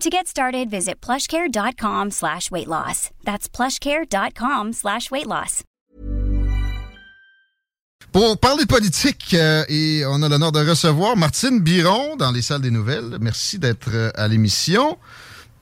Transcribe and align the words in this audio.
To 0.00 0.08
get 0.08 0.26
started, 0.26 0.70
visit 0.70 0.98
plushcare.com 1.02 2.10
slash 2.10 2.50
weight 2.50 2.68
loss. 2.68 3.10
That's 3.22 3.50
plushcare.com 3.50 4.72
slash 4.72 5.10
weight 5.10 5.26
loss. 5.26 5.62
Pour 8.10 8.38
parler 8.38 8.64
politique, 8.64 9.34
euh, 9.34 9.62
et 9.68 10.04
on 10.06 10.22
a 10.22 10.28
l'honneur 10.30 10.52
de 10.52 10.66
recevoir 10.66 11.18
Martine 11.18 11.60
Biron 11.60 12.16
dans 12.16 12.32
les 12.32 12.40
salles 12.40 12.62
des 12.62 12.70
nouvelles. 12.70 13.18
Merci 13.20 13.58
d'être 13.58 13.90
euh, 13.92 14.10
à 14.14 14.26
l'émission. 14.26 14.96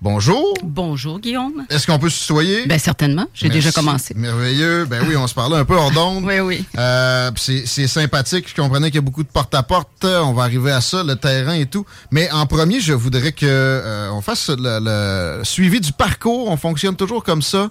Bonjour. 0.01 0.55
Bonjour, 0.63 1.19
Guillaume. 1.19 1.65
Est-ce 1.69 1.85
qu'on 1.87 1.99
peut 1.99 2.09
se 2.09 2.21
tutoyer? 2.21 2.67
Ben, 2.67 2.79
certainement. 2.79 3.27
J'ai 3.35 3.49
déjà 3.49 3.73
commencé. 3.73 4.15
Merveilleux. 4.15 4.85
Ben 4.85 5.05
oui, 5.09 5.17
on 5.17 5.27
se 5.27 5.35
parlait 5.35 5.57
un 5.57 5.65
peu 5.65 5.75
hors 5.75 5.91
d'onde. 5.91 6.25
Oui, 6.29 6.39
oui. 6.41 6.65
Euh, 6.79 7.31
c'est 7.37 7.67
c'est 7.67 7.89
sympathique. 7.89 8.49
Je 8.49 8.55
comprenais 8.61 8.89
qu'il 8.89 8.97
y 8.97 8.99
a 8.99 9.03
beaucoup 9.03 9.25
de 9.25 9.29
porte-à-porte. 9.29 10.05
On 10.05 10.35
va 10.35 10.45
arriver 10.45 10.71
à 10.71 10.81
ça, 10.81 11.03
le 11.03 11.17
terrain 11.17 11.55
et 11.55 11.67
tout. 11.67 11.85
Mais 12.13 12.31
en 12.31 12.47
premier, 12.47 12.81
je 12.81 12.93
voudrais 12.93 13.33
que 13.33 13.47
euh, 13.47 14.11
on 14.13 14.21
fasse 14.21 14.51
le, 14.51 14.79
le 14.81 15.45
suivi 15.45 15.81
du 15.81 15.93
parcours. 15.93 16.49
On 16.49 16.57
fonctionne 16.57 16.95
toujours 16.95 17.25
comme 17.25 17.43
ça 17.43 17.71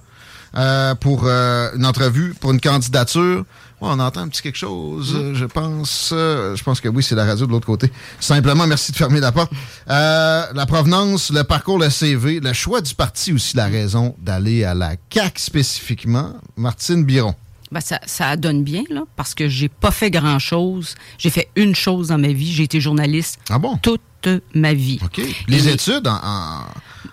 euh, 0.58 0.96
pour 0.96 1.24
euh, 1.26 1.70
une 1.76 1.86
entrevue, 1.86 2.34
pour 2.40 2.52
une 2.52 2.60
candidature. 2.62 3.46
Ouais, 3.80 3.90
on 3.92 4.00
entend 4.00 4.22
un 4.22 4.28
petit 4.28 4.42
quelque 4.42 4.58
chose, 4.58 5.14
euh, 5.16 5.36
je 5.36 5.46
pense. 5.46 6.10
Euh, 6.12 6.56
je 6.56 6.64
pense 6.64 6.82
que 6.82 6.90
oui, 6.90 7.04
c'est 7.04 7.14
la 7.14 7.26
radio 7.26 7.46
de 7.46 7.52
l'autre 7.52 7.68
côté. 7.68 7.92
Simplement, 8.20 8.66
merci 8.66 8.92
de 8.92 8.98
fermer 8.98 9.20
la 9.20 9.32
porte. 9.32 9.52
Euh, 9.88 10.46
la 10.54 10.66
provenance, 10.66 11.30
le 11.32 11.44
parcours, 11.44 11.78
le 11.78 11.92
CV, 11.92 12.40
le 12.40 12.54
choix 12.54 12.82
du 12.82 12.96
parti 12.96 13.34
aussi, 13.34 13.56
la 13.56 13.68
raison 13.68 14.16
d'aller 14.20 14.64
à 14.64 14.74
la 14.74 14.96
CAC 15.10 15.38
spécifiquement. 15.38 16.34
Martine 16.56 17.04
Biron. 17.06 17.36
Ben, 17.72 17.82
ça, 17.82 18.00
ça 18.08 18.36
donne 18.36 18.64
bien, 18.64 18.82
là, 18.90 19.04
parce 19.16 19.36
que 19.36 19.48
j'ai 19.48 19.70
pas 19.70 19.92
fait 19.92 20.10
grand-chose. 20.10 20.96
J'ai 21.20 21.30
fait 21.30 21.50
une 21.56 21.76
chose 21.76 22.08
dans 22.08 22.18
ma 22.18 22.30
vie. 22.30 22.52
J'ai 22.52 22.64
été 22.64 22.82
journaliste 22.82 23.38
Ah 23.50 23.60
bon? 23.60 23.78
toute 23.78 24.02
ma 24.56 24.74
vie. 24.74 25.00
OK. 25.04 25.22
Les 25.48 25.68
Et- 25.68 25.74
études 25.74 26.08
en, 26.08 26.16
en, 26.16 26.62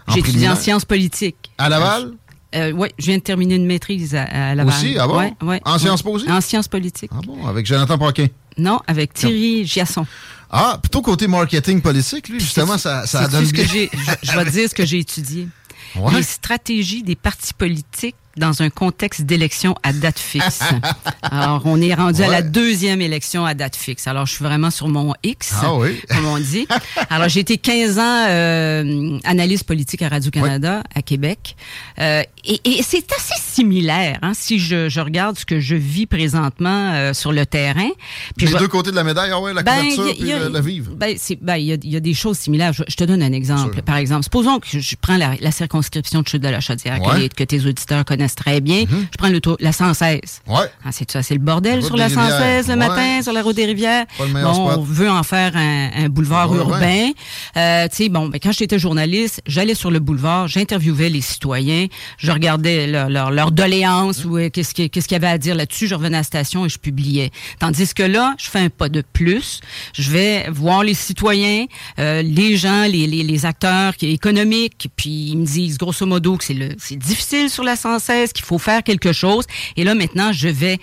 en 0.06 0.12
J'ai 0.14 0.20
étudié 0.20 0.48
en 0.48 0.56
sciences 0.56 0.84
politiques. 0.86 1.50
À 1.58 1.68
Laval? 1.68 2.12
Euh, 2.54 2.72
oui, 2.72 2.88
je 2.98 3.06
viens 3.06 3.18
de 3.18 3.22
terminer 3.22 3.56
une 3.56 3.66
maîtrise 3.66 4.14
à, 4.14 4.22
à 4.22 4.54
Laval. 4.54 4.72
Aussi? 4.74 4.96
Ah 4.98 5.06
bon? 5.06 5.18
Ouais, 5.18 5.32
ouais, 5.42 5.60
En 5.64 5.72
ouais. 5.74 5.78
sciences 5.78 6.02
po 6.02 6.10
aussi? 6.12 6.30
En 6.30 6.40
sciences 6.40 6.68
politiques. 6.68 7.10
Ah 7.14 7.20
bon, 7.26 7.46
avec 7.46 7.66
Jonathan 7.66 7.98
Paquin? 7.98 8.26
Non, 8.56 8.80
avec 8.86 9.12
Thierry 9.14 9.66
Giasson. 9.66 10.06
Ah, 10.50 10.78
plutôt 10.80 11.02
côté 11.02 11.26
marketing 11.26 11.80
politique, 11.80 12.28
lui, 12.28 12.38
justement, 12.38 12.78
ça, 12.78 13.06
ça 13.06 13.26
donne 13.26 13.44
ce 13.46 13.52
que. 13.52 13.62
Je, 13.64 13.88
je 14.22 14.32
vais 14.38 14.44
te 14.44 14.50
dire 14.52 14.68
ce 14.70 14.74
que 14.74 14.86
j'ai 14.86 14.98
étudié. 15.00 15.48
Ouais. 15.96 16.14
Les 16.14 16.22
stratégies 16.22 17.02
des 17.02 17.16
partis 17.16 17.54
politiques 17.54 18.14
dans 18.36 18.62
un 18.62 18.70
contexte 18.70 19.22
d'élection 19.22 19.74
à 19.82 19.92
date 19.92 20.18
fixe. 20.18 20.60
Alors, 21.22 21.62
on 21.64 21.80
est 21.80 21.94
rendu 21.94 22.22
à 22.22 22.28
la 22.28 22.42
deuxième 22.42 23.00
élection 23.00 23.44
à 23.46 23.54
date 23.54 23.76
fixe. 23.76 24.06
Alors, 24.06 24.26
je 24.26 24.32
suis 24.34 24.44
vraiment 24.44 24.70
sur 24.70 24.88
mon 24.88 25.14
X, 25.22 25.52
Ah 25.62 25.74
oui. 25.74 26.00
comme 26.08 26.26
on 26.26 26.38
dit. 26.38 26.66
Alors, 27.10 27.28
j'ai 27.28 27.40
été 27.40 27.58
15 27.58 27.98
ans 27.98 28.26
euh, 28.28 29.18
analyste 29.24 29.64
politique 29.64 30.02
à 30.02 30.08
Radio-Canada, 30.08 30.82
à 30.94 31.02
Québec. 31.02 31.56
Euh, 31.98 32.22
et 32.44 32.60
et 32.64 32.82
c'est 32.82 33.10
assez 33.12 33.40
similaire, 33.40 34.18
hein, 34.22 34.32
si 34.34 34.58
je, 34.58 34.88
je 34.88 35.00
regarde 35.00 35.38
ce 35.38 35.44
que 35.46 35.60
je 35.60 35.74
vis 35.76 36.06
présentement 36.06 36.92
euh, 36.94 37.14
sur 37.14 37.32
le 37.32 37.46
terrain. 37.46 37.88
Puis 38.36 38.46
Les 38.46 38.52
je 38.52 38.58
deux 38.58 38.68
côtés 38.68 38.90
de 38.90 38.96
la 38.96 39.04
médaille, 39.04 39.30
ah 39.32 39.40
ouais, 39.40 39.54
la 39.54 39.62
ben, 39.62 39.76
couverture 39.94 40.06
y 40.06 40.10
a- 40.10 40.14
puis 40.14 40.24
y 40.28 40.32
a- 40.32 40.38
le, 40.40 40.48
le 40.50 40.60
vivre. 40.60 40.92
Ben, 40.94 41.14
c'est, 41.18 41.36
ben, 41.40 41.56
il 41.56 41.66
y 41.66 41.72
a, 41.72 41.76
il 41.82 41.90
y 41.90 41.96
a 41.96 42.00
des 42.00 42.14
choses 42.14 42.38
similaires. 42.38 42.72
Je, 42.72 42.82
je 42.88 42.96
te 42.96 43.04
donne 43.04 43.22
un 43.22 43.32
exemple. 43.32 43.80
Par 43.82 43.96
exemple, 43.96 44.24
supposons 44.24 44.58
que 44.60 44.66
je 44.78 44.96
prends 45.00 45.16
la, 45.16 45.34
la 45.40 45.50
circonscription 45.52 46.22
de 46.22 46.28
Chute 46.28 46.42
de 46.42 46.48
la 46.48 46.60
Chaudière, 46.60 47.00
que 47.00 47.04
Ouais. 47.08 47.18
les- 47.20 47.28
que, 47.28 47.44
tes 47.44 47.64
auditeurs 47.66 48.04
connaissent 48.04 48.23
très 48.28 48.60
bien. 48.60 48.84
Je 48.90 49.16
prends 49.18 49.28
le 49.28 49.40
tour, 49.40 49.56
la 49.60 49.72
116. 49.72 50.20
Ouais. 50.46 50.56
Ah, 50.84 50.90
c'est 50.92 51.10
ça, 51.10 51.22
c'est 51.22 51.34
le 51.34 51.40
bordel 51.40 51.82
sur 51.82 51.96
la 51.96 52.08
des 52.08 52.14
Rivières. 52.14 52.30
116 52.38 52.66
le 52.68 52.72
Ouais. 52.72 52.76
matin, 52.76 53.22
sur 53.22 53.32
la 53.32 53.42
route 53.42 53.56
des 53.56 53.64
rivières? 53.66 54.06
Pas 54.18 54.26
le 54.26 54.32
meilleur 54.32 54.52
bon, 54.52 54.70
on 54.78 54.82
veut 54.82 55.10
en 55.10 55.22
faire 55.22 55.56
un, 55.56 55.90
un 55.94 56.08
boulevard 56.08 56.50
Ouais, 56.50 56.58
urbain. 56.58 57.10
Euh, 57.56 57.88
tu 57.88 57.96
sais, 57.96 58.08
bon, 58.08 58.28
ben, 58.28 58.38
quand 58.42 58.52
j'étais 58.52 58.78
journaliste, 58.78 59.42
j'allais 59.46 59.74
sur 59.74 59.90
le 59.90 59.98
boulevard, 60.00 60.48
j'interviewais 60.48 61.08
les 61.10 61.20
citoyens, 61.20 61.86
je 62.18 62.30
regardais 62.32 62.86
leur, 62.86 63.08
leur, 63.10 63.30
leur 63.30 63.50
doléance 63.52 64.24
ou 64.24 64.38
euh, 64.38 64.50
qu'est-ce 64.50 64.74
qui- 64.74 64.90
qu'est-ce 64.90 65.08
qu'il 65.08 65.14
y 65.14 65.16
avait 65.16 65.26
à 65.28 65.38
dire 65.38 65.54
là-dessus, 65.54 65.86
je 65.86 65.94
revenais 65.94 66.16
à 66.16 66.20
la 66.20 66.24
station 66.24 66.64
et 66.66 66.68
je 66.68 66.78
publiais. 66.78 67.30
Tandis 67.58 67.92
que 67.94 68.02
là, 68.02 68.34
je 68.38 68.48
fais 68.50 68.60
un 68.60 68.68
pas 68.70 68.88
de 68.88 69.02
plus. 69.12 69.60
Je 69.94 70.10
vais 70.10 70.46
voir 70.50 70.82
les 70.84 70.94
citoyens, 70.94 71.66
euh, 71.98 72.22
les 72.22 72.56
gens, 72.56 72.84
les, 72.84 73.06
les, 73.06 73.22
les 73.22 73.46
acteurs 73.46 73.96
qui- 73.96 74.10
économiques, 74.10 74.88
puis 74.96 75.30
ils 75.30 75.36
me 75.38 75.44
disent 75.46 75.78
grosso 75.78 76.06
modo 76.06 76.36
que 76.36 76.44
c'est 76.44 76.96
difficile 76.96 77.50
sur 77.50 77.64
la 77.64 77.76
116, 77.76 78.13
qu'il 78.32 78.44
faut 78.44 78.58
faire 78.58 78.82
quelque 78.82 79.12
chose? 79.12 79.44
Et 79.76 79.84
là, 79.84 79.94
maintenant, 79.94 80.32
je 80.32 80.48
vais 80.48 80.78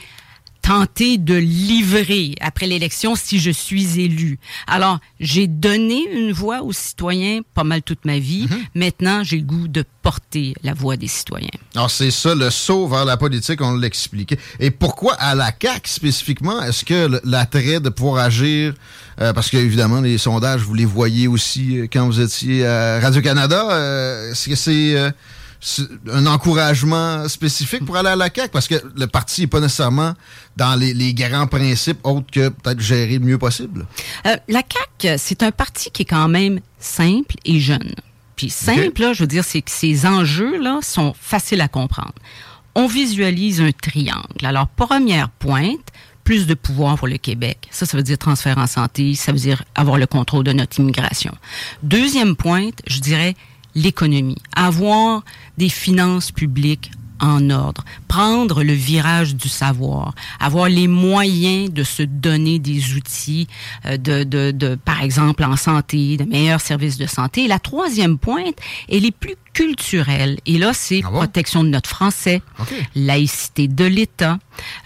tenter 0.62 1.18
de 1.18 1.34
livrer 1.36 2.36
après 2.40 2.68
l'élection 2.68 3.16
si 3.16 3.40
je 3.40 3.52
suis 3.52 4.00
élu. 4.00 4.38
Alors, 4.68 5.00
j'ai 5.20 5.48
donné 5.48 6.08
une 6.14 6.32
voix 6.32 6.62
aux 6.62 6.72
citoyens 6.72 7.42
pas 7.54 7.64
mal 7.64 7.82
toute 7.82 8.06
ma 8.06 8.20
vie. 8.20 8.48
Maintenant, 8.76 9.24
j'ai 9.24 9.38
le 9.38 9.44
goût 9.44 9.68
de 9.68 9.84
porter 10.04 10.54
la 10.64 10.74
voix 10.74 10.98
des 10.98 11.08
citoyens. 11.08 11.50
Alors, 11.76 11.90
c'est 11.90 12.12
ça, 12.12 12.36
le 12.36 12.50
saut 12.50 12.88
vers 12.88 13.06
la 13.06 13.18
politique, 13.18 13.62
on 13.62 13.76
l'expliquait. 13.76 14.38
Et 14.60 14.72
pourquoi 14.72 15.14
à 15.16 15.36
la 15.36 15.52
CAQ 15.60 15.90
spécifiquement? 15.90 16.62
Est-ce 16.62 16.86
que 16.86 17.10
l'attrait 17.24 17.80
de 17.80 17.90
pouvoir 17.90 18.24
agir, 18.24 18.74
euh, 19.20 19.34
parce 19.34 19.50
que 19.50 19.58
évidemment, 19.58 20.02
les 20.02 20.18
sondages, 20.18 20.62
vous 20.62 20.76
les 20.76 20.86
voyez 20.86 21.28
aussi 21.28 21.80
euh, 21.80 21.88
quand 21.92 22.06
vous 22.06 22.22
étiez 22.22 22.66
à 22.66 23.00
Radio-Canada, 23.00 23.68
euh, 23.72 24.32
est-ce 24.32 24.50
que 24.50 24.56
c'est 24.56 24.96
euh, 24.96 25.10
c'est 25.10 25.41
un 26.12 26.26
encouragement 26.26 27.28
spécifique 27.28 27.86
pour 27.86 27.96
aller 27.96 28.10
à 28.10 28.16
la 28.16 28.30
CAQ? 28.34 28.50
Parce 28.52 28.68
que 28.68 28.76
le 28.96 29.08
parti 29.08 29.42
n'est 29.42 29.48
pas 29.48 29.60
nécessairement 29.60 30.14
dans 30.58 30.76
les, 30.76 30.94
les 30.94 31.14
grands 31.14 31.48
principes 31.48 32.00
autres 32.04 32.30
que 32.32 32.50
peut-être 32.50 32.80
gérer 32.80 33.20
le 33.20 33.26
mieux 33.26 33.38
possible. 33.38 33.86
Euh, 34.26 34.36
la 34.48 34.62
CAQ, 34.62 35.18
c'est 35.18 35.44
un 35.44 35.52
parti 35.52 35.92
qui 35.92 36.02
est 36.04 36.06
quand 36.06 36.28
même 36.28 36.60
simple 36.80 37.36
et 37.46 37.60
jeune. 37.60 37.94
Puis 38.36 38.50
simple, 38.50 39.02
là, 39.02 39.14
je 39.14 39.22
veux 39.22 39.28
dire, 39.28 39.44
c'est 39.44 39.62
que 39.62 39.70
ces 39.70 40.08
enjeux-là 40.08 40.80
sont 40.82 41.14
faciles 41.20 41.62
à 41.62 41.68
comprendre. 41.68 42.16
On 42.74 42.88
visualise 42.88 43.62
un 43.62 43.72
triangle. 43.72 44.44
Alors, 44.44 44.68
première 44.68 45.30
pointe, 45.30 45.92
plus 46.24 46.48
de 46.48 46.54
pouvoir 46.54 46.98
pour 46.98 47.08
le 47.08 47.18
Québec. 47.18 47.68
Ça, 47.72 47.86
ça 47.86 47.98
veut 47.98 48.04
dire 48.04 48.18
transfert 48.18 48.58
en 48.58 48.68
santé, 48.68 49.14
ça 49.16 49.32
veut 49.32 49.38
dire 49.38 49.64
avoir 49.76 49.98
le 49.98 50.08
contrôle 50.08 50.44
de 50.44 50.54
notre 50.54 50.80
immigration. 50.80 51.34
Deuxième 51.84 52.36
pointe, 52.36 52.82
je 52.88 53.00
dirais 53.00 53.36
l'économie. 53.76 54.38
Avoir 54.56 55.24
des 55.58 55.70
finances 55.70 56.32
publiques 56.32 56.92
en 57.22 57.52
ordre, 57.52 57.86
prendre 58.08 58.64
le 58.64 58.74
virage 58.74 59.36
du 59.36 59.48
savoir, 59.48 60.16
avoir 60.40 60.68
les 60.68 60.88
moyens 60.88 61.72
de 61.72 61.84
se 61.84 62.02
donner 62.02 62.58
des 62.58 62.96
outils, 62.96 63.48
euh, 63.86 63.98
de, 63.98 64.24
de, 64.24 64.52
de, 64.52 64.76
par 64.76 65.04
exemple, 65.04 65.44
en 65.44 65.56
santé, 65.56 66.18
de 66.18 66.24
meilleurs 66.24 66.62
services 66.62 66.98
de 66.98 67.06
santé. 67.06 67.48
La 67.48 67.60
troisième 67.60 68.18
pointe, 68.18 68.56
elle 68.90 69.06
est 69.06 69.12
plus 69.16 69.36
culturelle. 69.54 70.38
Et 70.46 70.58
là, 70.58 70.72
c'est 70.74 71.02
Ah 71.04 71.10
bon? 71.10 71.18
protection 71.18 71.64
de 71.64 71.70
notre 71.70 71.90
français, 71.90 72.42
laïcité 72.96 73.68
de 73.68 73.86
l'État 73.86 74.38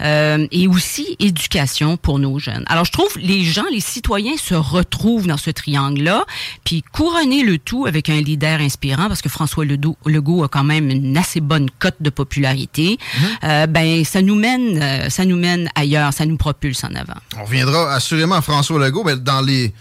euh, 0.02 0.48
et 0.52 0.68
aussi 0.68 1.16
éducation 1.20 1.98
pour 1.98 2.20
nos 2.20 2.40
jeunes. 2.40 2.64
Alors, 2.68 2.86
je 2.86 2.92
trouve 2.92 3.18
les 3.18 3.44
gens, 3.44 3.66
les 3.72 3.80
citoyens 3.80 4.38
se 4.38 4.56
retrouvent 4.56 5.28
dans 5.28 5.38
ce 5.38 5.50
triangle-là, 5.52 6.26
puis 6.64 6.84
couronner 6.92 7.44
le 7.44 7.58
tout 7.58 7.86
avec 7.86 8.10
un 8.10 8.20
leader 8.22 8.60
inspirant, 8.60 9.08
parce 9.08 9.22
que 9.22 9.30
François 9.30 9.66
Legault, 9.66 10.44
a 10.44 10.48
quand 10.48 10.64
même 10.64 10.90
une 10.90 11.18
assez 11.18 11.42
bonne 11.42 11.70
cote 11.80 11.98
de 12.00 12.10
popularité. 12.10 12.98
euh, 13.44 13.68
ben, 13.68 14.04
ça 14.04 14.22
nous 14.22 14.36
mène, 14.36 14.80
euh, 14.82 15.10
ça 15.10 15.26
nous 15.26 15.38
mène 15.38 15.70
ailleurs, 15.76 16.14
ça 16.14 16.26
nous 16.26 16.38
propulse 16.38 16.84
en 16.84 16.94
avant. 16.96 17.20
On 17.38 17.44
reviendra 17.46 17.94
assurément 17.94 18.36
à 18.36 18.42
François 18.42 18.80
Legault, 18.80 19.04
mais 19.04 19.16
dans 19.16 19.42
les, 19.42 19.74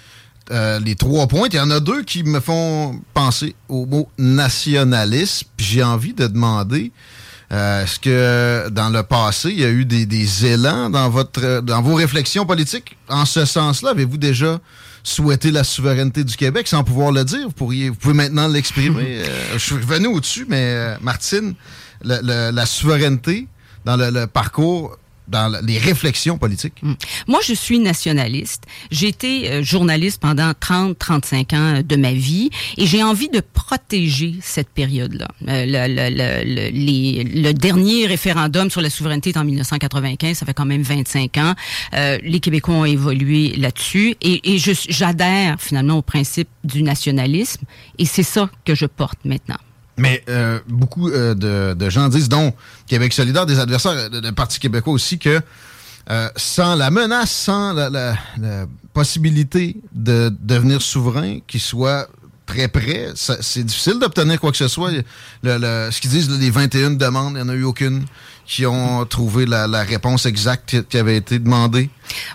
euh, 0.50 0.78
les 0.80 0.94
trois 0.94 1.26
points, 1.26 1.48
il 1.50 1.56
y 1.56 1.60
en 1.60 1.70
a 1.70 1.80
deux 1.80 2.02
qui 2.02 2.22
me 2.22 2.40
font 2.40 3.00
penser 3.14 3.54
au 3.68 3.86
mot 3.86 4.08
nationalisme. 4.18 5.46
Puis 5.56 5.66
J'ai 5.66 5.82
envie 5.82 6.12
de 6.12 6.26
demander, 6.26 6.92
Est-ce 7.50 7.98
que 7.98 8.68
dans 8.70 8.90
le 8.90 9.02
passé, 9.02 9.50
il 9.50 9.60
y 9.60 9.64
a 9.64 9.70
eu 9.70 9.84
des, 9.84 10.06
des, 10.06 10.46
élans 10.46 10.90
dans 10.90 11.08
votre 11.08 11.60
dans 11.60 11.82
vos 11.82 11.94
réflexions 11.94 12.46
politiques? 12.46 12.96
En 13.08 13.24
ce 13.24 13.44
sens-là? 13.44 13.90
Avez-vous 13.90 14.18
déjà 14.18 14.60
souhaité 15.02 15.50
la 15.50 15.64
souveraineté 15.64 16.24
du 16.24 16.36
Québec? 16.36 16.66
Sans 16.68 16.84
pouvoir 16.84 17.12
le 17.12 17.24
dire? 17.24 17.46
Vous, 17.46 17.52
pourriez, 17.52 17.90
vous 17.90 17.96
pouvez 17.96 18.14
maintenant 18.14 18.48
l'exprimer. 18.48 19.22
je 19.52 19.58
suis 19.58 19.76
revenu 19.76 20.08
au-dessus, 20.08 20.46
mais 20.48 20.98
Martine, 21.00 21.54
la 22.02 22.66
souveraineté 22.66 23.48
dans 23.84 23.96
le 23.96 24.26
parcours 24.26 24.96
dans 25.28 25.52
les 25.64 25.78
réflexions 25.78 26.38
politiques? 26.38 26.82
Hmm. 26.82 26.94
Moi, 27.26 27.40
je 27.44 27.54
suis 27.54 27.78
nationaliste. 27.78 28.64
J'ai 28.90 29.08
été 29.08 29.50
euh, 29.50 29.62
journaliste 29.62 30.20
pendant 30.20 30.50
30-35 30.50 31.56
ans 31.56 31.82
de 31.84 31.96
ma 31.96 32.12
vie 32.12 32.50
et 32.76 32.86
j'ai 32.86 33.02
envie 33.02 33.28
de 33.28 33.40
protéger 33.40 34.34
cette 34.42 34.68
période-là. 34.68 35.28
Euh, 35.48 35.64
le, 35.66 35.94
le, 35.94 36.42
le, 36.44 37.42
le, 37.42 37.52
dernier 37.52 38.06
référendum 38.06 38.70
sur 38.70 38.80
la 38.80 38.90
souveraineté 38.90 39.30
est 39.30 39.36
en 39.36 39.44
1995, 39.44 40.36
ça 40.36 40.46
fait 40.46 40.54
quand 40.54 40.66
même 40.66 40.82
25 40.82 41.36
ans. 41.38 41.54
Euh, 41.94 42.18
les 42.22 42.40
Québécois 42.40 42.74
ont 42.74 42.84
évolué 42.84 43.54
là-dessus 43.56 44.16
et, 44.20 44.54
et 44.54 44.58
j'adhère 44.58 45.60
finalement 45.60 45.98
au 45.98 46.02
principe 46.02 46.48
du 46.64 46.82
nationalisme 46.82 47.64
et 47.98 48.04
c'est 48.04 48.22
ça 48.22 48.50
que 48.64 48.74
je 48.74 48.86
porte 48.86 49.18
maintenant. 49.24 49.58
Mais 49.96 50.24
euh, 50.28 50.58
beaucoup 50.68 51.08
euh, 51.08 51.34
de, 51.74 51.90
gens 51.90 52.08
disent, 52.08 52.28
dont 52.28 52.52
Québec 52.86 53.12
solidaire, 53.12 53.46
des 53.46 53.58
adversaires 53.58 54.10
du 54.10 54.32
Parti 54.32 54.58
québécois 54.58 54.92
aussi, 54.92 55.18
que 55.18 55.40
euh, 56.10 56.28
sans 56.36 56.74
la 56.74 56.90
menace, 56.90 57.30
sans 57.30 57.72
la, 57.72 58.14
possibilité 58.92 59.76
de 59.92 60.32
devenir 60.40 60.80
souverain, 60.80 61.38
qui 61.48 61.58
soit 61.58 62.08
très 62.46 62.68
près, 62.68 63.08
c'est 63.14 63.64
difficile 63.64 63.98
d'obtenir 63.98 64.38
quoi 64.38 64.52
que 64.52 64.56
ce 64.56 64.68
soit. 64.68 64.92
Le, 65.42 65.88
ce 65.90 66.00
qu'ils 66.00 66.10
disent, 66.10 66.30
les 66.30 66.50
21 66.50 66.92
demandes, 66.92 67.32
il 67.32 67.42
n'y 67.42 67.42
en 67.42 67.48
a 67.48 67.54
eu 67.54 67.64
aucune 67.64 68.04
qui 68.46 68.66
ont 68.66 69.04
trouvé 69.06 69.46
la, 69.46 69.82
réponse 69.82 70.26
exacte 70.26 70.86
qui 70.88 70.96
avait 70.98 71.16
été 71.16 71.38
demandée. 71.38 71.90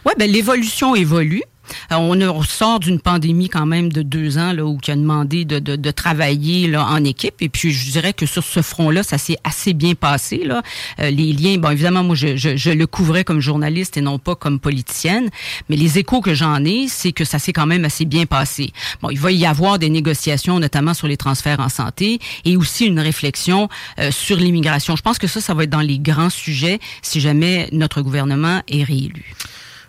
Oui, 0.06 0.14
ben 0.18 0.30
l'évolution 0.30 0.96
évolue. 0.96 1.44
Euh, 1.92 1.95
on, 1.95 2.44
sort 2.44 2.80
d'une 2.80 3.00
pandémie 3.00 3.50
quand 3.50 3.66
même 3.66 3.92
de 3.92 4.01
deux 4.01 4.38
ans 4.38 4.54
là, 4.54 4.66
où 4.66 4.77
qui 4.77 4.92
a 4.92 4.95
demandé 4.95 5.45
de, 5.45 5.60
de, 5.60 5.92
travailler 5.92 6.68
là, 6.68 6.86
en 6.86 7.04
équipe. 7.04 7.36
Et 7.42 7.50
puis, 7.50 7.71
je 7.71 7.92
dirais 7.92 8.13
que 8.13 8.25
sur 8.25 8.44
ce 8.44 8.62
front-là, 8.62 9.04
ça 9.04 9.18
s'est 9.18 9.38
assez 9.44 9.74
bien 9.74 9.95
passé. 9.95 10.44
Là. 10.44 10.62
Euh, 11.00 11.10
les 11.10 11.33
liens, 11.33 11.57
bon, 11.57 11.69
évidemment, 11.69 12.04
moi, 12.04 12.16
je, 12.16 12.36
je, 12.36 12.56
je, 12.56 12.71
le 12.71 12.88
couvrais 12.88 13.24
comme 13.24 13.39
journaliste 13.39 13.98
et 13.98 14.01
non 14.01 14.19
pas 14.19 14.36
comme 14.36 14.60
politicienne. 14.60 15.30
Mais 15.69 15.75
les 15.75 15.98
échos 16.00 16.21
que 16.21 16.33
j'en 16.33 16.63
ai, 16.66 16.88
c'est 16.88 17.12
que 17.12 17.25
ça 17.25 17.39
s'est 17.39 17.54
quand 17.54 17.66
même 17.66 17.86
assez 17.86 18.06
bien 18.06 18.25
passé. 18.25 18.72
Bon, 19.01 19.10
il 19.10 19.19
va 19.19 19.31
y 19.31 19.45
avoir 19.45 19.80
des 19.80 19.89
négociations, 19.89 20.60
notamment 20.60 20.94
sur 20.94 21.07
les 21.07 21.18
transferts 21.18 21.60
en 21.60 21.69
santé, 21.69 22.19
et 22.45 22.57
aussi 22.57 22.86
une 22.86 23.00
réflexion 23.00 23.69
euh, 24.00 24.12
sur 24.12 24.38
l'immigration. 24.38 24.95
Je 24.95 25.01
pense 25.01 25.18
que 25.18 25.27
ça, 25.27 25.42
ça 25.42 25.54
va 25.54 25.63
être 25.63 25.69
dans 25.69 25.81
les 25.81 26.00
grands 26.00 26.30
sujets 26.30 26.80
si 27.01 27.19
jamais 27.19 27.69
notre 27.72 28.01
gouvernement 28.01 28.62
est 28.68 28.83
réélu. 28.83 29.36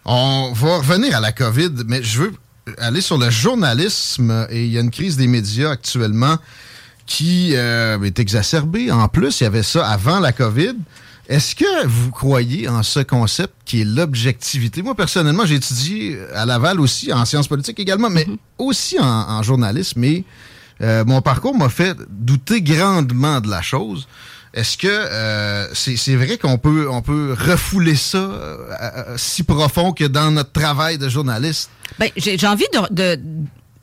On 0.04 0.52
va 0.52 0.78
revenir 0.78 1.16
à 1.16 1.20
la 1.20 1.32
COVID, 1.32 1.72
mais 1.86 2.02
je 2.02 2.22
veux 2.22 2.32
aller 2.78 3.00
sur 3.00 3.18
le 3.18 3.30
journalisme 3.30 4.46
et 4.50 4.64
il 4.64 4.72
y 4.72 4.78
a 4.78 4.80
une 4.80 4.90
crise 4.90 5.16
des 5.16 5.26
médias 5.26 5.70
actuellement 5.70 6.36
qui 7.06 7.52
euh, 7.54 8.00
est 8.02 8.18
exacerbée. 8.18 8.90
En 8.90 9.08
plus, 9.08 9.40
il 9.40 9.44
y 9.44 9.46
avait 9.46 9.62
ça 9.62 9.86
avant 9.86 10.20
la 10.20 10.32
COVID. 10.32 10.76
Est-ce 11.28 11.54
que 11.54 11.86
vous 11.86 12.10
croyez 12.10 12.68
en 12.68 12.82
ce 12.82 13.00
concept 13.00 13.54
qui 13.64 13.82
est 13.82 13.84
l'objectivité? 13.84 14.82
Moi, 14.82 14.94
personnellement, 14.94 15.44
j'ai 15.44 15.56
étudié 15.56 16.18
à 16.34 16.44
Laval 16.44 16.80
aussi, 16.80 17.12
en 17.12 17.24
sciences 17.24 17.46
politiques 17.46 17.78
également, 17.78 18.10
mais 18.10 18.24
mm-hmm. 18.24 18.38
aussi 18.58 18.98
en, 18.98 19.42
journalisme. 19.42 20.02
Et 20.02 20.24
euh, 20.80 21.04
mon 21.04 21.20
parcours 21.22 21.56
m'a 21.56 21.68
fait 21.68 21.96
douter 22.08 22.62
grandement 22.62 23.40
de 23.40 23.48
la 23.48 23.62
chose. 23.62 24.08
Est-ce 24.52 24.76
que 24.76 24.88
euh, 24.88 25.72
c'est 25.74 26.16
vrai 26.16 26.36
qu'on 26.36 26.58
peut, 26.58 26.88
on 26.90 27.02
peut 27.02 27.36
refouler 27.38 27.94
ça 27.94 28.18
euh, 28.18 29.14
si 29.16 29.44
profond 29.44 29.92
que 29.92 30.04
dans 30.04 30.32
notre 30.32 30.50
travail 30.50 30.98
de 30.98 31.08
journaliste? 31.08 31.70
Ben, 31.98 32.10
j'ai 32.16 32.46
envie 32.46 32.64
de, 32.72 33.16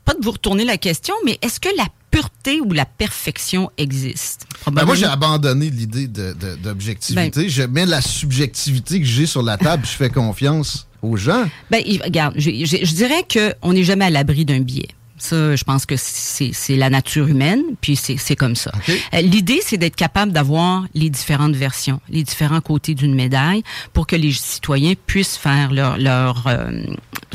pas 0.04 0.14
de 0.14 0.22
vous 0.22 0.32
retourner 0.32 0.64
la 0.64 0.76
question, 0.76 1.14
mais 1.24 1.38
est-ce 1.40 1.58
que 1.58 1.70
la 1.76 1.86
pureté 2.10 2.60
ou 2.60 2.72
la 2.72 2.84
perfection 2.84 3.70
existe? 3.78 4.46
Ben, 4.70 4.84
moi, 4.84 4.94
j'ai 4.94 5.06
abandonné 5.06 5.70
l'idée 5.70 6.06
d'objectivité. 6.06 7.42
Ben, 7.42 7.48
je 7.48 7.62
mets 7.62 7.86
la 7.86 8.02
subjectivité 8.02 9.00
que 9.00 9.06
j'ai 9.06 9.26
sur 9.26 9.42
la 9.42 9.56
table, 9.56 9.86
je 9.86 9.96
fais 9.96 10.10
confiance 10.10 10.86
aux 11.00 11.16
gens. 11.16 11.48
Ben, 11.70 11.82
regarde, 12.04 12.34
je, 12.36 12.50
je 12.50 12.94
dirais 12.94 13.24
qu'on 13.32 13.72
n'est 13.72 13.84
jamais 13.84 14.06
à 14.06 14.10
l'abri 14.10 14.44
d'un 14.44 14.60
biais. 14.60 14.88
Ça, 15.18 15.56
je 15.56 15.64
pense 15.64 15.84
que 15.84 15.96
c'est 15.96 16.76
la 16.76 16.90
nature 16.90 17.26
humaine, 17.26 17.62
puis 17.80 17.96
c'est 17.96 18.36
comme 18.36 18.54
ça. 18.54 18.70
Euh, 19.14 19.20
l'idée, 19.20 19.60
c'est 19.62 19.76
d'être 19.76 19.96
capable 19.96 20.32
d'avoir 20.32 20.84
les 20.94 21.10
différentes 21.10 21.56
versions, 21.56 22.00
les 22.08 22.22
différents 22.22 22.60
côtés 22.60 22.94
d'une 22.94 23.14
médaille, 23.14 23.62
pour 23.92 24.06
que 24.06 24.14
les 24.14 24.32
citoyens 24.32 24.94
puissent 25.06 25.36
faire 25.36 25.72
leur, 25.72 25.98
leur 25.98 26.46
euh, 26.46 26.70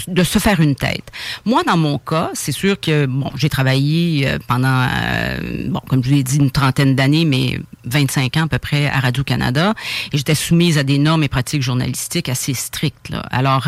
de 0.08 0.24
se 0.24 0.40
faire 0.40 0.62
une 0.62 0.76
tête. 0.76 1.12
Moi, 1.46 1.64
dans 1.64 1.78
mon 1.78 1.98
cas, 1.98 2.32
c'est 2.34 2.52
sûr 2.54 2.80
que 2.80 3.06
bon, 3.06 3.30
j'ai 3.36 3.50
travaillé 3.50 4.28
euh, 4.28 4.40
pendant, 4.48 4.88
bon, 5.68 5.82
comme 5.90 6.04
je 6.04 6.12
l'ai 6.12 6.24
dit, 6.24 6.38
une 6.38 6.52
trentaine 6.52 6.96
d'années, 6.96 7.26
mais 7.26 7.60
25 7.86 8.38
ans 8.38 8.44
à 8.44 8.48
peu 8.48 8.60
près 8.60 8.88
à 8.88 9.00
Radio 9.00 9.24
Canada, 9.24 9.74
et 10.14 10.18
j'étais 10.18 10.36
soumise 10.36 10.78
à 10.78 10.84
des 10.84 11.00
normes 11.00 11.24
et 11.24 11.28
pratiques 11.28 11.62
journalistiques 11.62 12.30
assez 12.30 12.54
strictes. 12.54 13.10
Là. 13.10 13.20
Alors, 13.30 13.68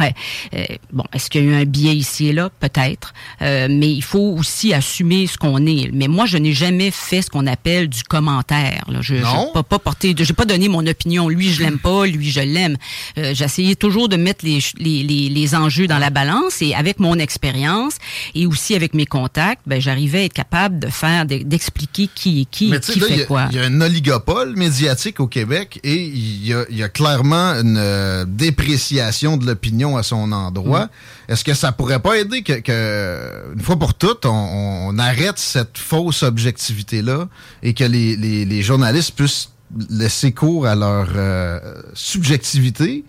bon, 0.93 1.03
est-ce 1.13 1.29
qu'il 1.29 1.43
y 1.43 1.47
a 1.47 1.51
eu 1.51 1.61
un 1.61 1.65
biais 1.65 1.95
ici 1.95 2.27
et 2.27 2.33
là, 2.33 2.49
peut-être, 2.59 3.13
mais 3.41 3.91
il 3.91 4.01
faut 4.05 4.35
aussi 4.37 4.73
assumer 4.73 5.27
ce 5.27 5.37
qu'on 5.37 5.65
est. 5.65 5.89
Mais 5.93 6.07
moi, 6.07 6.25
je 6.25 6.37
n'ai 6.37 6.53
jamais 6.53 6.91
fait 6.91 7.21
ce 7.21 7.29
qu'on 7.29 7.47
appelle 7.47 7.89
du 7.89 8.03
commentaire. 8.03 8.83
Là. 8.87 8.99
Je 9.01 9.15
n'ai 9.15 9.21
pas, 9.53 9.63
pas 9.63 9.79
porté, 9.79 10.15
j'ai 10.17 10.33
pas 10.33 10.45
donné 10.45 10.69
mon 10.69 10.85
opinion. 10.85 11.27
Lui, 11.27 11.51
je 11.51 11.61
l'aime 11.61 11.79
pas, 11.79 12.05
lui, 12.05 12.29
je 12.29 12.41
l'aime. 12.41 12.77
Euh, 13.17 13.33
J'essayais 13.33 13.75
toujours 13.75 14.09
de 14.09 14.17
mettre 14.17 14.45
les, 14.45 14.59
les, 14.77 15.03
les, 15.03 15.29
les, 15.29 15.55
enjeux 15.55 15.87
dans 15.87 15.97
la 15.97 16.09
balance 16.09 16.61
et 16.61 16.73
avec 16.73 16.99
mon 16.99 17.17
expérience 17.19 17.95
et 18.33 18.47
aussi 18.47 18.75
avec 18.75 18.93
mes 18.93 19.05
contacts, 19.05 19.61
ben, 19.65 19.81
j'arrivais 19.81 20.19
à 20.19 20.23
être 20.25 20.33
capable 20.33 20.79
de 20.79 20.87
faire, 20.87 21.25
d'expliquer 21.25 22.09
qui 22.13 22.41
est 22.41 22.45
qui, 22.45 22.71
qui 22.79 22.99
fait 22.99 23.25
quoi. 23.25 23.47
Il 23.51 23.57
y 23.57 23.59
a 23.59 23.63
un 23.65 23.81
oligopole 23.81 24.55
médiatique 24.55 25.19
au 25.19 25.27
Québec 25.27 25.79
et 25.83 25.95
il 25.95 26.45
y 26.45 26.53
a, 26.53 26.65
y 26.69 26.83
a 26.83 26.89
clairement 26.89 27.53
une 27.53 27.77
euh, 27.77 28.25
dépréciation 28.27 29.37
de 29.37 29.45
l'opinion 29.45 29.97
à 29.97 30.03
son 30.03 30.31
endroit. 30.31 30.89
Est-ce 31.27 31.43
que 31.43 31.53
ça 31.53 31.71
pourrait 31.71 31.99
pas 31.99 32.17
aider 32.17 32.43
que, 32.43 32.59
que 32.59 33.53
une 33.53 33.61
fois 33.61 33.77
pour 33.77 33.93
toutes, 33.93 34.25
on, 34.25 34.97
arrête 34.97 35.37
cette 35.37 35.77
fausse 35.77 36.23
objectivité-là 36.23 37.27
et 37.63 37.73
que 37.73 37.83
les, 37.83 38.15
les, 38.15 38.61
journalistes 38.61 39.13
puissent 39.15 39.49
laisser 39.89 40.31
cours 40.31 40.67
à 40.67 40.75
leur 40.75 41.07
euh, 41.15 41.59
subjectivité 41.93 43.03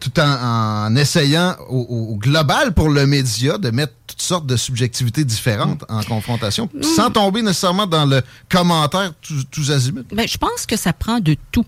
tout 0.00 0.12
en, 0.20 0.94
essayant 0.96 1.56
au, 1.68 2.16
global 2.16 2.72
pour 2.72 2.88
le 2.88 3.06
média 3.06 3.58
de 3.58 3.70
mettre 3.70 3.92
toutes 4.06 4.22
sortes 4.22 4.46
de 4.46 4.56
subjectivités 4.56 5.24
différentes 5.24 5.84
en 5.88 6.02
confrontation, 6.02 6.68
mm. 6.74 6.82
sans 6.82 7.10
tomber 7.10 7.42
nécessairement 7.42 7.86
dans 7.86 8.06
le 8.06 8.22
commentaire 8.48 9.12
tous 9.50 9.70
azimuts? 9.70 10.04
Ben, 10.12 10.26
je 10.26 10.38
pense 10.38 10.66
que 10.66 10.76
ça 10.76 10.92
prend 10.92 11.20
de 11.20 11.36
tout 11.52 11.64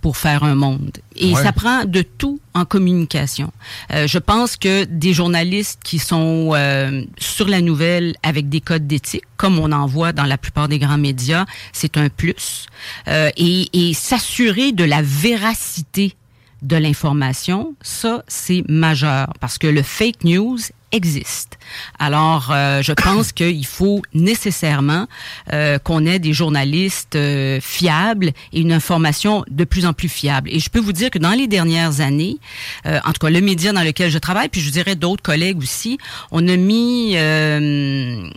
pour 0.00 0.16
faire 0.16 0.44
un 0.44 0.54
monde. 0.54 0.98
Et 1.16 1.34
ça 1.34 1.52
prend 1.52 1.84
de 1.84 2.02
tout 2.02 2.40
en 2.54 2.64
communication. 2.64 3.52
Euh, 3.92 4.06
je 4.06 4.18
pense 4.18 4.56
que 4.56 4.84
des 4.84 5.12
journalistes 5.12 5.80
qui 5.82 5.98
sont 5.98 6.50
euh, 6.54 7.02
sur 7.18 7.48
la 7.48 7.60
nouvelle 7.60 8.14
avec 8.22 8.48
des 8.48 8.60
codes 8.60 8.86
d'éthique, 8.86 9.24
comme 9.36 9.58
on 9.58 9.72
en 9.72 9.86
voit 9.86 10.12
dans 10.12 10.24
la 10.24 10.38
plupart 10.38 10.68
des 10.68 10.78
grands 10.78 10.98
médias, 10.98 11.46
c'est 11.72 11.96
un 11.96 12.08
plus. 12.08 12.66
Euh, 13.08 13.30
et, 13.36 13.68
et 13.72 13.94
s'assurer 13.94 14.72
de 14.72 14.84
la 14.84 15.02
véracité 15.02 16.14
de 16.62 16.76
l'information, 16.76 17.74
ça, 17.82 18.24
c'est 18.28 18.64
majeur 18.68 19.32
parce 19.40 19.58
que 19.58 19.66
le 19.66 19.82
fake 19.82 20.24
news 20.24 20.58
existe. 20.92 21.58
Alors, 21.98 22.50
euh, 22.50 22.82
je 22.82 22.92
pense 22.92 23.32
qu'il 23.32 23.66
faut 23.66 24.02
nécessairement 24.14 25.06
euh, 25.52 25.78
qu'on 25.78 26.06
ait 26.06 26.18
des 26.18 26.32
journalistes 26.32 27.16
euh, 27.16 27.60
fiables 27.60 28.32
et 28.52 28.60
une 28.60 28.72
information 28.72 29.44
de 29.50 29.64
plus 29.64 29.86
en 29.86 29.92
plus 29.92 30.08
fiable. 30.08 30.48
Et 30.50 30.60
je 30.60 30.70
peux 30.70 30.80
vous 30.80 30.92
dire 30.92 31.10
que 31.10 31.18
dans 31.18 31.32
les 31.32 31.46
dernières 31.46 32.00
années, 32.00 32.38
en 32.84 33.12
tout 33.12 33.20
cas 33.20 33.30
le 33.30 33.40
média 33.40 33.72
dans 33.72 33.82
lequel 33.82 34.10
je 34.10 34.18
travaille, 34.18 34.48
puis 34.48 34.60
je 34.60 34.70
dirais 34.70 34.96
d'autres 34.96 35.22
collègues 35.22 35.58
aussi, 35.58 35.98
on 36.30 36.46
a 36.48 36.56
mis, 36.56 37.16
on 37.18 38.30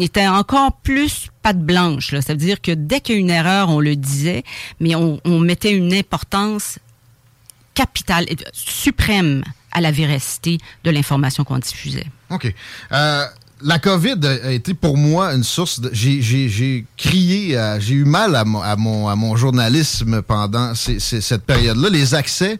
était 0.00 0.26
encore 0.26 0.72
plus 0.82 1.28
patte 1.42 1.60
blanche. 1.60 2.12
Là. 2.12 2.22
Ça 2.22 2.32
veut 2.32 2.38
dire 2.38 2.60
que 2.60 2.72
dès 2.72 3.00
qu'il 3.00 3.14
y 3.14 3.18
a 3.18 3.20
une 3.20 3.30
erreur, 3.30 3.68
on 3.68 3.80
le 3.80 3.96
disait, 3.96 4.42
mais 4.80 4.94
on, 4.94 5.20
on 5.24 5.38
mettait 5.38 5.72
une 5.72 5.94
importance 5.94 6.78
capitale, 7.74 8.26
suprême 8.52 9.42
à 9.72 9.80
la 9.80 9.90
véracité 9.90 10.58
de 10.84 10.90
l'information 10.90 11.44
qu'on 11.44 11.58
diffusait. 11.58 12.06
OK. 12.30 12.52
Euh, 12.92 13.26
la 13.64 13.78
COVID 13.78 14.16
a 14.26 14.50
été 14.50 14.74
pour 14.74 14.96
moi 14.96 15.32
une 15.32 15.44
source 15.44 15.80
de... 15.80 15.90
J'ai 15.92 16.84
crié, 16.96 17.76
j'ai 17.78 17.94
eu 17.94 18.04
mal 18.04 18.34
à 18.34 18.44
mon, 18.44 18.62
à 19.08 19.16
mon, 19.16 19.36
journalisme 19.36 20.22
pendant 20.22 20.74
cette 20.74 21.44
période-là. 21.44 21.88
Les 21.88 22.14
accès 22.14 22.58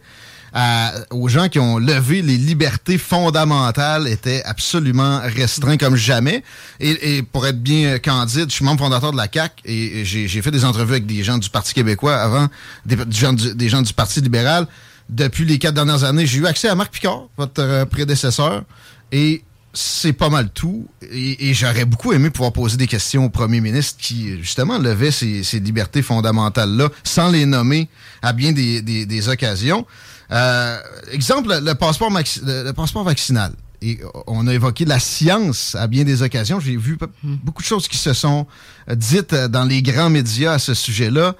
aux 1.11 1.28
gens 1.28 1.49
qui 1.49 1.59
ont 1.59 1.78
levé 1.78 2.23
les 2.23 2.37
libertés 2.37 2.99
fondamentales 2.99 4.07
était 4.07 4.42
absolument 4.45 5.21
restreint 5.25 5.76
comme 5.76 5.97
jamais. 5.97 6.42
Et, 6.78 7.23
pour 7.23 7.47
être 7.47 7.61
bien 7.61 7.99
candide, 7.99 8.47
je 8.49 8.54
suis 8.54 8.64
membre 8.64 8.85
fondateur 8.85 9.12
de 9.12 9.16
la 9.16 9.28
CAC 9.28 9.61
et 9.64 10.04
j'ai 10.04 10.42
fait 10.42 10.50
des 10.50 10.64
entrevues 10.64 10.92
avec 10.92 11.07
des 11.07 11.25
gens 11.25 11.38
du 11.38 11.49
Parti 11.49 11.75
québécois 11.75 12.16
avant, 12.16 12.49
des, 12.87 12.97
gens, 13.11 13.33
du, 13.33 13.54
des 13.54 13.69
gens 13.69 13.83
du 13.83 13.92
Parti 13.92 14.21
libéral. 14.21 14.66
Depuis 15.12 15.45
les 15.45 15.59
quatre 15.59 15.75
dernières 15.75 16.04
années, 16.04 16.26
j'ai 16.26 16.38
eu 16.38 16.47
accès 16.47 16.69
à 16.69 16.75
Marc 16.75 16.95
Picard, 16.95 17.25
votre 17.37 17.61
euh, 17.61 17.85
prédécesseur, 17.85 18.64
et 19.12 19.45
c'est 19.75 20.14
pas 20.14 20.31
mal 20.31 20.49
tout. 20.49 20.88
Et, 21.02 21.52
j'aurais 21.52 21.85
beaucoup 21.85 22.14
aimé 22.14 22.31
pouvoir 22.31 22.52
poser 22.52 22.78
des 22.78 22.87
questions 22.87 23.26
au 23.26 23.28
premier 23.28 23.61
ministre 23.61 23.99
qui, 24.00 24.38
justement, 24.38 24.78
levait 24.78 25.11
ces, 25.11 25.42
libertés 25.61 26.00
fondamentales-là 26.00 26.88
sans 27.04 27.31
les 27.31 27.45
nommer 27.45 27.90
à 28.23 28.33
bien 28.33 28.52
des, 28.52 29.28
occasions. 29.28 29.87
Euh, 30.31 30.78
exemple, 31.11 31.61
le 31.62 31.75
passeport, 31.75 32.11
le, 32.11 32.73
passeport 32.73 33.04
vaccinal. 33.04 33.52
Et 33.83 33.99
on 34.26 34.47
a 34.47 34.54
évoqué 34.54 34.87
la 34.87 34.99
science 34.99 35.75
à 35.75 35.88
bien 35.88 36.04
des 36.04 36.23
occasions. 36.23 36.59
J'ai 36.59 36.76
vu 36.76 36.97
hmm. 37.23 37.35
beaucoup 37.42 37.61
de 37.61 37.66
choses 37.66 37.87
qui 37.87 37.99
se 37.99 38.14
sont 38.14 38.47
dites 38.90 39.35
dans 39.35 39.64
les 39.64 39.83
grands 39.83 40.09
médias 40.09 40.54
à 40.54 40.59
ce 40.59 40.73
sujet-là. 40.73 41.35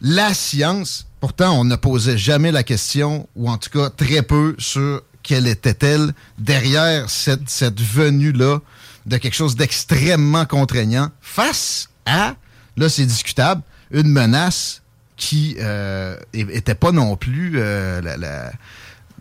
La 0.00 0.32
science, 0.32 1.07
pourtant, 1.20 1.58
on 1.58 1.64
ne 1.64 1.76
posait 1.76 2.18
jamais 2.18 2.52
la 2.52 2.62
question, 2.62 3.28
ou 3.36 3.50
en 3.50 3.58
tout 3.58 3.70
cas 3.70 3.90
très 3.90 4.22
peu, 4.22 4.54
sur 4.58 5.02
quelle 5.22 5.46
était-elle 5.46 6.12
derrière 6.38 7.10
cette, 7.10 7.50
cette 7.50 7.80
venue-là 7.80 8.60
de 9.06 9.16
quelque 9.16 9.34
chose 9.34 9.56
d'extrêmement 9.56 10.46
contraignant 10.46 11.10
face 11.20 11.88
à, 12.06 12.34
là 12.76 12.88
c'est 12.88 13.06
discutable, 13.06 13.62
une 13.90 14.08
menace 14.08 14.82
qui 15.16 15.56
euh, 15.58 16.16
était 16.32 16.74
pas 16.74 16.92
non 16.92 17.16
plus 17.16 17.54
euh, 17.56 18.00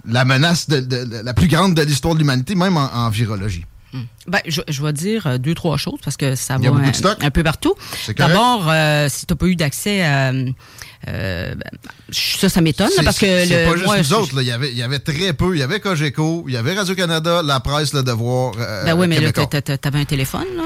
la, 0.06 0.25
menace 0.25 0.70
de, 0.70 1.24
la 1.24 1.34
plus 1.34 1.48
grande 1.48 1.74
de 1.74 1.82
l'histoire 1.82 2.13
de 2.13 2.20
l'humanité, 2.20 2.56
même 2.56 2.77
en, 2.77 3.10
virologie. 3.10 3.66
Hmm. 3.94 4.04
Ben, 4.27 4.42
je, 4.46 4.62
je, 4.68 4.84
vais 4.84 4.94
dire 4.94 5.25
euh, 5.25 5.38
deux, 5.38 5.56
trois 5.56 5.77
choses 5.77 6.00
parce 6.04 6.18
que 6.18 6.36
ça 6.36 6.58
va 6.58 6.70
un, 7.22 7.32
peu 7.32 7.44
partout. 7.44 7.74
D'abord, 8.18 8.72
si 9.10 9.25
tu 9.25 9.34
n'as 9.34 9.38
pas 9.38 9.46
eu 9.48 9.56
d'accès 9.56 10.04
à 10.04 10.32
euh, 11.08 11.54
ben, 11.54 11.70
ça, 12.10 12.50
ça 12.50 12.62
m'étonne 12.62 12.89
parce 13.04 13.20
que 13.20 13.46
c'est 13.46 13.66
pas 13.66 13.75
juste 13.77 14.12
nous 14.12 14.13
autres. 14.18 14.42
Il 14.42 14.48
y 14.48 14.51
avait, 14.51 14.72
il 14.72 14.77
y 14.77 14.84
avait 14.84 15.00
très 15.00 15.34
peu. 15.34 15.56
Il 15.56 15.60
y 15.60 15.63
avait 15.63 15.80
Cogeco, 15.80 16.46
il 16.48 16.54
y 16.54 16.58
avait 16.58 16.74
Radio 16.74 16.96
Canada, 16.96 17.42
la 17.44 17.60
presse, 17.60 17.94
le 17.94 18.04
Devoir. 18.04 18.54
Euh, 18.60 18.86
ben 18.86 18.94
oui, 18.96 19.08
mais 19.08 19.20
là, 19.20 19.32
t'avais 19.32 20.00
un 20.00 20.06
téléphone 20.06 20.48
là. 20.56 20.63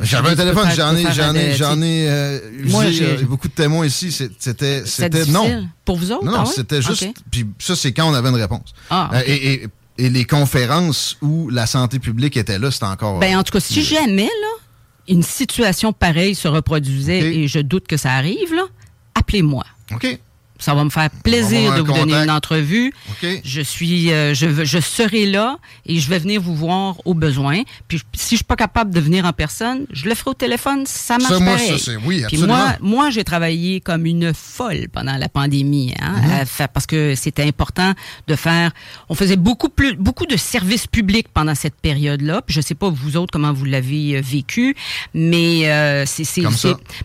J'avais 0.00 0.30
un 0.30 0.36
téléphone. 0.36 0.68
J'en 0.74 0.96
ai, 0.96 1.12
j'en 1.12 1.34
ai, 1.34 1.54
j'en 1.54 1.80
ai. 1.82 2.08
Euh, 2.08 2.40
moi, 2.64 2.90
j'ai 2.90 3.24
beaucoup 3.24 3.48
de 3.48 3.52
témoins 3.52 3.86
ici. 3.86 4.10
C'était, 4.10 4.82
c'était 4.86 5.26
non. 5.26 5.68
Pour 5.84 5.96
vous 5.96 6.12
autres. 6.12 6.24
Non, 6.24 6.32
ah 6.38 6.44
c'était 6.46 6.80
juste. 6.80 7.06
Puis 7.30 7.46
ça, 7.58 7.76
c'est 7.76 7.92
quand 7.92 8.10
on 8.10 8.14
avait 8.14 8.30
une 8.30 8.36
réponse. 8.36 8.72
Ah, 8.90 9.10
et, 9.26 9.68
et, 9.98 10.10
les 10.10 10.24
conférences 10.24 11.18
où 11.20 11.50
la 11.50 11.66
santé 11.66 11.98
publique 11.98 12.36
était 12.36 12.58
là, 12.58 12.70
c'était 12.70 12.86
encore. 12.86 13.18
Ben 13.18 13.36
en 13.36 13.42
tout 13.42 13.52
cas, 13.52 13.60
si 13.60 13.82
jamais 13.82 14.24
là, 14.24 14.48
une 15.08 15.22
situation 15.22 15.92
pareille 15.92 16.34
se 16.34 16.48
reproduisait 16.48 17.34
et 17.34 17.48
je 17.48 17.58
doute 17.58 17.86
que 17.86 17.96
ça 17.96 18.12
arrive 18.12 18.54
là 18.54 18.64
appelez-moi. 19.14 19.64
OK. 19.92 20.18
Ça 20.62 20.74
va 20.74 20.84
me 20.84 20.90
faire 20.90 21.10
plaisir 21.10 21.74
de 21.74 21.80
vous 21.80 21.92
donner 21.92 22.14
une 22.14 22.30
entrevue. 22.30 22.92
Je 23.44 23.60
suis, 23.60 24.12
euh, 24.12 24.32
je, 24.32 24.64
je 24.64 24.78
serai 24.78 25.26
là 25.26 25.56
et 25.86 25.98
je 25.98 26.08
vais 26.08 26.20
venir 26.20 26.40
vous 26.40 26.54
voir 26.54 26.96
au 27.04 27.14
besoin. 27.14 27.62
Puis 27.88 28.00
si 28.14 28.34
je 28.34 28.36
suis 28.36 28.44
pas 28.44 28.56
capable 28.56 28.94
de 28.94 29.00
venir 29.00 29.24
en 29.24 29.32
personne, 29.32 29.86
je 29.92 30.08
le 30.08 30.14
ferai 30.14 30.30
au 30.30 30.34
téléphone. 30.34 30.84
Ça 30.86 31.18
marche 31.18 31.32
ça, 31.32 31.40
moi, 31.40 31.58
Ça, 31.58 31.92
oui, 32.04 32.24
Puis 32.28 32.38
moi, 32.38 32.76
moi 32.80 33.10
j'ai 33.10 33.24
travaillé 33.24 33.80
comme 33.80 34.06
une 34.06 34.32
folle 34.32 34.86
pendant 34.92 35.16
la 35.16 35.28
pandémie, 35.28 35.94
hein, 36.00 36.44
mm-hmm. 36.44 36.68
parce 36.72 36.86
que 36.86 37.14
c'était 37.16 37.42
important 37.44 37.92
de 38.28 38.36
faire. 38.36 38.70
On 39.08 39.14
faisait 39.14 39.36
beaucoup 39.36 39.68
plus, 39.68 39.96
beaucoup 39.96 40.26
de 40.26 40.36
services 40.36 40.86
publics 40.86 41.26
pendant 41.34 41.56
cette 41.56 41.74
période-là. 41.74 42.42
Puis 42.42 42.54
je 42.54 42.60
sais 42.60 42.74
pas 42.74 42.88
vous 42.88 43.16
autres 43.16 43.32
comment 43.32 43.52
vous 43.52 43.64
l'avez 43.64 44.16
euh, 44.16 44.20
vécu, 44.22 44.76
mais 45.12 45.70
euh, 45.70 46.04
c'est, 46.06 46.24
c'est, 46.24 46.42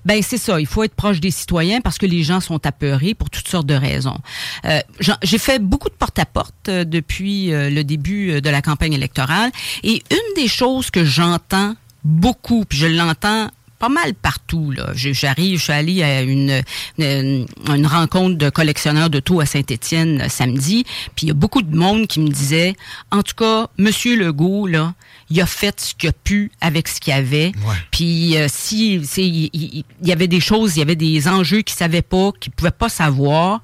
ben 0.06 0.22
c'est 0.22 0.38
ça. 0.38 0.60
Il 0.60 0.68
faut 0.68 0.84
être 0.84 0.94
proche 0.94 1.20
des 1.20 1.32
citoyens 1.32 1.82
parce 1.82 1.98
que 1.98 2.06
les 2.06 2.24
gens 2.24 2.40
sont 2.40 2.66
apeurés 2.66 3.14
pour 3.14 3.30
toutes 3.30 3.47
sortes 3.48 3.66
de 3.66 3.74
raisons. 3.74 4.18
Euh, 4.66 4.80
j'ai 5.24 5.38
fait 5.38 5.60
beaucoup 5.60 5.90
de 5.90 5.96
porte-à-porte 5.96 6.70
euh, 6.70 6.84
depuis 6.84 7.54
euh, 7.54 7.70
le 7.70 7.84
début 7.84 8.42
de 8.42 8.50
la 8.50 8.62
campagne 8.62 8.94
électorale 8.94 9.52
et 9.84 10.04
une 10.12 10.34
des 10.36 10.48
choses 10.48 10.92
que 10.92 11.04
j'entends 11.04 11.76
beaucoup, 12.04 12.66
puis 12.66 12.78
je 12.78 12.88
l'entends 12.88 13.50
pas 13.80 13.90
mal 13.90 14.14
partout. 14.14 14.72
Là. 14.72 14.92
J'arrive, 14.94 15.58
je 15.58 15.64
suis 15.64 15.74
allée 15.74 16.04
à 16.04 16.22
une, 16.22 16.62
une, 16.98 17.88
rencontre 17.88 18.38
de 18.38 18.50
collectionneurs 18.50 19.10
de 19.10 19.20
tout 19.20 19.40
à 19.40 19.46
Saint-Étienne 19.46 20.28
samedi, 20.30 20.86
puis 21.16 21.26
il 21.26 21.30
y 21.30 21.32
a 21.32 21.36
beaucoup 21.36 21.62
de 21.62 21.76
monde 21.76 22.08
qui 22.08 22.20
me 22.20 22.30
disait, 22.30 22.76
en 23.12 23.24
tout 23.24 23.36
cas, 23.36 23.68
Monsieur 23.78 24.18
Legault, 24.18 24.68
là, 24.68 24.94
il 25.30 25.42
a 25.42 25.46
fait 25.46 25.80
ce 25.80 25.94
qu'il 25.94 26.10
a 26.10 26.14
pu 26.14 26.52
avec 26.62 26.88
ce 26.88 27.00
qu'il 27.00 27.14
avait. 27.14 27.52
Puis 27.92 28.38
euh, 28.38 28.48
si 28.50 28.96
il, 28.96 29.84
y 30.02 30.12
avait 30.12 30.28
des 30.28 30.40
choses, 30.40 30.76
il 30.76 30.80
y 30.80 30.82
avait 30.82 30.96
des 30.96 31.28
enjeux 31.28 31.62
qu'il 31.62 31.76
savait 31.76 32.02
pas, 32.02 32.32
qu'il 32.40 32.52
pouvait 32.54 32.72
pas 32.72 32.90
savoir. 32.90 33.62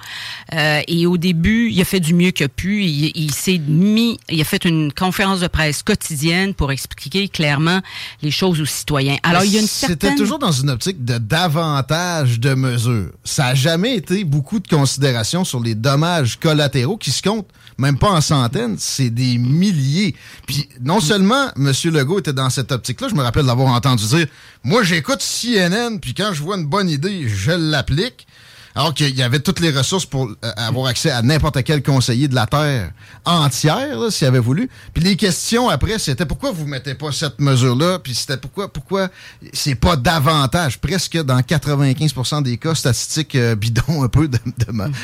Euh, 0.53 0.81
et 0.87 1.05
au 1.05 1.17
début, 1.17 1.69
il 1.71 1.79
a 1.79 1.85
fait 1.85 1.99
du 1.99 2.13
mieux 2.13 2.31
qu'il 2.31 2.45
a 2.45 2.49
pu. 2.49 2.83
Il, 2.83 3.33
s'est 3.33 3.59
mis, 3.59 4.19
il 4.29 4.41
a 4.41 4.43
fait 4.43 4.65
une 4.65 4.91
conférence 4.91 5.39
de 5.39 5.47
presse 5.47 5.83
quotidienne 5.83 6.53
pour 6.53 6.71
expliquer 6.71 7.29
clairement 7.29 7.81
les 8.21 8.31
choses 8.31 8.59
aux 8.59 8.65
citoyens. 8.65 9.17
Alors 9.23 9.45
il 9.45 9.53
y 9.53 9.57
a 9.57 9.61
une 9.61 9.67
certaine. 9.67 10.02
C'était 10.03 10.15
toujours 10.15 10.39
dans 10.39 10.51
une 10.51 10.69
optique 10.69 11.05
de 11.05 11.17
davantage 11.17 12.39
de 12.39 12.53
mesures. 12.55 13.11
Ça 13.23 13.47
a 13.47 13.55
jamais 13.55 13.95
été 13.95 14.25
beaucoup 14.25 14.59
de 14.59 14.67
considération 14.67 15.45
sur 15.45 15.61
les 15.61 15.75
dommages 15.75 16.37
collatéraux 16.39 16.97
qui 16.97 17.11
se 17.11 17.21
comptent 17.21 17.47
même 17.77 17.97
pas 17.97 18.11
en 18.11 18.21
centaines, 18.21 18.75
c'est 18.77 19.09
des 19.09 19.37
milliers. 19.37 20.15
Puis 20.45 20.67
non 20.81 20.99
seulement 20.99 21.47
M. 21.55 21.71
Legault 21.85 22.19
était 22.19 22.33
dans 22.33 22.49
cette 22.49 22.71
optique-là, 22.71 23.07
je 23.09 23.15
me 23.15 23.23
rappelle 23.23 23.45
d'avoir 23.45 23.73
entendu 23.73 24.05
dire 24.05 24.27
Moi, 24.63 24.83
j'écoute 24.83 25.21
CNN, 25.21 25.97
puis 25.99 26.13
quand 26.13 26.33
je 26.33 26.43
vois 26.43 26.57
une 26.57 26.65
bonne 26.65 26.89
idée, 26.89 27.27
je 27.27 27.51
l'applique. 27.51 28.27
Alors 28.75 28.93
qu'il 28.93 29.15
y 29.15 29.21
avait 29.21 29.39
toutes 29.39 29.59
les 29.59 29.69
ressources 29.69 30.05
pour 30.05 30.25
euh, 30.25 30.51
avoir 30.57 30.87
accès 30.87 31.11
à 31.11 31.21
n'importe 31.21 31.63
quel 31.63 31.83
conseiller 31.83 32.27
de 32.27 32.35
la 32.35 32.47
Terre 32.47 32.91
entière, 33.23 34.11
s'il 34.11 34.27
avait 34.27 34.39
voulu. 34.39 34.69
Puis 34.93 35.03
les 35.03 35.15
questions 35.15 35.69
après, 35.69 35.99
c'était 35.99 36.25
pourquoi 36.25 36.51
vous 36.51 36.65
mettez 36.65 36.95
pas 36.95 37.11
cette 37.11 37.39
mesure-là? 37.39 37.99
Puis 37.99 38.15
c'était 38.15 38.37
pourquoi 38.37 38.71
pourquoi 38.71 39.09
c'est 39.53 39.75
pas 39.75 39.95
davantage, 39.95 40.79
presque 40.79 41.21
dans 41.23 41.39
95% 41.39 42.41
des 42.43 42.57
cas 42.57 42.73
statistiques 42.73 43.35
euh, 43.35 43.55
bidons 43.55 44.03
un 44.03 44.07
peu 44.07 44.27
de, 44.27 44.39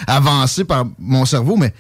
avancés 0.08 0.64
par 0.64 0.86
mon 0.98 1.26
cerveau, 1.26 1.56
mais 1.56 1.74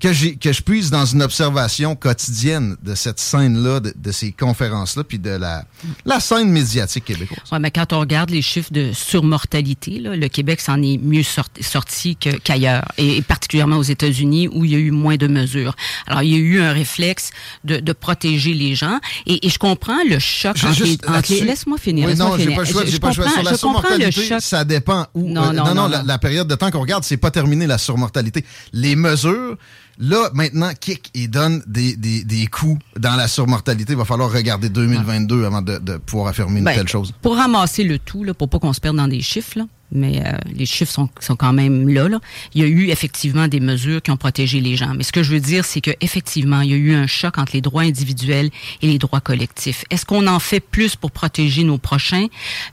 que, 0.00 0.34
que 0.36 0.52
je 0.52 0.62
puisse 0.62 0.90
dans 0.90 1.04
une 1.04 1.22
observation 1.22 1.96
quotidienne 1.96 2.76
de 2.82 2.94
cette 2.94 3.18
scène-là, 3.18 3.80
de, 3.80 4.12
ces 4.12 4.32
conférences-là, 4.32 5.04
puis 5.04 5.18
de 5.18 5.30
la, 5.30 5.64
la 6.04 6.20
scène 6.20 6.50
médiatique 6.50 7.04
québécoise. 7.04 7.40
Oui, 7.50 7.58
mais 7.60 7.70
quand 7.70 7.92
on 7.92 8.00
regarde 8.00 8.30
les 8.30 8.42
chiffres 8.42 8.72
de 8.72 8.92
surmortalité, 8.92 9.98
là, 9.98 10.16
le 10.16 10.28
Québec 10.28 10.60
s'en 10.60 10.80
est 10.82 10.98
mieux 10.98 11.24
sorti, 11.24 12.16
qu'ailleurs, 12.16 12.84
et, 12.96 13.22
particulièrement 13.22 13.76
aux 13.76 13.82
États-Unis 13.82 14.48
où 14.48 14.64
il 14.64 14.72
y 14.72 14.74
a 14.76 14.78
eu 14.78 14.90
moins 14.90 15.16
de 15.16 15.26
mesures. 15.26 15.74
Alors, 16.06 16.22
il 16.22 16.30
y 16.30 16.34
a 16.34 16.38
eu 16.38 16.60
un 16.60 16.72
réflexe 16.72 17.30
de, 17.64 17.78
de 17.78 17.92
protéger 17.92 18.54
les 18.54 18.74
gens, 18.74 19.00
et, 19.26 19.46
et, 19.46 19.50
je 19.50 19.58
comprends 19.58 19.98
le 20.08 20.18
choc 20.18 20.56
entre, 20.64 21.32
les... 21.32 21.40
Laisse-moi 21.40 21.78
finir. 21.78 22.08
Oui, 22.08 22.14
non, 22.14 22.36
j'ai 22.36 22.54
pas 22.54 22.62
le 22.62 22.64
choix. 22.66 22.84
Je, 22.84 22.98
pas 22.98 23.12
Sur 23.12 23.42
la 23.42 23.56
surmortalité, 23.56 24.40
ça 24.40 24.64
dépend 24.64 25.06
où. 25.14 25.28
Non, 25.28 25.50
euh, 25.50 25.52
non, 25.52 25.74
non, 25.74 25.88
la, 25.88 26.02
la, 26.02 26.18
période 26.18 26.46
de 26.46 26.54
temps 26.54 26.70
qu'on 26.70 26.80
regarde, 26.80 27.04
c'est 27.04 27.16
pas 27.16 27.30
terminé 27.30 27.66
la 27.66 27.78
surmortalité. 27.78 28.44
Les 28.72 28.96
mesures 28.96 29.56
Là, 29.98 30.30
maintenant, 30.32 30.70
kick 30.78 31.10
et 31.14 31.26
donne 31.26 31.62
des, 31.66 31.96
des, 31.96 32.22
des 32.22 32.46
coups 32.46 32.80
dans 32.96 33.16
la 33.16 33.26
surmortalité. 33.26 33.94
Il 33.94 33.98
va 33.98 34.04
falloir 34.04 34.30
regarder 34.30 34.68
2022 34.68 35.44
avant 35.44 35.60
de, 35.62 35.78
de 35.78 35.96
pouvoir 35.96 36.28
affirmer 36.28 36.60
une 36.60 36.64
ben, 36.64 36.74
telle 36.74 36.88
chose. 36.88 37.12
Pour 37.20 37.36
ramasser 37.36 37.82
le 37.82 37.98
tout, 37.98 38.22
là, 38.22 38.32
pour 38.32 38.48
pas 38.48 38.60
qu'on 38.60 38.72
se 38.72 38.80
perde 38.80 38.96
dans 38.96 39.08
des 39.08 39.20
chiffres, 39.20 39.58
là, 39.58 39.66
mais 39.90 40.22
euh, 40.24 40.32
les 40.54 40.66
chiffres 40.66 40.92
sont, 40.92 41.08
sont 41.20 41.36
quand 41.36 41.52
même 41.52 41.88
là, 41.88 42.08
là, 42.08 42.20
Il 42.54 42.62
y 42.62 42.64
a 42.64 42.68
eu 42.68 42.88
effectivement 42.88 43.48
des 43.48 43.60
mesures 43.60 44.02
qui 44.02 44.10
ont 44.10 44.16
protégé 44.16 44.60
les 44.60 44.76
gens. 44.76 44.92
Mais 44.94 45.02
ce 45.02 45.12
que 45.12 45.22
je 45.22 45.32
veux 45.32 45.40
dire, 45.40 45.64
c'est 45.64 45.80
qu'effectivement, 45.80 46.60
il 46.60 46.70
y 46.70 46.74
a 46.74 46.76
eu 46.76 46.94
un 46.94 47.06
choc 47.06 47.38
entre 47.38 47.52
les 47.54 47.60
droits 47.60 47.82
individuels 47.82 48.50
et 48.82 48.86
les 48.86 48.98
droits 48.98 49.20
collectifs. 49.20 49.84
Est-ce 49.90 50.04
qu'on 50.04 50.26
en 50.26 50.40
fait 50.40 50.60
plus 50.60 50.96
pour 50.96 51.10
protéger 51.10 51.64
nos 51.64 51.78
prochains, 51.78 52.26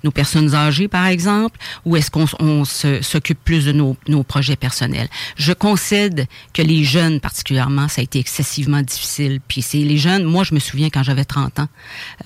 nos 0.04 0.12
personnes 0.12 0.54
âgées, 0.56 0.88
par 0.88 1.08
exemple, 1.08 1.58
ou 1.86 1.96
est-ce 1.96 2.12
qu'on 2.12 2.26
on 2.40 2.66
s'occupe 2.66 3.40
plus 3.44 3.66
de 3.66 3.72
nos, 3.72 3.96
nos 4.08 4.24
projets 4.24 4.56
personnels? 4.56 5.08
Je 5.38 5.54
concède 5.54 6.28
que 6.54 6.62
les 6.62 6.84
jeunes, 6.84 7.20
particulièrement, 7.20 7.88
ça 7.88 8.02
a 8.02 8.04
été 8.04 8.20
excessivement 8.20 8.82
difficile. 8.82 9.40
Puis 9.48 9.62
c'est 9.62 9.78
les 9.78 9.98
jeunes, 9.98 10.24
moi, 10.24 10.44
je 10.44 10.54
me 10.54 10.60
souviens 10.60 10.90
quand 10.90 11.04
j'avais 11.04 11.26
30 11.26 11.60
ans, 11.60 11.68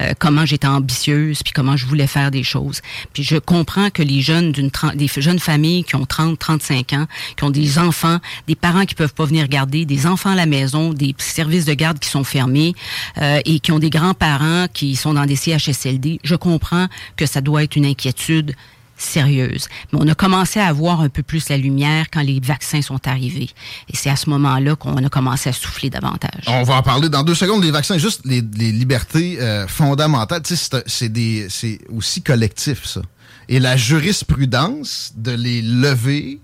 euh, 0.02 0.14
comment 0.18 0.46
j'étais 0.46 0.68
ambitieuse, 0.68 1.44
puis 1.44 1.54
comment 1.54 1.78
je 1.78 1.86
voulais 1.86 2.08
faire 2.08 2.32
des 2.32 2.44
choses. 2.44 2.82
Puis 3.14 3.24
je 3.24 3.38
comprends 3.38 3.90
que 3.90 4.02
les 4.02 4.22
jeunes 4.22 4.52
d'une 4.52 4.72
des 4.96 5.08
jeunes 5.08 5.40
familles 5.40 5.84
qui 5.84 5.96
ont 5.96 6.06
30, 6.06 6.38
35 6.38 6.94
ans, 6.94 7.06
qui 7.38 7.44
ont 7.44 7.50
des 7.50 7.80
enfants, 7.80 8.20
des 8.48 8.56
parents 8.56 8.86
qui 8.86 8.96
peuvent 8.96 9.14
pas 9.14 9.26
venir 9.26 9.48
garder, 9.48 9.86
des 9.86 10.06
enfants 10.06 10.32
à 10.32 10.36
la 10.36 10.46
maison, 10.46 10.94
des 10.94 11.16
services 11.18 11.66
de 11.66 11.74
garde 11.74 12.00
qui 12.00 12.10
sont 12.10 12.24
fermés 12.24 12.76
euh, 13.18 13.42
et 13.46 13.60
qui 13.60 13.72
ont 13.72 13.80
des 13.80 13.90
grands-parents 13.90 14.68
qui 14.74 14.96
sont 14.96 15.14
dans 15.14 15.26
des 15.26 15.36
CHSLD. 15.36 16.20
Je 16.24 16.36
comprends 16.36 16.88
que 17.16 17.26
ça 17.26 17.42
doit 17.42 17.64
être 17.64 17.76
une 17.76 17.86
inquiétude 17.86 18.56
sérieuse. 19.02 19.68
Mais 19.92 20.00
on 20.02 20.08
a 20.08 20.16
commencé 20.16 20.60
à 20.60 20.68
avoir 20.68 21.02
un 21.02 21.10
peu 21.10 21.24
plus 21.24 21.50
la 21.50 21.58
lumière 21.58 22.08
quand 22.12 22.22
les 22.22 22.40
vaccins 22.40 22.82
sont 22.82 23.08
arrivés. 23.08 23.50
Et 23.92 23.96
c'est 23.96 24.10
à 24.10 24.16
ce 24.16 24.30
moment-là 24.30 24.76
qu'on 24.76 25.04
a 25.04 25.10
commencé 25.10 25.50
à 25.50 25.54
souffler 25.54 25.90
davantage. 25.90 26.44
On 26.48 26.64
va 26.64 26.76
en 26.76 26.84
parler 26.84 27.10
dans 27.10 27.24
deux 27.24 27.36
secondes. 27.36 27.64
Les 27.64 27.72
vaccins, 27.72 27.98
juste 27.98 28.22
les, 28.26 28.42
libertés 28.42 29.40
euh, 29.40 29.68
fondamentales, 29.68 30.42
c'est 30.46 31.80
aussi 31.90 32.22
collectif, 32.22 32.86
ça. 32.86 33.02
Et 33.50 33.60
la 33.60 33.76
jurisprudence 33.76 35.12
de 35.18 35.32
les 35.32 35.62
lever 35.62 36.40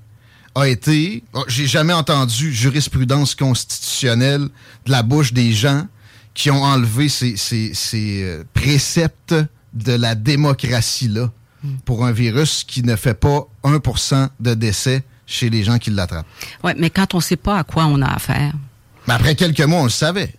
a 0.56 0.68
été... 0.68 1.24
Oh, 1.34 1.44
j'ai 1.48 1.68
jamais 1.68 1.94
entendu 1.94 2.52
jurisprudence 2.52 3.36
constitutionnelle 3.36 4.50
de 4.86 4.92
la 4.92 5.04
bouche 5.04 5.32
des 5.32 5.54
gens 5.54 5.88
qui 6.34 6.50
ont 6.50 6.64
enlevé 6.64 7.08
ces, 7.08 7.38
ces 7.38 8.24
euh, 8.24 8.44
préceptes 8.54 9.36
de 9.74 9.94
la 9.94 10.16
démocratie-là 10.16 11.32
pour 11.86 12.06
un 12.06 12.12
virus 12.12 12.64
qui 12.64 12.84
ne 12.84 12.96
fait 12.96 13.14
pas 13.14 13.48
1% 13.64 14.30
de 14.40 14.54
décès 14.56 15.04
chez 15.28 15.50
les 15.50 15.64
gens 15.64 15.78
qui 15.78 15.92
l'attrapent. 15.92 16.28
Oui, 16.64 16.72
mais 16.78 16.90
quand 16.90 17.14
on 17.14 17.18
ne 17.18 17.24
sait 17.24 17.36
pas 17.36 17.60
à 17.60 17.64
quoi 17.64 17.86
on 17.86 18.02
a 18.02 18.08
affaire. 18.08 18.54
Mais 19.08 19.14
après 19.14 19.36
quelques 19.36 19.62
mois, 19.62 19.82
on 19.82 19.86
le 19.86 19.90
savait. 19.90 20.34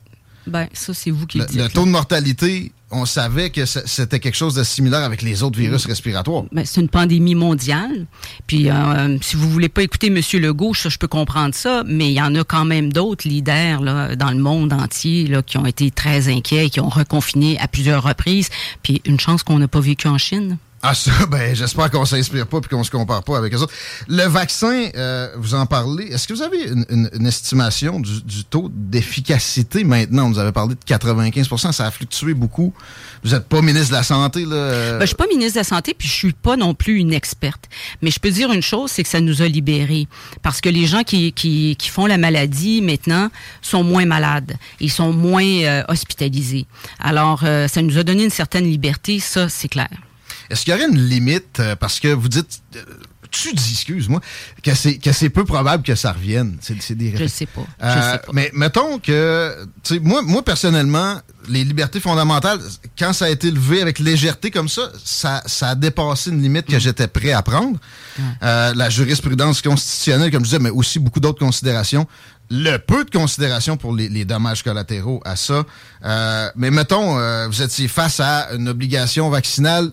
Ben, 0.46 0.68
ça, 0.72 0.94
c'est 0.94 1.10
vous 1.10 1.26
qui 1.26 1.38
le, 1.38 1.46
dites. 1.46 1.56
Le 1.56 1.68
taux 1.68 1.84
de 1.84 1.90
mortalité, 1.90 2.72
on 2.96 3.06
savait 3.06 3.50
que 3.50 3.64
c'était 3.64 4.20
quelque 4.20 4.34
chose 4.34 4.54
de 4.54 4.64
similaire 4.64 5.02
avec 5.02 5.22
les 5.22 5.42
autres 5.42 5.58
virus 5.58 5.86
respiratoires. 5.86 6.44
Ben, 6.52 6.64
c'est 6.64 6.80
une 6.80 6.88
pandémie 6.88 7.34
mondiale. 7.34 8.06
Puis, 8.46 8.70
euh, 8.70 9.18
si 9.20 9.36
vous 9.36 9.48
voulez 9.50 9.68
pas 9.68 9.82
écouter 9.82 10.08
M. 10.08 10.20
Legault, 10.40 10.74
ça, 10.74 10.88
je 10.88 10.98
peux 10.98 11.08
comprendre 11.08 11.54
ça, 11.54 11.82
mais 11.86 12.08
il 12.08 12.14
y 12.14 12.20
en 12.20 12.34
a 12.34 12.44
quand 12.44 12.64
même 12.64 12.92
d'autres 12.92 13.28
leaders 13.28 13.80
là, 13.82 14.16
dans 14.16 14.30
le 14.30 14.38
monde 14.38 14.72
entier 14.72 15.26
là, 15.26 15.42
qui 15.42 15.58
ont 15.58 15.66
été 15.66 15.90
très 15.90 16.28
inquiets, 16.28 16.70
qui 16.70 16.80
ont 16.80 16.88
reconfiné 16.88 17.58
à 17.60 17.68
plusieurs 17.68 18.02
reprises. 18.02 18.48
Puis, 18.82 19.02
une 19.04 19.20
chance 19.20 19.42
qu'on 19.42 19.58
n'a 19.58 19.68
pas 19.68 19.80
vécu 19.80 20.08
en 20.08 20.18
Chine. 20.18 20.58
Ah 20.88 20.94
ça, 20.94 21.10
ben 21.28 21.52
j'espère 21.52 21.90
qu'on 21.90 22.04
s'inspire 22.04 22.46
pas 22.46 22.58
et 22.58 22.68
qu'on 22.68 22.84
se 22.84 22.92
compare 22.92 23.24
pas 23.24 23.38
avec 23.38 23.52
les 23.52 23.60
autres. 23.60 23.74
Le 24.06 24.22
vaccin, 24.28 24.88
euh, 24.94 25.28
vous 25.36 25.54
en 25.54 25.66
parlez. 25.66 26.04
Est-ce 26.04 26.28
que 26.28 26.32
vous 26.32 26.42
avez 26.42 26.58
une, 26.90 27.26
estimation 27.26 27.98
du, 27.98 28.44
taux 28.44 28.70
d'efficacité 28.72 29.82
maintenant? 29.82 30.30
Vous 30.30 30.38
avez 30.38 30.52
parlé 30.52 30.76
de 30.76 30.80
95 30.86 31.48
ça 31.72 31.86
a 31.86 31.90
fluctué 31.90 32.34
beaucoup. 32.34 32.72
Vous 33.24 33.30
n'êtes 33.30 33.48
pas 33.48 33.62
ministre 33.62 33.88
de 33.88 33.94
la 33.94 34.04
Santé, 34.04 34.44
là? 34.44 34.92
Ben, 34.92 35.00
je 35.00 35.06
suis 35.06 35.16
pas 35.16 35.26
ministre 35.26 35.54
de 35.54 35.60
la 35.60 35.64
Santé, 35.64 35.92
puis 35.92 36.06
je 36.06 36.12
suis 36.12 36.32
pas 36.32 36.56
non 36.56 36.72
plus 36.72 36.98
une 36.98 37.12
experte. 37.12 37.64
Mais 38.00 38.12
je 38.12 38.20
peux 38.20 38.30
dire 38.30 38.52
une 38.52 38.62
chose, 38.62 38.92
c'est 38.92 39.02
que 39.02 39.08
ça 39.08 39.20
nous 39.20 39.42
a 39.42 39.48
libérés. 39.48 40.06
Parce 40.42 40.60
que 40.60 40.68
les 40.68 40.86
gens 40.86 41.02
qui, 41.02 41.32
qui, 41.32 41.74
qui 41.76 41.88
font 41.88 42.06
la 42.06 42.16
maladie 42.16 42.80
maintenant 42.80 43.28
sont 43.60 43.82
moins 43.82 44.06
malades. 44.06 44.56
Ils 44.78 44.92
sont 44.92 45.12
moins 45.12 45.42
euh, 45.42 45.82
hospitalisés. 45.88 46.66
Alors, 47.00 47.40
euh, 47.42 47.66
ça 47.66 47.82
nous 47.82 47.98
a 47.98 48.04
donné 48.04 48.22
une 48.22 48.30
certaine 48.30 48.70
liberté, 48.70 49.18
ça, 49.18 49.48
c'est 49.48 49.68
clair. 49.68 49.88
Est-ce 50.50 50.64
qu'il 50.64 50.74
y 50.74 50.76
aurait 50.76 50.88
une 50.88 50.98
limite? 50.98 51.60
Euh, 51.60 51.76
parce 51.76 52.00
que 52.00 52.08
vous 52.08 52.28
dites, 52.28 52.62
euh, 52.76 52.80
tu 53.30 53.52
dis, 53.52 53.72
excuse-moi, 53.72 54.20
que 54.62 54.74
c'est, 54.74 54.98
que 54.98 55.12
c'est 55.12 55.30
peu 55.30 55.44
probable 55.44 55.82
que 55.82 55.94
ça 55.94 56.12
revienne? 56.12 56.58
C'est, 56.60 56.94
des 56.94 57.16
je 57.16 57.26
sais 57.26 57.46
pas. 57.46 57.66
Euh, 57.82 58.12
sais 58.12 58.18
pas. 58.18 58.32
Mais 58.32 58.50
mettons 58.54 58.98
que, 58.98 59.66
moi, 60.00 60.22
moi, 60.22 60.44
personnellement, 60.44 61.20
les 61.48 61.64
libertés 61.64 62.00
fondamentales, 62.00 62.60
quand 62.98 63.12
ça 63.12 63.26
a 63.26 63.28
été 63.28 63.50
levé 63.50 63.82
avec 63.82 63.98
légèreté 63.98 64.50
comme 64.50 64.68
ça, 64.68 64.90
ça, 65.04 65.42
ça 65.46 65.70
a 65.70 65.74
dépassé 65.74 66.30
une 66.30 66.42
limite 66.42 66.66
que 66.66 66.76
mm. 66.76 66.80
j'étais 66.80 67.08
prêt 67.08 67.32
à 67.32 67.42
prendre. 67.42 67.78
la 68.40 68.90
jurisprudence 68.90 69.60
constitutionnelle, 69.60 70.30
comme 70.30 70.44
je 70.44 70.50
disais, 70.50 70.58
mais 70.58 70.70
aussi 70.70 70.98
beaucoup 70.98 71.20
d'autres 71.20 71.40
considérations. 71.40 72.06
Le 72.48 72.76
peu 72.76 73.04
de 73.04 73.10
considération 73.10 73.76
pour 73.76 73.92
les, 73.92 74.24
dommages 74.24 74.62
collatéraux 74.62 75.20
à 75.24 75.34
ça. 75.34 75.64
mais 76.54 76.70
mettons, 76.70 77.16
vous 77.48 77.62
étiez 77.62 77.88
face 77.88 78.20
à 78.20 78.52
une 78.54 78.68
obligation 78.68 79.28
vaccinale 79.30 79.90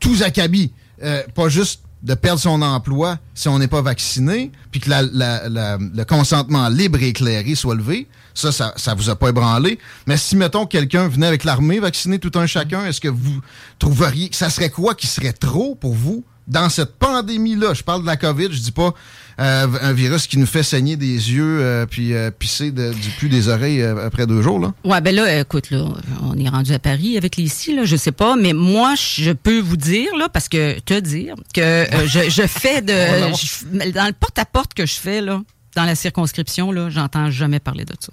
tous 0.00 0.22
acabit. 0.22 0.72
Euh, 1.02 1.22
pas 1.34 1.48
juste 1.48 1.82
de 2.02 2.14
perdre 2.14 2.40
son 2.40 2.62
emploi 2.62 3.18
si 3.34 3.48
on 3.48 3.58
n'est 3.58 3.68
pas 3.68 3.82
vacciné, 3.82 4.50
puis 4.70 4.80
que 4.80 4.90
le 4.90 6.04
consentement 6.04 6.68
libre 6.68 7.02
et 7.02 7.08
éclairé 7.08 7.54
soit 7.54 7.74
levé. 7.74 8.08
Ça, 8.32 8.52
ça, 8.52 8.72
ça 8.76 8.94
vous 8.94 9.10
a 9.10 9.16
pas 9.16 9.28
ébranlé. 9.28 9.78
Mais 10.06 10.16
si, 10.16 10.36
mettons, 10.36 10.64
quelqu'un 10.64 11.08
venait 11.08 11.26
avec 11.26 11.44
l'armée 11.44 11.78
vacciner 11.80 12.18
tout 12.18 12.32
un 12.36 12.46
chacun, 12.46 12.86
est-ce 12.86 13.00
que 13.00 13.08
vous 13.08 13.40
trouveriez... 13.78 14.30
Ça 14.32 14.50
serait 14.50 14.70
quoi 14.70 14.94
qui 14.94 15.06
serait 15.06 15.32
trop 15.32 15.74
pour 15.74 15.94
vous 15.94 16.24
dans 16.50 16.68
cette 16.68 16.96
pandémie-là, 16.96 17.74
je 17.74 17.82
parle 17.82 18.02
de 18.02 18.06
la 18.06 18.16
COVID, 18.16 18.48
je 18.50 18.58
dis 18.58 18.72
pas 18.72 18.92
euh, 19.38 19.66
un 19.80 19.92
virus 19.92 20.26
qui 20.26 20.36
nous 20.36 20.46
fait 20.46 20.64
saigner 20.64 20.96
des 20.96 21.06
yeux 21.06 21.60
euh, 21.60 21.86
puis 21.86 22.12
euh, 22.12 22.30
pisser 22.30 22.72
du 22.72 23.10
plus 23.18 23.28
des 23.28 23.48
oreilles 23.48 23.82
après 23.82 24.26
deux 24.26 24.42
jours. 24.42 24.58
Là. 24.58 24.72
Ouais, 24.84 25.00
ben 25.00 25.14
là, 25.14 25.40
écoute, 25.40 25.70
là, 25.70 25.86
on 26.22 26.36
est 26.36 26.48
rendu 26.48 26.72
à 26.72 26.78
Paris 26.78 27.16
avec 27.16 27.36
les 27.36 27.44
ici, 27.44 27.74
là, 27.74 27.84
je 27.84 27.96
sais 27.96 28.12
pas, 28.12 28.36
mais 28.36 28.52
moi, 28.52 28.94
je 28.96 29.30
peux 29.30 29.60
vous 29.60 29.76
dire, 29.76 30.14
là, 30.16 30.28
parce 30.28 30.48
que 30.48 30.78
te 30.80 30.98
dire 30.98 31.36
que 31.54 31.86
je, 32.06 32.46
fais 32.46 32.82
de. 32.82 33.92
dans 33.92 34.06
le 34.06 34.12
porte-à-porte 34.12 34.74
que 34.74 34.84
je 34.84 34.94
fais, 34.94 35.20
là, 35.20 35.40
dans 35.76 35.84
la 35.84 35.94
circonscription, 35.94 36.72
là, 36.72 36.90
j'entends 36.90 37.30
jamais 37.30 37.60
parler 37.60 37.84
de 37.84 37.94
ça. 37.98 38.12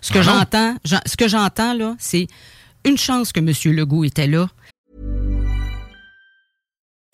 Ce 0.00 0.12
que 0.12 0.20
ah 0.20 0.22
j'entends, 0.22 0.76
ce 0.84 1.16
que 1.16 1.26
j'entends, 1.26 1.74
là, 1.74 1.96
c'est 1.98 2.28
une 2.84 2.96
chance 2.96 3.32
que 3.32 3.40
M. 3.40 3.52
Legault 3.76 4.04
était 4.04 4.28
là 4.28 4.48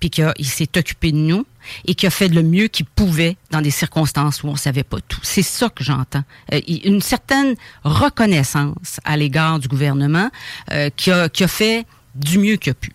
Puis 0.00 0.10
qu'il 0.10 0.46
s'est 0.46 0.76
occupé 0.76 1.12
de 1.12 1.16
nous 1.16 1.46
et 1.86 1.94
qu'il 1.94 2.06
a 2.06 2.10
fait 2.10 2.28
le 2.28 2.42
mieux 2.42 2.68
qu'il 2.68 2.86
pouvait 2.86 3.36
dans 3.50 3.60
des 3.60 3.70
circonstances 3.70 4.42
où 4.42 4.48
on 4.48 4.56
savait 4.56 4.82
pas 4.82 4.98
tout. 5.06 5.20
C'est 5.22 5.42
ça 5.42 5.68
que 5.68 5.82
j'entends. 5.82 6.24
Euh, 6.52 6.60
une 6.66 7.00
certaine 7.00 7.54
reconnaissance 7.84 9.00
à 9.04 9.16
l'égard 9.16 9.58
du 9.58 9.68
gouvernement 9.68 10.30
euh, 10.72 10.90
qui, 10.94 11.10
a, 11.10 11.28
qui, 11.28 11.44
a, 11.44 11.48
fait 11.48 11.86
du 12.14 12.38
mieux 12.38 12.56
qu'il 12.56 12.72
a 12.72 12.74
pu. 12.74 12.92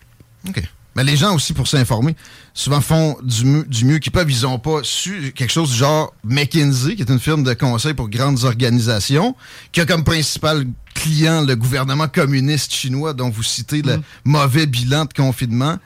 OK. 0.48 0.62
Mais 0.96 1.04
les 1.04 1.16
gens 1.16 1.34
aussi, 1.34 1.52
pour 1.52 1.68
s'informer, 1.68 2.16
souvent 2.52 2.80
font 2.80 3.16
du, 3.22 3.64
du 3.68 3.84
mieux 3.84 3.98
qu'ils 3.98 4.10
peuvent. 4.10 4.30
Ils 4.30 4.42
n'ont 4.42 4.58
pas 4.58 4.80
su 4.82 5.32
quelque 5.36 5.52
chose 5.52 5.70
du 5.70 5.76
genre 5.76 6.12
McKinsey, 6.24 6.96
qui 6.96 7.02
est 7.02 7.10
une 7.10 7.20
firme 7.20 7.44
de 7.44 7.54
conseil 7.54 7.94
pour 7.94 8.08
grandes 8.08 8.42
organisations, 8.42 9.36
qui 9.70 9.80
a 9.80 9.86
comme 9.86 10.02
principal 10.02 10.66
client 10.94 11.42
le 11.42 11.54
gouvernement 11.54 12.08
communiste 12.08 12.74
chinois 12.74 13.14
dont 13.14 13.30
vous 13.30 13.44
citez 13.44 13.82
le 13.82 13.98
mm. 13.98 14.02
mauvais 14.24 14.66
bilan 14.66 15.04
de 15.04 15.12
confinement. 15.12 15.78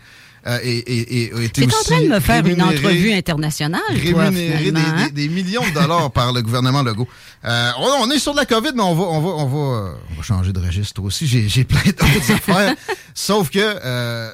Euh, 0.47 0.59
et, 0.63 0.79
et, 0.79 1.45
été 1.45 1.65
aussi 1.65 1.75
en 1.75 1.83
train 1.85 2.03
de 2.03 2.09
me 2.09 2.21
faire 2.21 2.47
une 2.47 2.61
entrevue 2.61 3.13
internationale, 3.13 3.81
rémunéré 3.91 4.73
des, 4.73 4.79
hein? 4.79 5.09
des, 5.11 5.29
millions 5.29 5.67
de 5.67 5.73
dollars 5.73 6.11
par 6.11 6.35
le 6.35 6.43
gouvernement 6.43 6.83
Legault. 6.83 7.09
Euh, 7.47 7.71
on, 7.79 8.11
est 8.11 8.19
sur 8.19 8.33
de 8.33 8.39
la 8.39 8.45
COVID, 8.45 8.73
mais 8.75 8.83
on 8.83 8.95
va, 8.95 9.05
on 9.05 9.21
va, 9.23 9.29
on 9.31 9.47
va, 9.47 9.95
on 10.11 10.15
va 10.15 10.23
changer 10.23 10.53
de 10.53 10.61
registre 10.61 11.03
aussi. 11.03 11.27
J'ai 11.27 11.65
plein 11.65 11.81
d'autres 11.87 12.33
affaires. 12.33 12.75
Sauf 13.15 13.49
que 13.49 13.59
euh, 13.59 14.31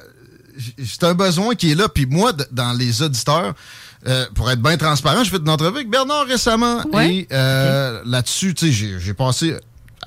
c'est 0.85 1.03
un 1.03 1.13
besoin 1.13 1.55
qui 1.55 1.71
est 1.71 1.75
là. 1.75 1.87
Puis 1.87 2.05
moi, 2.05 2.33
dans 2.51 2.73
les 2.73 3.01
auditeurs, 3.01 3.53
euh, 4.07 4.25
pour 4.33 4.49
être 4.49 4.61
bien 4.61 4.77
transparent, 4.77 5.23
je 5.23 5.29
fais 5.29 5.37
une 5.37 5.49
entrevue 5.49 5.77
avec 5.77 5.89
Bernard 5.89 6.25
récemment. 6.25 6.83
Et 7.01 7.27
euh, 7.31 8.01
là-dessus, 8.05 8.53
tu 8.53 8.71
sais, 8.73 8.99
j'ai 8.99 9.13
passé, 9.13 9.55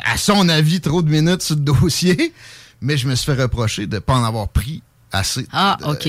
à 0.05 0.17
son 0.17 0.49
avis, 0.49 0.81
trop 0.81 1.03
de 1.03 1.11
minutes 1.11 1.43
sur 1.43 1.57
le 1.57 1.63
dossier. 1.63 2.33
Mais 2.81 2.97
je 2.97 3.09
me 3.09 3.15
suis 3.15 3.27
fait 3.33 3.41
reprocher 3.41 3.87
de 3.87 3.95
ne 3.95 4.01
pas 4.01 4.15
en 4.15 4.25
avoir 4.25 4.49
pris 4.49 4.83
assez 5.15 5.47
ah, 5.53 5.77
OK. 5.87 6.09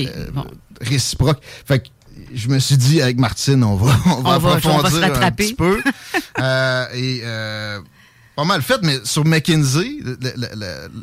réciproque. 0.80 1.38
Fait 1.64 1.80
que 1.80 1.88
je 2.34 2.48
me 2.48 2.58
suis 2.58 2.76
dit, 2.76 3.00
avec 3.00 3.18
Martine, 3.18 3.62
on 3.62 3.76
va, 3.76 3.94
on 4.18 4.22
va 4.22 4.34
approfondir 4.34 5.22
un 5.22 5.30
petit 5.30 5.54
peu. 5.54 5.80
Euh, 6.38 6.86
et 6.92 7.22
euh, 7.24 7.80
pas 8.36 8.44
mal 8.44 8.60
fait, 8.60 8.80
mais 8.82 8.98
sur 9.04 9.24
McKinsey, 9.24 10.00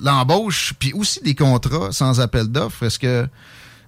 l'embauche, 0.03 0.73
puis 0.77 0.93
aussi 0.93 1.21
des 1.23 1.33
contrats 1.33 1.91
sans 1.91 2.21
appel 2.21 2.49
d'offres, 2.49 2.83
est-ce 2.83 2.99
que 2.99 3.27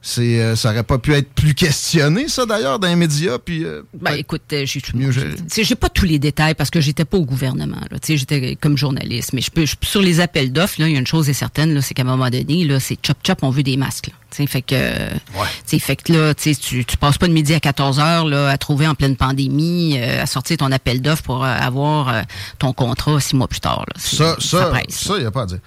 c'est, 0.08 0.40
euh, 0.40 0.56
ça 0.56 0.70
aurait 0.70 0.84
pas 0.84 1.00
pu 1.00 1.16
être 1.16 1.30
plus 1.30 1.56
questionné, 1.56 2.28
ça, 2.28 2.46
d'ailleurs, 2.46 2.78
dans 2.78 2.88
les 2.88 2.96
médias. 2.96 3.40
Puis, 3.40 3.66
euh, 3.66 3.82
ben, 4.00 4.14
écoute, 4.14 4.44
euh, 4.54 4.64
j'ai 4.64 4.80
mieux 4.94 5.10
J'ai 5.12 5.76
pas 5.76 5.90
tous 5.90 6.06
les 6.06 6.20
détails 6.20 6.54
parce 6.54 6.70
que 6.70 6.80
j'étais 6.80 7.06
pas 7.06 7.18
au 7.18 7.26
gouvernement. 7.26 7.82
J'étais 8.08 8.56
comme 8.56 8.78
journaliste. 8.78 9.34
Mais 9.34 9.42
je 9.42 9.50
peux, 9.50 9.66
sur 9.82 10.04
les 10.04 10.20
appels 10.20 10.54
d'offres, 10.54 10.76
il 10.78 10.92
y 10.92 10.96
a 10.96 11.00
une 11.00 11.08
chose 11.08 11.28
est 11.28 11.34
certaine, 11.34 11.82
c'est 11.82 11.96
qu'à 11.96 12.04
un 12.04 12.06
moment 12.06 12.30
donné, 12.30 12.66
là, 12.66 12.80
c'est 12.80 13.00
chop 13.04 13.18
chop, 13.26 13.40
on 13.42 13.50
veut 13.50 13.64
des 13.64 13.78
masques. 13.78 14.10
Là. 14.10 14.14
Fait 14.48 14.62
que, 14.62 14.76
ouais. 14.76 15.80
fait 15.80 15.96
que 15.96 16.14
là, 16.14 16.34
tu, 16.34 16.56
tu 16.56 16.98
passes 16.98 17.18
pas 17.18 17.28
de 17.28 17.34
midi 17.34 17.54
à 17.54 17.60
14 17.60 18.00
heures 18.00 18.26
là, 18.26 18.50
à 18.50 18.58
trouver 18.58 18.88
en 18.88 18.96
pleine 18.96 19.16
pandémie, 19.16 19.98
à 19.98 20.26
sortir 20.26 20.58
ton 20.58 20.72
appel 20.72 21.02
d'offres 21.02 21.24
pour 21.24 21.46
avoir 21.46 22.24
ton 22.60 22.74
contrat 22.74 23.20
six 23.20 23.36
mois 23.36 23.48
plus 23.48 23.60
tard. 23.60 23.86
Là. 23.88 23.94
Ça, 23.98 24.36
ça, 24.40 24.72
ça, 24.90 25.14
il 25.16 25.22
n'y 25.22 25.26
a 25.26 25.32
pas 25.32 25.44
à 25.44 25.46
dire. 25.46 25.60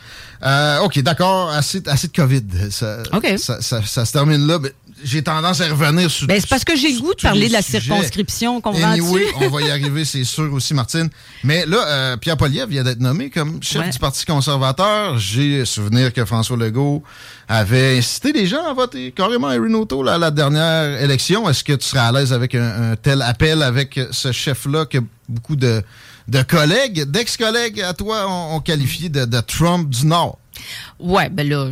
Euh, 0.45 0.81
OK, 0.81 0.99
d'accord. 1.01 1.51
Assez, 1.51 1.83
assez 1.87 2.09
de 2.09 2.13
COVID. 2.13 2.71
Ça, 2.71 3.03
ça, 3.39 3.83
ça, 3.83 4.05
se 4.05 4.13
termine 4.13 4.47
là. 4.47 4.59
J'ai 5.03 5.23
tendance 5.23 5.61
à 5.61 5.69
revenir 5.69 6.11
sur. 6.11 6.27
Ben, 6.27 6.41
c'est 6.41 6.49
parce 6.49 6.65
que 6.65 6.77
j'ai 6.77 6.93
le 6.93 7.01
goût 7.01 7.15
de 7.15 7.21
parler 7.21 7.49
de 7.49 7.53
la 7.53 7.63
circonscription 7.63 8.61
qu'on 8.61 8.73
va 8.73 8.95
Oui, 8.95 9.23
on 9.37 9.49
va 9.49 9.63
y 9.63 9.71
arriver, 9.71 10.05
c'est 10.05 10.25
sûr 10.25 10.53
aussi, 10.53 10.75
Martine. 10.75 11.09
Mais 11.45 11.67
là, 11.67 11.87
euh, 11.87 12.17
Pierre 12.17 12.37
Poliev 12.37 12.69
vient 12.69 12.83
d'être 12.83 13.01
nommé 13.01 13.31
comme 13.31 13.63
chef 13.63 13.91
du 13.91 13.99
Parti 13.99 14.25
conservateur. 14.25 15.19
J'ai 15.19 15.65
souvenir 15.65 16.13
que 16.13 16.25
François 16.25 16.57
Legault 16.57 17.03
avait 17.49 17.99
incité 17.99 18.33
les 18.33 18.47
gens 18.47 18.65
à 18.65 18.75
voter 18.75 19.13
carrément 19.13 19.51
Erin 19.51 19.75
O'Toole 19.75 20.09
à 20.09 20.19
la 20.19 20.31
dernière 20.31 21.03
élection. 21.03 21.49
Est-ce 21.49 21.65
que 21.65 21.73
tu 21.73 21.87
serais 21.87 22.01
à 22.01 22.13
l'aise 22.13 22.33
avec 22.33 22.55
un, 22.55 22.97
tel 22.97 23.23
appel 23.23 23.63
avec 23.63 23.99
ce 24.11 24.33
chef-là 24.33 24.87
que 24.87 24.99
beaucoup 25.29 25.57
de 25.57 25.83
de 26.29 26.43
collègues, 26.43 27.05
d'ex-collègues 27.11 27.81
à 27.81 27.95
toi 27.95 28.27
ont, 28.29 28.61
qualifié 28.61 29.09
de, 29.09 29.25
de, 29.25 29.41
Trump 29.41 29.89
du 29.89 30.07
Nord? 30.07 30.39
Ouais, 30.99 31.31
ben 31.31 31.49
là, 31.49 31.71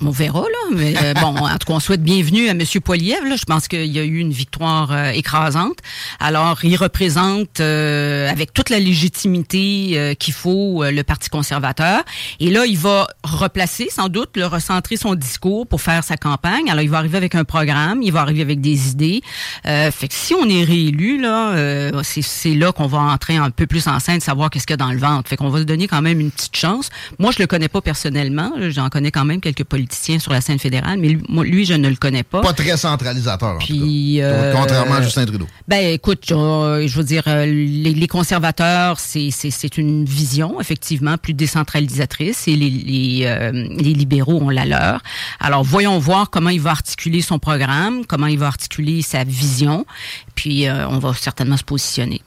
on 0.00 0.10
verra, 0.10 0.40
là. 0.40 0.76
Mais 0.76 0.94
euh, 1.02 1.14
bon, 1.14 1.36
en 1.36 1.56
tout 1.56 1.66
cas, 1.66 1.74
on 1.74 1.80
souhaite 1.80 2.02
bienvenue 2.02 2.48
à 2.48 2.50
M. 2.50 2.62
Poiliev. 2.82 3.20
Je 3.36 3.44
pense 3.44 3.68
qu'il 3.68 3.86
y 3.86 3.98
a 3.98 4.04
eu 4.04 4.18
une 4.18 4.32
victoire 4.32 4.92
euh, 4.92 5.10
écrasante. 5.10 5.78
Alors, 6.18 6.64
il 6.64 6.76
représente 6.76 7.60
euh, 7.60 8.28
avec 8.28 8.52
toute 8.52 8.70
la 8.70 8.78
légitimité 8.78 10.16
qu'il 10.18 10.34
faut 10.34 10.84
le 10.84 11.02
Parti 11.02 11.28
conservateur. 11.28 12.02
Et 12.40 12.50
là, 12.50 12.66
il 12.66 12.78
va 12.78 13.06
replacer, 13.22 13.88
sans 13.90 14.08
doute, 14.08 14.30
le 14.36 14.46
recentrer 14.46 14.96
son 14.96 15.14
discours 15.14 15.66
pour 15.66 15.80
faire 15.80 16.02
sa 16.02 16.16
campagne. 16.16 16.70
Alors, 16.70 16.82
il 16.82 16.90
va 16.90 16.98
arriver 16.98 17.16
avec 17.16 17.34
un 17.34 17.44
programme, 17.44 18.02
il 18.02 18.12
va 18.12 18.20
arriver 18.20 18.42
avec 18.42 18.60
des 18.60 18.90
idées. 18.90 19.22
fait 19.64 20.08
que 20.08 20.14
si 20.14 20.34
on 20.34 20.48
est 20.48 20.64
réélu, 20.64 21.20
là, 21.20 21.92
c'est 22.02 22.54
là 22.54 22.72
qu'on 22.72 22.86
va 22.86 22.98
entrer 22.98 23.36
un 23.36 23.50
peu 23.50 23.66
plus 23.66 23.86
en 23.86 24.00
scène, 24.00 24.20
savoir 24.20 24.50
qu'est-ce 24.50 24.66
qu'il 24.66 24.74
y 24.74 24.80
a 24.80 24.84
dans 24.84 24.92
le 24.92 24.98
ventre. 24.98 25.28
Fait 25.28 25.36
qu'on 25.36 25.50
va 25.50 25.60
se 25.60 25.64
donner 25.64 25.86
quand 25.86 26.02
même 26.02 26.20
une 26.20 26.30
petite 26.30 26.56
chance. 26.56 26.90
Moi, 27.18 27.30
je 27.32 27.40
le 27.40 27.46
connais 27.46 27.68
pas 27.68 27.80
personnellement. 27.80 28.52
J'en 28.70 28.88
connais 28.88 29.10
quand 29.10 29.24
même 29.24 29.40
quelques 29.40 29.64
sur 29.92 30.32
la 30.32 30.40
scène 30.40 30.58
fédérale, 30.58 30.98
mais 30.98 31.16
lui, 31.42 31.64
je 31.64 31.74
ne 31.74 31.88
le 31.88 31.96
connais 31.96 32.22
pas. 32.22 32.40
Pas 32.40 32.52
très 32.52 32.76
centralisateur, 32.76 33.56
en 33.56 33.58
Puis, 33.58 34.20
euh, 34.20 34.52
contrairement 34.52 34.96
à 34.96 35.02
Justin 35.02 35.26
Trudeau. 35.26 35.46
Ben, 35.68 35.92
écoute, 35.92 36.24
je, 36.28 36.96
veux 36.96 37.04
dire, 37.04 37.24
euh, 37.26 37.46
les, 37.46 38.06
conservateurs, 38.06 38.98
c'est 39.00 39.78
une 39.78 40.04
vision, 40.04 40.60
effectivement, 40.60 41.16
plus 41.16 41.34
décentralisatrice, 41.34 42.48
et 42.48 42.56
les, 42.56 43.22
euh, 43.26 43.50
les, 43.52 43.94
libéraux 43.94 44.40
ont 44.40 44.50
la 44.50 44.64
leur. 44.64 45.00
Alors, 45.40 45.64
voyons 45.64 45.98
voir 45.98 46.30
comment 46.30 46.50
il 46.50 46.60
va 46.60 46.70
articuler 46.70 47.22
son 47.22 47.38
programme, 47.38 48.04
comment 48.06 48.26
il 48.26 48.38
va 48.38 48.46
articuler 48.46 49.02
sa 49.02 49.24
vision, 49.24 49.86
puis 50.34 50.66
on 50.68 50.98
va 50.98 51.14
certainement 51.14 51.56
se 51.56 51.64
positionner. 51.64 52.22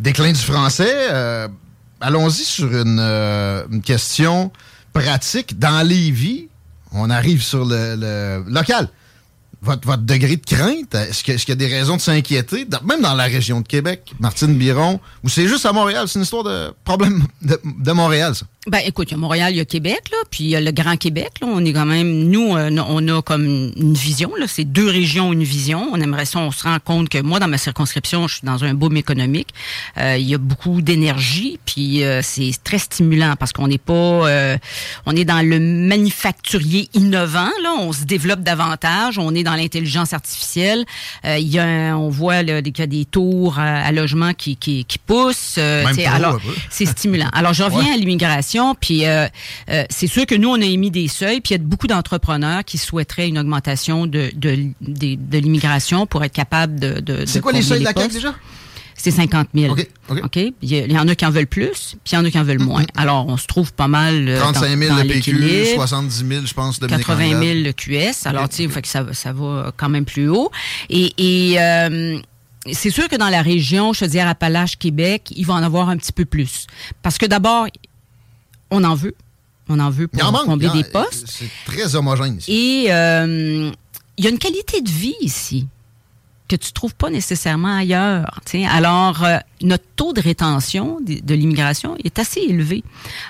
Déclin 0.00 0.32
du 0.32 0.40
français, 0.40 1.08
allons-y 2.00 2.44
sur 2.44 2.72
une, 2.72 3.00
une 3.00 3.82
question 3.82 4.50
pratique. 4.92 5.58
Dans 5.58 5.86
les 5.86 6.10
vies, 6.10 6.48
on 6.92 7.10
arrive 7.10 7.42
sur 7.42 7.64
le, 7.64 8.44
local. 8.48 8.88
Votre, 9.62 9.86
votre, 9.86 10.02
degré 10.02 10.36
de 10.36 10.44
crainte, 10.44 10.94
est-ce 10.94 11.24
qu'il 11.24 11.48
y 11.48 11.52
a 11.52 11.54
des 11.54 11.66
raisons 11.66 11.96
de 11.96 12.00
s'inquiéter, 12.00 12.66
même 12.84 13.00
dans 13.00 13.14
la 13.14 13.24
région 13.24 13.62
de 13.62 13.66
Québec, 13.66 14.14
Martine 14.20 14.54
Biron, 14.56 15.00
ou 15.24 15.28
c'est 15.28 15.48
juste 15.48 15.66
à 15.66 15.72
Montréal? 15.72 16.06
C'est 16.06 16.18
une 16.18 16.24
histoire 16.24 16.44
de 16.44 16.72
problème 16.84 17.24
de 17.42 17.92
Montréal, 17.92 18.34
ça? 18.34 18.46
Ben, 18.68 18.80
écoute, 18.84 19.10
il 19.10 19.12
y 19.12 19.14
a 19.14 19.18
Montréal, 19.18 19.52
il 19.52 19.58
y 19.58 19.60
a 19.60 19.64
Québec, 19.64 20.00
là, 20.10 20.18
puis 20.28 20.42
il 20.42 20.50
y 20.50 20.56
a 20.56 20.60
le 20.60 20.72
Grand 20.72 20.96
Québec. 20.96 21.34
Là, 21.40 21.46
on 21.48 21.64
est 21.64 21.72
quand 21.72 21.84
même, 21.84 22.24
nous, 22.28 22.56
euh, 22.56 22.68
on 22.88 23.06
a 23.06 23.22
comme 23.22 23.46
une 23.76 23.94
vision. 23.94 24.34
Là, 24.36 24.46
c'est 24.48 24.64
deux 24.64 24.90
régions, 24.90 25.32
une 25.32 25.44
vision. 25.44 25.88
On 25.92 26.00
aimerait 26.00 26.24
ça. 26.24 26.40
On 26.40 26.50
se 26.50 26.64
rend 26.64 26.78
compte 26.84 27.08
que 27.08 27.18
moi, 27.22 27.38
dans 27.38 27.46
ma 27.46 27.58
circonscription, 27.58 28.26
je 28.26 28.38
suis 28.38 28.44
dans 28.44 28.64
un 28.64 28.74
boom 28.74 28.96
économique. 28.96 29.50
Euh, 29.98 30.16
il 30.18 30.28
y 30.28 30.34
a 30.34 30.38
beaucoup 30.38 30.82
d'énergie, 30.82 31.60
puis 31.64 32.02
euh, 32.02 32.22
c'est 32.24 32.50
très 32.64 32.78
stimulant 32.78 33.34
parce 33.38 33.52
qu'on 33.52 33.68
n'est 33.68 33.78
pas, 33.78 34.56
on 35.06 35.14
est 35.14 35.24
dans 35.24 35.48
le 35.48 35.60
manufacturier 35.60 36.88
innovant. 36.94 37.50
Là, 37.62 37.72
on 37.78 37.92
se 37.92 38.02
développe 38.02 38.40
davantage. 38.40 39.16
On 39.18 39.32
est 39.32 39.44
dans 39.44 39.54
l'intelligence 39.54 40.12
artificielle. 40.12 40.84
il 41.24 41.46
y 41.46 41.60
a, 41.60 41.96
on 41.96 42.08
voit 42.08 42.42
qu'il 42.42 42.78
y 42.78 42.82
a 42.82 42.86
des 42.86 43.04
tours 43.04 43.60
à, 43.60 43.92
logement 43.92 44.34
qui, 44.34 44.56
qui, 44.56 44.84
qui 44.84 44.98
poussent. 44.98 45.58
alors, 45.58 46.40
c'est 46.68 46.86
stimulant. 46.86 47.28
Alors, 47.32 47.54
je 47.54 47.62
reviens 47.62 47.92
à 47.94 47.96
l'immigration. 47.96 48.55
Puis 48.80 49.06
euh, 49.06 49.26
euh, 49.70 49.84
c'est 49.90 50.06
sûr 50.06 50.26
que 50.26 50.34
nous, 50.34 50.48
on 50.48 50.60
a 50.60 50.64
émis 50.64 50.90
des 50.90 51.08
seuils, 51.08 51.40
puis 51.40 51.54
il 51.54 51.58
y 51.58 51.60
a 51.60 51.64
beaucoup 51.64 51.86
d'entrepreneurs 51.86 52.64
qui 52.64 52.78
souhaiteraient 52.78 53.28
une 53.28 53.38
augmentation 53.38 54.06
de, 54.06 54.30
de, 54.34 54.68
de, 54.80 55.38
l'immigration 55.38 56.06
pour 56.06 56.24
être 56.24 56.32
capable 56.32 56.78
de. 56.78 57.00
de 57.00 57.26
c'est 57.26 57.40
quoi 57.40 57.52
les 57.52 57.62
seuils 57.62 57.80
de 57.80 57.84
la 57.84 57.92
CAQ 57.92 58.12
déjà? 58.12 58.34
c'est 58.98 59.10
50 59.10 59.48
000. 59.54 59.72
OK. 59.72 59.86
OK. 60.24 60.36
Il 60.62 60.92
y 60.92 60.98
en 60.98 61.06
a 61.06 61.14
qui 61.14 61.26
en 61.26 61.30
veulent 61.30 61.46
plus, 61.46 61.96
puis 62.02 62.12
il 62.12 62.14
y 62.14 62.18
en 62.18 62.24
a 62.24 62.30
qui 62.30 62.38
en 62.38 62.44
veulent 62.44 62.62
moins. 62.62 62.84
Alors, 62.96 63.26
on 63.28 63.36
se 63.36 63.46
trouve 63.46 63.72
pas 63.72 63.88
mal. 63.88 64.34
35 64.38 64.78
000 64.78 64.96
le 64.96 65.06
PQ, 65.06 65.74
70 65.74 66.24
000, 66.26 66.46
je 66.46 66.54
pense, 66.54 66.80
de 66.80 66.86
80 66.86 67.28
000 67.28 67.42
le 67.62 67.72
QS. 67.72 68.26
Alors, 68.26 68.48
tu 68.48 68.56
sais, 68.56 68.68
fait 68.68 68.82
que 68.82 68.88
ça, 68.88 69.04
ça 69.12 69.32
va 69.32 69.70
quand 69.76 69.90
même 69.90 70.06
plus 70.06 70.28
haut. 70.28 70.50
Et, 70.88 71.12
et 71.18 71.60
euh, 71.60 72.18
c'est 72.72 72.90
sûr 72.90 73.08
que 73.08 73.16
dans 73.16 73.28
la 73.28 73.42
région, 73.42 73.92
je 73.92 74.04
veux 74.04 74.10
dire, 74.10 74.26
Appalaches, 74.26 74.76
Québec, 74.76 75.32
il 75.36 75.46
va 75.46 75.54
en 75.54 75.62
avoir 75.62 75.88
un 75.88 75.96
petit 75.96 76.12
peu 76.12 76.24
plus. 76.24 76.66
Parce 77.02 77.18
que 77.18 77.26
d'abord, 77.26 77.66
on 78.70 78.84
en 78.84 78.94
veut. 78.94 79.14
On 79.68 79.80
en 79.80 79.90
veut 79.90 80.06
pour 80.06 80.44
combler 80.44 80.68
des 80.70 80.84
postes. 80.84 81.26
C'est 81.26 81.50
très 81.64 81.96
homogène 81.96 82.36
ici. 82.38 82.52
Et 82.52 82.92
euh, 82.92 83.72
il 84.16 84.24
y 84.24 84.26
a 84.28 84.30
une 84.30 84.38
qualité 84.38 84.80
de 84.80 84.88
vie 84.88 85.16
ici 85.20 85.66
que 86.48 86.56
tu 86.56 86.72
trouves 86.72 86.94
pas 86.94 87.10
nécessairement 87.10 87.76
ailleurs. 87.76 88.40
Alors, 88.68 89.24
euh, 89.24 89.38
notre 89.62 89.84
taux 89.96 90.12
de 90.12 90.20
rétention 90.20 90.98
de, 91.00 91.34
l'immigration 91.34 91.96
est 92.04 92.18
assez 92.18 92.40
élevé. 92.40 92.84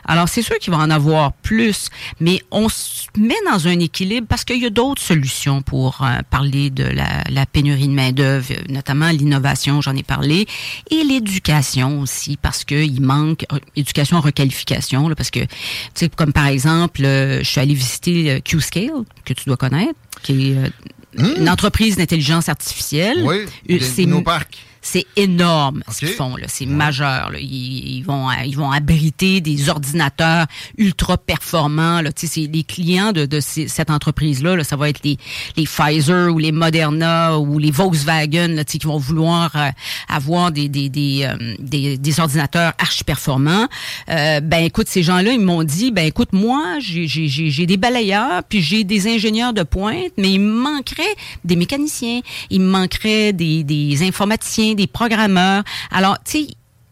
Alors, 0.04 0.28
c'est 0.28 0.42
sûr 0.42 0.58
qu'il 0.58 0.72
va 0.72 0.78
en 0.78 0.90
avoir 0.90 1.32
plus, 1.32 1.88
mais 2.20 2.42
on 2.50 2.68
se 2.68 3.06
met 3.16 3.36
dans 3.50 3.68
un 3.68 3.78
équilibre 3.78 4.26
parce 4.28 4.44
qu'il 4.44 4.60
y 4.60 4.66
a 4.66 4.70
d'autres 4.70 5.02
solutions 5.02 5.62
pour 5.62 6.02
euh, 6.02 6.18
parler 6.30 6.70
de 6.70 6.84
la, 6.84 7.24
la 7.30 7.46
pénurie 7.46 7.88
de 7.88 7.92
main-d'œuvre, 7.92 8.52
notamment 8.68 9.08
l'innovation, 9.10 9.80
j'en 9.80 9.94
ai 9.94 10.02
parlé, 10.02 10.46
et 10.90 11.04
l'éducation 11.04 12.00
aussi, 12.00 12.36
parce 12.36 12.64
qu'il 12.64 13.00
manque 13.00 13.46
euh, 13.52 13.58
éducation 13.76 14.20
requalification, 14.20 15.08
là, 15.08 15.14
parce 15.14 15.30
que, 15.30 15.40
tu 15.40 15.48
sais, 15.94 16.08
comme 16.08 16.32
par 16.32 16.46
exemple, 16.46 17.02
je 17.02 17.44
suis 17.44 17.60
allée 17.60 17.74
visiter 17.74 18.40
Q-Scale, 18.44 19.04
que 19.24 19.32
tu 19.32 19.44
dois 19.46 19.56
connaître, 19.56 19.98
qui 20.22 20.50
est 20.50 20.72
une 21.18 21.48
entreprise 21.48 21.96
d'intelligence 21.96 22.48
artificielle. 22.48 23.22
Oui, 23.24 23.80
c'est 23.80 24.06
nos 24.06 24.22
parcs. 24.22 24.58
C'est 24.88 25.04
énorme 25.16 25.82
ce 25.90 25.98
qu'ils 25.98 26.08
font. 26.10 26.36
C'est 26.46 26.64
majeur. 26.64 27.32
Ils, 27.40 28.02
vont, 28.02 28.28
ils 28.44 28.56
vont 28.56 28.70
abriter 28.70 29.40
des 29.40 29.68
ordinateurs 29.68 30.46
ultra 30.78 31.18
performants. 31.18 32.00
Là. 32.02 32.10
Les 32.36 32.62
clients 32.62 33.10
de, 33.10 33.26
de 33.26 33.40
cette 33.40 33.90
entreprise-là, 33.90 34.62
ça 34.62 34.76
va 34.76 34.88
être 34.88 35.00
les, 35.02 35.18
les 35.56 35.64
Pfizer 35.64 36.32
ou 36.32 36.38
les 36.38 36.52
Moderna 36.52 37.36
ou 37.36 37.58
les 37.58 37.72
Volkswagen 37.72 38.54
là, 38.54 38.62
qui 38.62 38.78
vont 38.86 38.96
vouloir 38.96 39.50
euh, 39.56 39.70
avoir 40.08 40.52
des, 40.52 40.68
des, 40.68 40.88
des, 40.88 41.24
euh, 41.24 41.56
des, 41.58 41.98
des, 41.98 42.20
ordinateurs 42.20 42.72
archi 42.78 43.02
performants. 43.02 43.66
Euh, 44.08 44.38
ben 44.38 44.62
écoute, 44.64 44.86
ces 44.88 45.02
gens-là, 45.02 45.32
ils 45.32 45.40
m'ont 45.40 45.64
dit, 45.64 45.90
ben 45.90 46.06
écoute, 46.06 46.32
moi, 46.32 46.76
j'ai 46.78 47.66
des 47.66 47.76
balayeurs, 47.76 48.44
puis 48.48 48.62
j'ai 48.62 48.84
des 48.84 49.08
ingénieurs 49.08 49.52
de 49.52 49.64
pointe, 49.64 50.12
mais 50.16 50.30
il 50.30 50.40
me 50.40 50.60
manquerait 50.60 51.02
des 51.44 51.56
mécaniciens, 51.56 52.20
il 52.50 52.60
me 52.60 52.70
manquerait 52.70 53.32
des, 53.32 53.64
des 53.64 54.06
informaticiens, 54.06 54.75
des 54.76 54.86
programmeurs. 54.86 55.64
Alors, 55.90 56.18
tu 56.24 56.30
sais, 56.30 56.48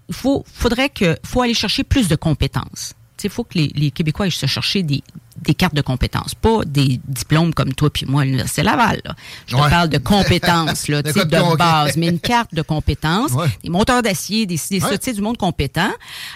il 0.08 0.14
faut, 0.14 0.44
faudrait 0.52 0.88
que, 0.88 1.16
faut 1.24 1.42
aller 1.42 1.54
chercher 1.54 1.84
plus 1.84 2.08
de 2.08 2.16
compétences. 2.16 2.94
Il 3.22 3.30
faut 3.30 3.44
que 3.44 3.58
les, 3.58 3.90
Québécois 3.90 4.26
aillent 4.26 4.30
se 4.30 4.44
chercher 4.44 4.82
des, 4.82 5.02
des 5.44 5.54
cartes 5.54 5.74
de 5.74 5.82
compétences, 5.82 6.34
pas 6.34 6.60
des 6.66 7.00
diplômes 7.06 7.54
comme 7.54 7.72
toi 7.74 7.90
puis 7.90 8.06
moi 8.06 8.22
à 8.22 8.24
l'Université 8.24 8.62
Laval. 8.62 9.00
Là. 9.04 9.14
Je 9.46 9.56
te 9.56 9.70
parle 9.70 9.88
de 9.88 9.98
compétences, 9.98 10.88
là, 10.88 11.02
de, 11.02 11.12
de 11.12 11.56
base, 11.56 11.96
mais 11.96 12.08
une 12.08 12.18
carte 12.18 12.54
de 12.54 12.62
compétences, 12.62 13.32
des 13.62 13.70
monteurs 13.70 14.02
d'acier, 14.02 14.46
des, 14.46 14.58
des 14.70 14.82
ouais. 14.82 15.12
du 15.12 15.20
monde 15.20 15.36
compétent. 15.36 15.90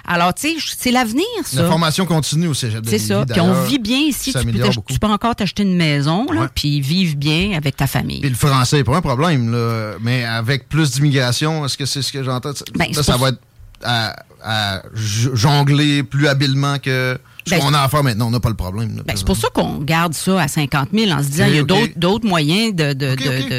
Alors, 0.06 0.34
tu 0.34 0.58
sais, 0.58 0.74
c'est 0.76 0.90
l'avenir, 0.90 1.24
ça. 1.44 1.62
La 1.62 1.68
formation 1.68 2.06
continue 2.06 2.48
au 2.48 2.54
cégep 2.54 2.82
de 2.82 2.88
C'est 2.88 2.98
ça. 2.98 3.24
Puis 3.26 3.40
on 3.40 3.64
vit 3.64 3.78
bien 3.78 3.98
ici. 3.98 4.32
Tu 4.32 4.44
peux, 4.44 4.70
tu 4.86 4.98
peux, 4.98 5.06
encore 5.06 5.34
t'acheter 5.34 5.62
une 5.62 5.76
maison, 5.76 6.26
là, 6.30 6.48
puis 6.54 6.80
vivre 6.80 7.16
bien 7.16 7.56
avec 7.56 7.76
ta 7.76 7.86
famille. 7.86 8.20
Puis 8.20 8.30
le 8.30 8.36
français, 8.36 8.84
pas 8.84 8.96
un 8.96 9.00
problème, 9.00 9.50
là, 9.50 9.94
mais 10.00 10.24
avec 10.24 10.68
plus 10.68 10.92
d'immigration, 10.92 11.64
est-ce 11.64 11.76
que 11.76 11.86
c'est 11.86 12.02
ce 12.02 12.12
que 12.12 12.22
j'entends? 12.22 12.52
Ben, 12.74 12.92
ça 12.92 13.16
va 13.16 13.30
être 13.30 13.40
à, 13.82 14.16
à 14.42 14.82
jongler 14.94 16.02
plus 16.02 16.28
habilement 16.28 16.78
que 16.78 17.18
ben, 17.50 17.60
on 17.62 17.74
a 17.74 17.80
à 17.80 17.88
faire 17.88 18.02
maintenant, 18.02 18.28
on 18.28 18.30
n'a 18.30 18.40
pas 18.40 18.48
le 18.48 18.54
problème. 18.54 19.02
Ben, 19.06 19.16
c'est 19.16 19.26
pour 19.26 19.36
ça 19.36 19.48
qu'on 19.52 19.78
garde 19.78 20.14
ça 20.14 20.40
à 20.40 20.48
50 20.48 20.88
000 20.92 21.10
en 21.10 21.22
se 21.22 21.28
disant 21.28 21.46
qu'il 21.46 21.54
y 21.54 21.58
a 21.58 21.86
d'autres 21.96 22.26
moyens 22.26 22.74
de, 22.74 22.92
de, 22.92 23.14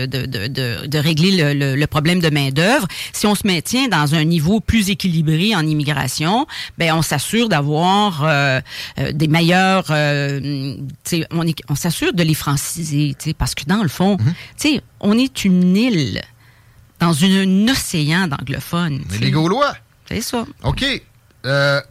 de, 0.06 0.86
de, 0.86 0.98
régler 0.98 1.54
le, 1.54 1.76
le, 1.76 1.88
problème 1.88 2.20
de 2.20 2.30
main-d'œuvre. 2.30 2.88
Si 3.14 3.26
on 3.28 3.36
se 3.36 3.46
maintient 3.46 3.88
dans 3.88 4.16
un 4.16 4.24
niveau 4.24 4.60
plus 4.60 4.90
équilibré 4.90 5.56
en 5.56 5.66
immigration, 5.66 6.46
ben 6.78 6.94
on 6.94 7.02
s'assure 7.02 7.50
d'avoir 7.50 8.24
euh, 8.24 8.62
euh, 9.00 9.12
des 9.12 9.28
meilleurs. 9.28 9.86
Euh, 9.90 10.76
on, 11.32 11.46
on 11.70 11.76
s'assure 11.76 12.14
de 12.14 12.24
les 12.24 12.34
franciser, 12.34 13.16
parce 13.38 13.56
que 13.56 13.66
dans 13.66 13.84
le 13.84 13.90
fond, 13.90 14.18
mm 14.18 14.80
on 15.02 15.18
est 15.18 15.46
une 15.46 15.78
île 15.78 16.22
dans 17.00 17.14
une, 17.14 17.68
un 17.70 17.72
océan 17.72 18.28
d'anglophones. 18.28 19.02
Mais 19.10 19.18
les 19.20 19.32
Gaulois. 19.32 19.74
C'est 20.10 20.20
ça. 20.20 20.46
OK. 20.64 20.84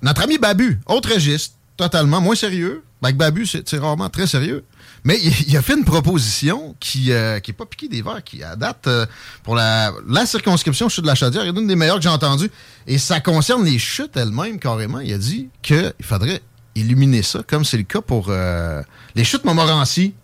notre 0.03 0.23
ami 0.23 0.37
Babu, 0.37 0.79
autre 0.87 1.15
registre 1.15 1.55
totalement 1.79 2.21
moins 2.21 2.35
sérieux. 2.35 2.83
Babu, 3.01 3.47
c'est 3.47 3.79
rarement 3.79 4.11
très 4.11 4.27
sérieux. 4.27 4.65
Mais 5.05 5.19
il, 5.47 5.57
a 5.57 5.63
fait 5.63 5.75
une 5.75 5.85
proposition 5.85 6.75
qui 6.81 7.07
n'est 7.07 7.13
euh, 7.15 7.53
pas 7.57 7.65
piquée 7.65 7.89
des 7.89 8.03
verres, 8.03 8.25
qui 8.25 8.43
a 8.43 8.57
date 8.57 8.89
euh, 8.89 9.07
pour 9.45 9.55
la, 9.55 9.93
la 10.09 10.27
circonscription 10.27 10.89
chute 10.89 11.05
de 11.05 11.07
la 11.07 11.15
Chaudière. 11.15 11.45
Est 11.45 11.51
une 11.51 11.69
des 11.69 11.77
meilleures 11.77 11.97
que 11.97 12.03
j'ai 12.03 12.09
entendues. 12.09 12.51
Et 12.89 12.99
ça 12.99 13.21
concerne 13.21 13.65
les 13.65 13.79
chutes 13.79 14.17
elles-mêmes, 14.17 14.59
carrément. 14.59 14.99
Il 14.99 15.15
a 15.15 15.19
dit 15.19 15.49
qu'il 15.63 15.95
faudrait 16.03 16.43
illuminer 16.75 17.23
ça, 17.23 17.43
comme 17.47 17.65
c'est 17.65 17.77
le 17.77 17.85
cas 17.85 18.01
pour 18.01 18.27
euh, 18.29 18.83
les 19.15 19.23
chutes 19.25 19.45
Montmorency. 19.45 20.15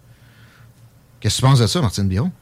Qu'est-ce 1.21 1.37
que 1.37 1.41
tu 1.41 1.47
penses 1.47 1.61
de 1.61 1.67
ça, 1.69 1.81
Martine 1.81 2.09
Biron? 2.09 2.33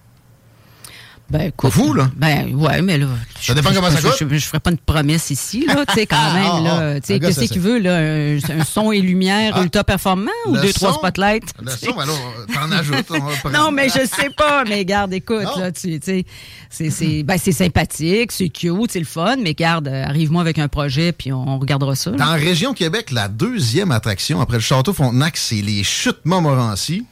Ben, 1.32 1.50
fou, 1.70 1.94
là? 1.94 2.10
Ben, 2.14 2.54
ouais, 2.54 2.82
mais 2.82 2.98
là. 2.98 3.06
Ça 3.40 3.54
dépend 3.54 3.72
comment 3.72 3.90
ça 3.90 4.02
coûte. 4.02 4.14
Je, 4.20 4.36
je, 4.36 4.44
ferai 4.44 4.60
pas 4.60 4.70
une 4.70 4.76
promesse 4.76 5.30
ici, 5.30 5.64
là, 5.66 5.86
tu 5.86 5.94
sais, 5.94 6.04
quand 6.04 6.16
ah, 6.18 6.34
même, 6.34 6.50
ah, 6.52 6.60
là. 6.60 6.78
Ah. 6.96 7.00
Tu 7.00 7.06
sais, 7.06 7.20
qu'est-ce 7.20 7.50
qu'il 7.50 7.62
veut, 7.62 7.78
là? 7.78 7.96
Un, 7.96 8.64
son 8.64 8.92
et 8.92 9.00
lumière 9.00 9.58
ultra 9.62 9.82
performant 9.82 10.30
ou 10.46 10.58
deux, 10.58 10.74
trois 10.74 10.92
spotlights? 10.92 11.54
Le 11.62 11.70
son, 11.70 11.98
alors, 11.98 12.20
t'en 12.52 12.70
ajoutes. 12.70 13.08
non, 13.52 13.70
mais 13.70 13.88
je 13.88 14.06
sais 14.06 14.28
pas, 14.36 14.64
mais 14.64 14.84
garde, 14.84 15.14
écoute, 15.14 15.48
là, 15.56 15.72
tu 15.72 15.98
sais, 16.02 16.26
c'est, 16.68 17.22
ben, 17.22 17.38
c'est 17.38 17.52
sympathique, 17.52 18.30
c'est 18.30 18.50
cute, 18.50 18.90
c'est 18.90 18.98
le 18.98 19.06
fun, 19.06 19.36
mais 19.42 19.54
garde, 19.54 19.88
euh, 19.88 20.04
arrive-moi 20.04 20.42
avec 20.42 20.58
un 20.58 20.68
projet, 20.68 21.12
puis 21.12 21.32
on, 21.32 21.58
regardera 21.58 21.94
ça. 21.94 22.10
Dans 22.10 22.26
la 22.26 22.32
région 22.32 22.74
Québec, 22.74 23.10
la 23.10 23.28
deuxième 23.28 23.90
attraction 23.90 24.42
après 24.42 24.58
le 24.58 24.62
Château 24.62 24.92
Frontenac, 24.92 25.38
c'est 25.38 25.62
les 25.62 25.82
Chutes 25.82 26.20
Montmorency 26.26 27.06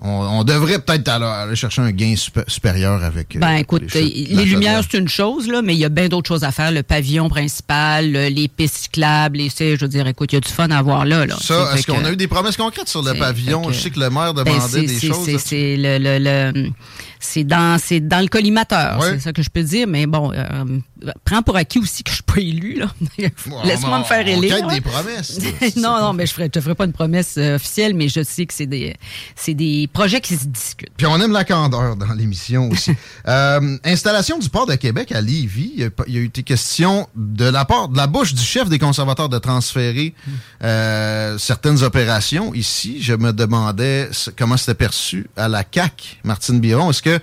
on, 0.00 0.44
devrait 0.44 0.78
peut-être 0.78 1.08
aller, 1.08 1.56
chercher 1.56 1.82
un 1.82 1.90
gain 1.90 2.14
supérieur 2.46 3.02
avec. 3.02 3.34
Euh, 3.34 3.40
ben 3.40 3.56
écoute, 3.56 3.92
les, 3.94 4.44
lumières 4.44 4.82
c'est 4.88 4.98
une 4.98 5.08
chose 5.08 5.48
là, 5.48 5.60
mais 5.62 5.74
il 5.74 5.78
y 5.78 5.84
a 5.84 5.88
bien 5.88 6.08
d'autres 6.08 6.28
choses 6.28 6.44
à 6.44 6.52
faire. 6.52 6.70
Le 6.70 6.82
pavillon 6.82 7.28
principal, 7.28 8.10
les 8.10 8.48
pistes 8.48 8.76
cyclables, 8.76 9.38
les, 9.38 9.48
je 9.48 9.80
veux 9.80 9.88
dire, 9.88 10.06
écoute, 10.06 10.32
il 10.32 10.36
y 10.36 10.38
a 10.38 10.40
du 10.40 10.48
fun 10.48 10.70
à 10.70 10.82
voir 10.82 11.04
là. 11.04 11.26
là 11.26 11.36
ça, 11.40 11.74
est-ce 11.74 11.86
qu'on 11.86 12.04
a 12.04 12.12
eu 12.12 12.16
des 12.16 12.28
promesses 12.28 12.56
concrètes 12.56 12.88
sur 12.88 13.02
le 13.02 13.14
pavillon? 13.14 13.70
Je 13.70 13.78
sais 13.78 13.90
que 13.90 14.00
le 14.00 14.10
maire 14.10 14.34
ben, 14.34 14.44
demandait 14.44 14.86
des 14.86 15.00
choses. 15.00 15.36
C'est 15.38 15.76
le, 15.76 15.98
le 15.98 16.70
c'est 17.20 17.44
dans 17.44 17.78
c'est 17.78 18.00
dans 18.00 18.20
le 18.20 18.28
collimateur, 18.28 19.02
c'est 19.02 19.18
ça 19.18 19.32
que 19.32 19.42
je 19.42 19.50
peux 19.50 19.62
dire. 19.62 19.86
Mais 19.88 20.06
bon, 20.06 20.32
euh, 20.32 20.78
prends 21.24 21.42
pour 21.42 21.56
acquis 21.56 21.78
aussi 21.78 22.02
que 22.02 22.10
je 22.10 22.16
suis 22.16 22.22
pas 22.22 22.40
élu 22.40 22.74
là. 22.74 22.86
Laisse-moi 23.64 23.98
me 23.98 24.04
faire 24.04 24.26
élire. 24.26 24.66
des 24.68 24.80
promesses. 24.80 25.38
non, 25.76 26.00
non, 26.00 26.12
mais 26.12 26.26
je 26.26 26.40
ne 26.40 26.48
te 26.48 26.60
ferai 26.60 26.74
pas 26.74 26.84
une 26.84 26.92
promesse 26.92 27.34
euh, 27.38 27.56
officielle, 27.56 27.94
mais 27.94 28.08
je 28.08 28.22
sais 28.22 28.46
que 28.46 28.54
c'est 28.54 28.66
des 28.66 28.96
c'est 29.36 29.54
des 29.54 29.88
projets 29.92 30.20
qui 30.20 30.36
se 30.36 30.46
discutent. 30.46 30.92
Puis 30.96 31.06
on 31.06 31.20
aime 31.20 31.32
la 31.32 31.44
candeur 31.44 31.96
dans 31.96 32.12
l'émission 32.12 32.68
aussi. 32.70 32.92
euh, 33.28 33.76
installation 33.84 34.38
du 34.38 34.48
port 34.48 34.66
de 34.66 34.74
Québec 34.74 35.12
à 35.12 35.20
Lévis, 35.20 35.72
il 35.76 35.82
y, 35.82 36.16
a, 36.18 36.20
eu 36.20 36.28
des 36.28 36.42
questions 36.42 37.08
de 37.14 37.44
la 37.44 37.64
part 37.64 37.88
de 37.88 37.96
la 37.96 38.06
bouche 38.06 38.34
du 38.34 38.42
chef 38.42 38.68
des 38.68 38.78
conservateurs 38.78 39.28
de 39.28 39.38
transférer 39.38 40.14
euh, 40.62 41.38
certaines 41.38 41.82
opérations 41.82 42.54
ici. 42.54 43.02
Je 43.02 43.14
me 43.14 43.32
demandais 43.32 44.08
comment 44.36 44.56
c'était 44.56 44.74
perçu 44.74 45.28
à 45.36 45.48
la 45.48 45.64
CAC, 45.64 46.20
Martine 46.24 46.60
Biron. 46.60 46.90
Est-ce 46.90 47.02
que 47.02 47.20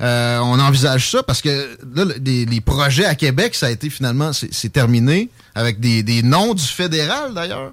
euh, 0.00 0.38
on 0.38 0.58
envisage 0.58 1.10
ça 1.10 1.22
parce 1.22 1.40
que 1.40 1.76
là, 1.94 2.04
les, 2.24 2.60
projets 2.60 3.04
à 3.04 3.14
Québec, 3.14 3.54
ça 3.54 3.66
a 3.66 3.70
été 3.70 3.90
finalement, 3.90 4.32
c'est 4.32 4.72
terminé 4.72 5.28
avec 5.54 5.80
des, 5.80 6.22
noms 6.22 6.54
du 6.54 6.64
fédéral 6.64 7.34
d'ailleurs. 7.34 7.72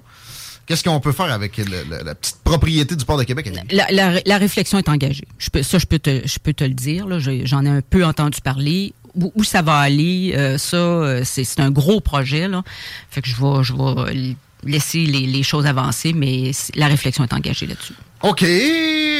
Qu'est-ce 0.66 0.84
qu'on 0.84 1.00
peut 1.00 1.12
faire 1.12 1.32
avec 1.32 1.56
la 1.56 2.14
petite 2.14 2.38
propriété 2.44 2.94
du 2.94 3.04
port 3.04 3.18
de 3.18 3.24
Québec? 3.24 3.50
La, 3.70 4.38
réflexion 4.38 4.78
est 4.78 4.88
engagée. 4.88 5.26
Je 5.38 5.50
peux, 5.50 5.62
ça, 5.62 5.78
je 5.78 5.86
peux 5.86 5.98
te, 5.98 6.22
je 6.24 6.38
peux 6.38 6.52
te 6.52 6.64
le 6.64 6.74
dire. 6.74 7.06
J'en 7.44 7.64
ai 7.64 7.68
un 7.68 7.82
peu 7.82 8.04
entendu 8.04 8.40
parler. 8.40 8.94
Où, 9.14 9.44
ça 9.44 9.60
va 9.60 9.76
aller, 9.76 10.32
euh, 10.34 10.56
ça, 10.56 10.76
euh, 10.76 11.22
c'est 11.24 11.60
un 11.60 11.70
gros 11.70 12.00
projet. 12.00 12.48
Là. 12.48 12.62
Fait 13.10 13.20
que 13.20 13.28
je 13.28 13.36
vais, 13.36 13.62
je 13.62 13.74
vais 13.74 14.34
laisser 14.64 15.04
les, 15.04 15.26
les 15.26 15.42
choses 15.42 15.66
avancer, 15.66 16.14
mais 16.14 16.52
la 16.74 16.86
réflexion 16.86 17.24
est 17.24 17.34
engagée 17.34 17.66
là-dessus. 17.66 17.92
OK. 18.22 18.46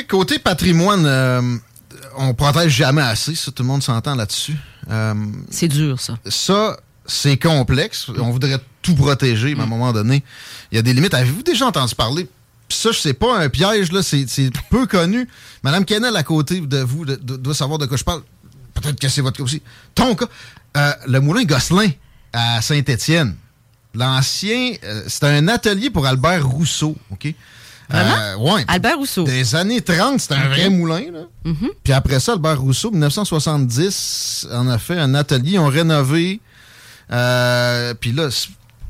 Côté 0.09 0.39
patrimoine, 0.39 1.61
on 2.17 2.35
protège 2.35 2.73
jamais 2.73 3.03
assez, 3.03 3.35
ça, 3.35 3.51
tout 3.51 3.63
le 3.63 3.69
monde 3.69 3.83
s'entend 3.83 4.15
là-dessus. 4.15 4.57
Euh, 4.91 5.15
c'est 5.51 5.69
dur, 5.69 6.01
ça. 6.01 6.19
Ça, 6.27 6.79
c'est 7.07 7.37
complexe. 7.37 8.09
On 8.09 8.31
voudrait 8.31 8.59
tout 8.81 8.95
protéger, 8.95 9.55
mais 9.55 9.61
à 9.61 9.65
un 9.65 9.67
mm. 9.67 9.71
moment 9.71 9.93
donné, 9.93 10.23
il 10.71 10.77
y 10.77 10.79
a 10.79 10.83
des 10.83 10.95
limites. 10.95 11.15
Avez-vous 11.15 11.43
déjà 11.43 11.67
entendu 11.67 11.95
parler? 11.95 12.29
Ça, 12.69 12.91
je 12.91 12.99
sais 12.99 13.13
pas 13.13 13.39
un 13.39 13.49
piège, 13.49 13.93
là, 13.93 14.03
c'est 14.03 14.51
peu 14.71 14.87
connu. 14.87 15.29
Madame 15.63 15.85
Kennel, 15.85 16.17
à 16.17 16.23
côté 16.23 16.61
de 16.61 16.79
vous, 16.79 17.05
doit 17.05 17.55
savoir 17.55 17.79
de 17.79 17.87
quoi 17.87 17.97
je 17.97 18.05
parle. 18.05 18.23
Peut-être 18.75 18.99
que 18.99 19.09
c'est 19.09 19.21
votre 19.21 19.37
cas 19.37 19.43
aussi. 19.43 19.63
Ton 19.95 20.15
cas, 20.15 20.27
euh, 20.77 20.93
le 21.07 21.21
moulin 21.21 21.45
Gosselin 21.45 21.91
à 22.33 22.63
Saint-Étienne. 22.63 23.37
L'ancien, 23.95 24.73
euh, 24.85 25.03
c'était 25.07 25.27
un 25.27 25.49
atelier 25.49 25.91
pour 25.91 26.07
Albert 26.07 26.49
Rousseau, 26.49 26.97
OK? 27.11 27.35
Euh, 27.93 28.37
ouais. 28.37 28.65
Albert 28.69 28.97
Rousseau. 28.97 29.25
Des 29.25 29.55
années 29.55 29.81
30, 29.81 30.21
c'était 30.21 30.35
un 30.35 30.49
vrai 30.49 30.71
moulin. 30.71 31.05
Là. 31.13 31.21
Mm-hmm. 31.45 31.69
Puis 31.85 31.93
après 31.93 32.21
ça, 32.21 32.33
Albert 32.33 32.61
Rousseau, 32.61 32.91
1970, 32.91 34.49
en 34.53 34.69
a 34.69 34.79
fait 34.79 34.99
un 34.99 35.15
atelier, 35.15 35.53
ils 35.53 35.59
ont 35.59 35.69
rénové. 35.69 36.41
Euh, 37.11 37.95
puis 37.95 38.13
là, 38.13 38.29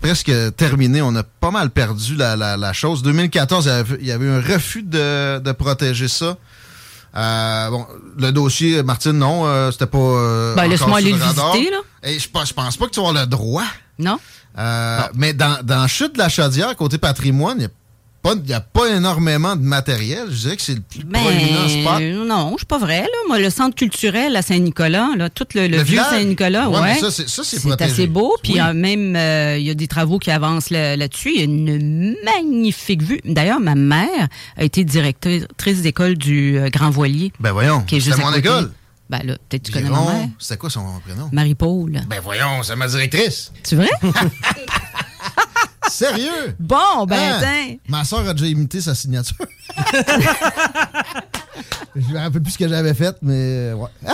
presque 0.02 0.32
terminé. 0.56 1.00
On 1.00 1.14
a 1.16 1.22
pas 1.22 1.50
mal 1.50 1.70
perdu 1.70 2.16
la, 2.16 2.36
la, 2.36 2.72
chose. 2.74 3.02
2014, 3.02 3.70
il 4.00 4.06
y, 4.06 4.10
avait, 4.10 4.26
eu 4.26 4.30
un 4.30 4.40
refus 4.40 4.82
de, 4.82 5.38
de 5.38 5.52
protéger 5.52 6.08
ça. 6.08 6.36
Euh, 7.14 7.70
bon, 7.70 7.86
le 8.18 8.32
dossier, 8.32 8.82
Martine, 8.82 9.12
non, 9.12 9.46
euh, 9.46 9.70
c'était 9.70 9.86
pas. 9.86 9.98
Euh, 9.98 10.54
ben, 10.54 10.66
laisse-moi 10.66 10.98
aller 10.98 11.12
le 11.12 11.18
visiter, 11.18 11.70
là. 11.70 11.78
Et 12.02 12.18
je, 12.18 12.28
je 12.28 12.52
pense 12.52 12.76
pas 12.76 12.86
que 12.86 12.90
tu 12.90 13.00
vas 13.00 13.12
le 13.12 13.26
droit. 13.26 13.64
Non? 13.98 14.18
Mais 15.14 15.32
dans, 15.32 15.64
dans 15.64 15.86
Chute 15.86 16.14
de 16.14 16.18
la 16.18 16.28
Chaudière, 16.28 16.74
côté 16.76 16.98
patrimoine, 16.98 17.58
il 17.58 17.62
y 17.62 17.66
a 17.66 17.70
il 18.24 18.42
n'y 18.42 18.52
a 18.52 18.60
pas 18.60 18.88
énormément 18.88 19.56
de 19.56 19.62
matériel. 19.62 20.26
Je 20.30 20.36
dirais 20.36 20.56
que 20.56 20.62
c'est 20.62 20.74
le 20.74 20.80
plus 20.80 21.04
ben, 21.04 21.20
proéminent 21.20 21.68
spot. 21.68 22.26
Non, 22.26 22.56
c'est 22.58 22.68
pas 22.68 22.78
vrai. 22.78 23.00
Là. 23.00 23.08
Moi, 23.28 23.38
le 23.38 23.50
centre 23.50 23.74
culturel 23.74 24.36
à 24.36 24.42
Saint-Nicolas, 24.42 25.08
là, 25.16 25.28
tout 25.28 25.46
le, 25.54 25.82
vieux 25.82 25.98
Saint-Nicolas, 25.98 26.68
ouais, 26.70 26.94
ça, 26.94 27.10
c'est, 27.10 27.28
c'est 27.28 27.82
assez 27.82 28.06
beau. 28.06 28.34
Puis 28.42 28.58
même, 28.74 29.16
euh, 29.16 29.58
il 29.58 29.64
y 29.64 29.70
a 29.70 29.74
des 29.74 29.88
travaux 29.88 30.18
qui 30.18 30.30
avancent 30.30 30.70
là-dessus. 30.70 31.32
il 31.34 31.38
y 31.38 31.40
a 31.40 31.44
une 31.44 32.16
magnifique 32.24 33.02
vue. 33.02 33.20
D'ailleurs, 33.24 33.60
ma 33.60 33.74
mère 33.74 34.28
a 34.56 34.64
été 34.64 34.84
directrice 34.84 35.82
d'école 35.82 36.16
du 36.16 36.58
euh, 36.58 36.68
Grand 36.68 36.90
Voilier. 36.90 37.32
Ben 37.40 37.52
voyons, 37.52 37.84
c'est 37.88 38.18
mon 38.18 38.32
école. 38.32 38.70
Ben 39.10 39.20
là, 39.24 39.36
peut-être 39.48 39.64
tu 39.64 39.72
connais 39.72 39.90
ma 39.90 40.00
mère. 40.00 40.28
C'était 40.38 40.56
quoi 40.56 40.70
son 40.70 40.84
prénom? 41.04 41.28
Marie-Paul. 41.32 42.00
Ben 42.08 42.20
voyons, 42.22 42.62
c'est 42.62 42.76
ma 42.76 42.88
directrice. 42.88 43.52
C'est 43.62 43.76
vrai? 43.76 43.90
Sérieux? 45.92 46.56
Bon, 46.58 47.06
ben, 47.06 47.40
hein? 47.44 47.76
Ma 47.88 48.04
soeur 48.04 48.26
a 48.28 48.32
déjà 48.32 48.46
imité 48.46 48.80
sa 48.80 48.94
signature. 48.94 49.36
je 51.96 52.12
me 52.12 52.18
rappelle 52.18 52.42
plus 52.42 52.52
ce 52.52 52.58
que 52.58 52.68
j'avais 52.68 52.94
fait, 52.94 53.16
mais 53.20 53.72
ouais. 53.74 53.90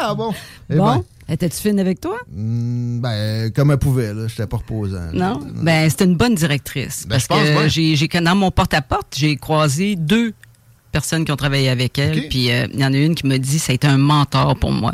ah 0.00 0.14
bon? 0.14 0.32
Eh 0.70 0.76
bon. 0.76 0.96
Ben. 0.96 1.02
Étais-tu 1.28 1.56
fine 1.56 1.78
avec 1.80 2.00
toi? 2.00 2.16
Hmm, 2.30 3.00
ben, 3.00 3.50
comme 3.52 3.70
elle 3.70 3.78
pouvait, 3.78 4.12
là. 4.12 4.26
J'étais 4.26 4.46
pas 4.46 4.56
reposant. 4.56 5.12
Non? 5.12 5.40
Ben, 5.54 5.88
c'était 5.88 6.04
une 6.04 6.16
bonne 6.16 6.34
directrice. 6.34 7.06
Ben, 7.06 7.18
parce 7.20 7.26
que 7.28 7.68
j'ai, 7.68 7.96
j'ai, 7.96 8.08
dans 8.08 8.34
mon 8.34 8.50
porte-à-porte, 8.50 9.14
j'ai 9.16 9.36
croisé 9.36 9.96
deux 9.96 10.34
personnes 10.92 11.24
qui 11.24 11.32
ont 11.32 11.36
travaillé 11.36 11.68
avec 11.68 11.98
elle. 11.98 12.28
Puis 12.28 12.50
euh, 12.50 12.66
il 12.72 12.80
y 12.80 12.84
en 12.84 12.92
a 12.92 12.96
une 12.96 13.14
qui 13.14 13.26
m'a 13.26 13.38
dit 13.38 13.58
ça 13.58 13.72
a 13.72 13.74
été 13.74 13.86
un 13.86 13.98
mentor 13.98 14.56
pour 14.56 14.72
moi. 14.72 14.92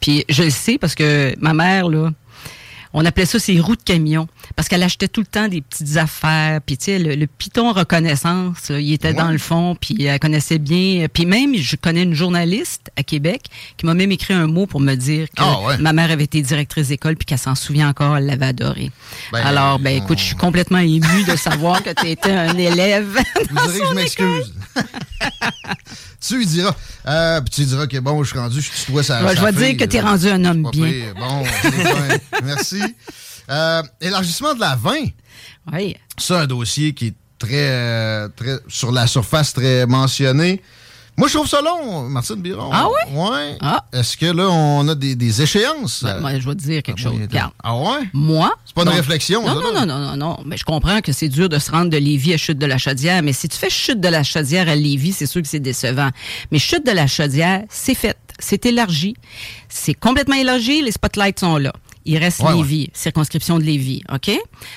Puis 0.00 0.24
je 0.28 0.44
le 0.44 0.50
sais 0.50 0.78
parce 0.78 0.94
que 0.94 1.34
ma 1.40 1.52
mère, 1.52 1.88
là, 1.88 2.10
on 2.94 3.04
appelait 3.04 3.26
ça 3.26 3.38
ses 3.38 3.58
roues 3.60 3.76
de 3.76 3.82
camion 3.82 4.28
parce 4.56 4.68
qu'elle 4.68 4.82
achetait 4.82 5.08
tout 5.08 5.20
le 5.20 5.26
temps 5.26 5.48
des 5.48 5.60
petites 5.60 5.96
affaires. 5.96 6.60
Puis 6.64 6.76
tu 6.76 6.84
sais, 6.86 6.98
le, 6.98 7.26
piton 7.26 7.72
reconnaissance, 7.72 8.70
il 8.70 8.92
était 8.92 9.14
dans 9.14 9.30
le 9.30 9.38
fond, 9.38 9.76
puis 9.80 10.04
elle 10.04 10.18
connaissait 10.18 10.58
bien. 10.58 11.06
Puis 11.12 11.26
même, 11.26 11.54
je 11.56 11.76
connais 11.76 12.02
une 12.02 12.14
journaliste 12.14 12.90
à 12.96 13.02
Québec 13.02 13.42
qui 13.76 13.86
m'a 13.86 13.94
même 13.94 14.12
écrit 14.12 14.34
un 14.34 14.46
mot 14.46 14.66
pour 14.66 14.80
me 14.80 14.94
dire 14.94 15.28
que 15.28 15.42
ah, 15.42 15.76
ma 15.78 15.92
mère 15.92 16.10
avait 16.10 16.24
été 16.24 16.42
directrice 16.42 16.88
d'école 16.88 17.16
puis 17.16 17.26
qu'elle 17.26 17.38
s'en 17.38 17.54
souvient 17.54 17.88
encore, 17.88 18.16
elle 18.16 18.26
l'avait 18.26 18.46
adoré. 18.46 18.90
Ben, 19.32 19.40
Alors, 19.44 19.78
ben 19.78 20.02
écoute, 20.02 20.18
je 20.18 20.24
suis 20.24 20.36
complètement 20.36 20.78
émue 20.78 21.24
de 21.26 21.36
savoir 21.36 21.82
que 21.82 21.90
tu 21.90 22.08
étais 22.08 22.32
un 22.32 22.56
élève. 22.56 23.18
Vous 23.50 23.66
direz 23.66 23.78
que 23.78 23.86
je 23.88 23.94
m'excuse. 23.94 24.54
tu 26.20 26.36
lui 26.38 26.46
diras. 26.46 26.74
Euh, 27.06 27.40
puis 27.40 27.50
tu 27.50 27.60
lui 27.62 27.68
diras 27.68 27.86
que 27.86 27.98
bon, 27.98 28.22
je 28.22 28.30
suis 28.30 28.38
rendu, 28.38 28.60
je 28.60 28.70
suis 28.70 29.04
ça. 29.04 29.34
je 29.34 29.44
vais 29.44 29.52
dire 29.52 29.76
que 29.76 29.84
tu 29.84 29.96
es 29.96 30.00
rendu 30.00 30.28
un 30.28 30.44
homme 30.44 30.68
bien. 30.72 31.12
Bon, 31.18 31.42
merci. 32.44 32.80
Euh, 33.50 33.82
élargissement 34.00 34.54
de 34.54 34.60
la 34.60 34.76
20. 34.76 34.94
Oui. 35.72 35.96
Ça, 36.18 36.40
un 36.40 36.46
dossier 36.46 36.92
qui 36.94 37.08
est 37.08 37.14
très, 37.38 37.68
euh, 37.70 38.28
très 38.36 38.58
sur 38.68 38.92
la 38.92 39.06
surface, 39.06 39.52
très 39.52 39.86
mentionné. 39.86 40.62
Moi, 41.14 41.28
je 41.28 41.34
trouve 41.34 41.46
ça 41.46 41.60
long, 41.60 42.08
Martine 42.08 42.36
Biron. 42.36 42.70
Ah 42.72 42.88
oui? 42.88 43.14
Ouais. 43.14 43.58
Ah. 43.60 43.84
Est-ce 43.92 44.16
que 44.16 44.24
là, 44.24 44.48
on 44.48 44.88
a 44.88 44.94
des, 44.94 45.14
des 45.14 45.42
échéances? 45.42 46.02
Ben, 46.02 46.20
moi, 46.20 46.38
je 46.38 46.48
vais 46.48 46.54
te 46.54 46.62
dire 46.62 46.82
quelque 46.82 46.98
Ah, 47.00 47.02
chose. 47.02 47.20
Regarde. 47.20 47.52
Ah 47.62 47.76
ouais? 47.76 48.08
Moi. 48.14 48.50
C'est 48.64 48.74
pas 48.74 48.82
une 48.82 48.88
non. 48.88 48.94
réflexion, 48.94 49.42
Non, 49.46 49.48
ça, 49.48 49.54
non, 49.60 49.72
non, 49.74 49.86
non, 49.86 49.98
non, 49.98 50.16
non. 50.16 50.38
Mais 50.46 50.56
je 50.56 50.64
comprends 50.64 51.02
que 51.02 51.12
c'est 51.12 51.28
dur 51.28 51.50
de 51.50 51.58
se 51.58 51.70
rendre 51.70 51.90
de 51.90 51.98
Lévis 51.98 52.32
à 52.32 52.38
Chute 52.38 52.56
de 52.58 52.64
la 52.64 52.78
Chaudière, 52.78 53.22
mais 53.22 53.34
si 53.34 53.46
tu 53.46 53.58
fais 53.58 53.68
Chute 53.68 54.00
de 54.00 54.08
la 54.08 54.22
Chaudière 54.22 54.70
à 54.70 54.74
Lévis, 54.74 55.12
c'est 55.12 55.26
sûr 55.26 55.42
que 55.42 55.48
c'est 55.48 55.60
décevant. 55.60 56.08
Mais 56.50 56.58
Chute 56.58 56.86
de 56.86 56.92
la 56.92 57.06
Chaudière, 57.06 57.62
c'est 57.68 57.94
fait. 57.94 58.16
C'est 58.38 58.64
élargi. 58.64 59.14
C'est 59.68 59.94
complètement 59.94 60.36
élargi. 60.36 60.80
Les 60.80 60.92
spotlights 60.92 61.40
sont 61.40 61.58
là. 61.58 61.74
Il 62.04 62.18
reste 62.18 62.40
Ouais, 62.40 62.54
Lévis, 62.54 62.90
circonscription 62.94 63.58
de 63.58 63.64
Lévis, 63.64 64.02
OK? 64.12 64.30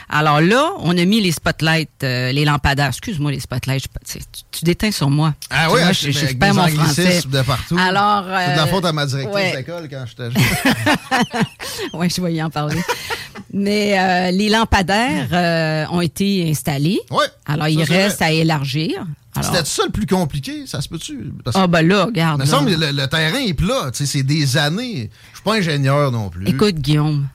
Alors 0.10 0.42
là, 0.42 0.72
on 0.80 0.96
a 0.98 1.06
mis 1.06 1.22
les 1.22 1.32
spotlights, 1.32 2.04
euh, 2.04 2.32
les 2.32 2.46
lampadaires. 2.46 2.90
Excuse-moi, 2.90 3.32
les 3.32 3.40
spotlights. 3.40 3.86
je- 4.08 4.20
tu, 4.52 4.64
déteins 4.66 4.92
sur 4.92 5.10
moi. 5.10 5.34
Ah 5.50 5.72
oui, 5.72 5.82
hein, 5.82 5.92
je, 5.92 6.12
je, 6.12 6.20
avec 6.26 6.40
perds 6.40 6.54
mon 6.54 6.68
français. 6.68 7.22
de 7.28 7.42
partout. 7.42 7.78
Alors, 7.80 8.26
C'est 8.26 8.52
de 8.54 8.58
la 8.58 8.64
euh, 8.64 8.68
faute 8.68 8.86
à 8.86 8.94
ma 8.94 9.06
directrice 9.06 9.36
ouais. 9.36 9.56
d'école 9.58 9.88
quand 9.90 10.06
j'étais 10.08 10.32
jeune. 10.32 11.44
oui, 11.94 12.10
je 12.16 12.22
vais 12.22 12.34
y 12.34 12.44
en 12.44 12.50
parler. 12.50 12.78
Mais 13.58 13.98
euh, 13.98 14.32
les 14.32 14.50
lampadaires 14.50 15.30
euh, 15.32 15.86
ont 15.96 16.02
été 16.02 16.50
installés. 16.50 17.00
Ouais, 17.10 17.26
Alors, 17.46 17.70
il 17.70 17.82
reste 17.84 18.18
vrai. 18.18 18.26
à 18.26 18.32
élargir. 18.34 19.06
C'était 19.42 19.64
ça 19.64 19.84
le 19.86 19.92
plus 19.92 20.06
compliqué, 20.06 20.66
ça 20.68 20.82
se 20.82 20.88
peut-tu? 20.90 21.32
Ah, 21.54 21.66
ben 21.68 21.82
là, 21.86 22.06
regarde. 22.06 22.40
me 22.40 22.46
là. 22.46 22.50
semble 22.52 22.70
que 22.72 22.80
le, 22.80 22.92
le 22.92 23.08
terrain 23.08 23.40
est 23.40 23.54
plat, 23.54 23.92
tu 23.92 24.00
sais, 24.00 24.06
c'est 24.06 24.24
des 24.24 24.58
années. 24.58 25.10
Je 25.32 25.38
suis 25.38 25.44
pas 25.44 25.56
ingénieur 25.56 26.12
non 26.12 26.30
plus. 26.30 26.48
Écoute, 26.48 26.76
Guillaume, 26.76 27.28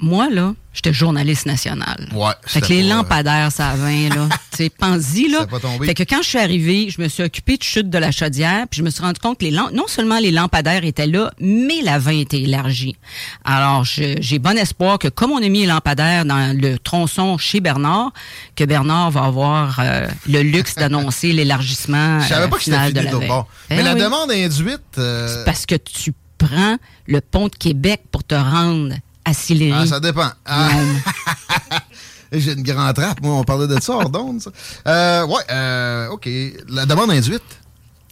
moi, 0.00 0.28
là, 0.30 0.54
j'étais 0.72 0.92
journaliste 0.92 1.46
national. 1.46 2.08
Ouais, 2.14 2.32
Fait 2.46 2.60
que 2.60 2.68
les 2.68 2.82
pas- 2.88 2.94
lampadaires, 2.94 3.50
ça 3.52 3.70
a 3.70 3.76
20, 3.76 4.08
là. 4.14 4.28
tu 4.50 4.56
sais, 4.56 4.70
pense-y, 4.70 5.28
là. 5.28 5.46
Pas 5.46 5.58
tombé. 5.60 5.86
Fait 5.86 5.94
que 5.94 6.02
quand 6.04 6.22
je 6.22 6.28
suis 6.28 6.38
arrivée, 6.38 6.88
je 6.90 7.00
me 7.02 7.08
suis 7.08 7.22
occupée 7.22 7.56
de 7.56 7.62
chute 7.62 7.90
de 7.90 7.98
la 7.98 8.10
chaudière, 8.12 8.66
puis 8.70 8.78
je 8.78 8.84
me 8.84 8.90
suis 8.90 9.02
rendu 9.02 9.18
compte 9.20 9.38
que 9.38 9.44
les 9.44 9.50
non 9.50 9.86
seulement 9.88 10.18
les 10.18 10.30
lampadaires 10.30 10.84
étaient 10.84 11.06
là, 11.06 11.32
mais 11.40 11.82
la 11.82 11.98
20 11.98 12.12
était 12.20 12.40
élargie. 12.40 12.96
Alors, 13.44 13.84
j'ai 13.84 14.38
bon 14.38 14.56
espoir 14.56 14.98
que 14.98 15.08
comme 15.08 15.32
on 15.32 15.42
a 15.42 15.48
mis 15.48 15.60
les 15.62 15.66
lampadaires 15.66 16.24
dans 16.24 16.56
le 16.56 16.78
tronçon 16.78 17.36
chez 17.38 17.60
Bernard, 17.60 18.12
que 18.56 18.64
Bernard 18.64 19.10
va 19.10 19.24
avoir 19.24 19.78
euh, 19.80 20.06
le 20.28 20.42
luxe 20.42 20.74
d'annoncer 20.76 21.32
l'élargissement 21.32 22.20
Je 22.20 22.28
savais 22.28 22.52
euh, 22.52 22.58
final 22.58 22.92
de 22.92 23.00
la 23.00 23.10
20. 23.12 23.26
bord. 23.26 23.48
Ben 23.68 23.76
Mais 23.76 23.82
la 23.82 23.94
oui. 23.94 24.00
demande 24.00 24.30
induite. 24.30 24.80
euh, 24.98 25.44
Parce 25.44 25.66
que 25.66 25.74
tu 25.74 26.12
prends 26.38 26.76
le 27.06 27.20
pont 27.20 27.48
de 27.48 27.56
Québec 27.56 28.02
pour 28.10 28.24
te 28.24 28.34
rendre 28.34 28.94
à 29.30 29.34
Sillery. 29.34 29.72
ah, 29.74 29.86
ça 29.86 30.00
dépend. 30.00 30.30
Ah. 30.44 30.68
J'ai 32.32 32.52
une 32.52 32.62
grande 32.62 32.94
trappe, 32.94 33.20
moi, 33.22 33.34
on 33.34 33.44
parlait 33.44 33.66
de 33.66 33.80
ça 33.80 33.92
hors 33.94 34.08
d'onde, 34.10 34.40
ça. 34.40 34.50
Euh, 34.86 35.26
ouais, 35.26 35.42
euh, 35.50 36.08
OK. 36.10 36.28
La 36.68 36.86
demande 36.86 37.10
induite, 37.10 37.42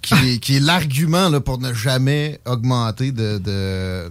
qui, 0.03 0.15
est, 0.15 0.39
qui 0.39 0.57
est 0.57 0.61
l'argument 0.61 1.29
là, 1.29 1.41
pour 1.41 1.59
ne 1.61 1.73
jamais 1.73 2.41
augmenter 2.45 3.13
de, 3.13 3.39
de, 3.39 4.11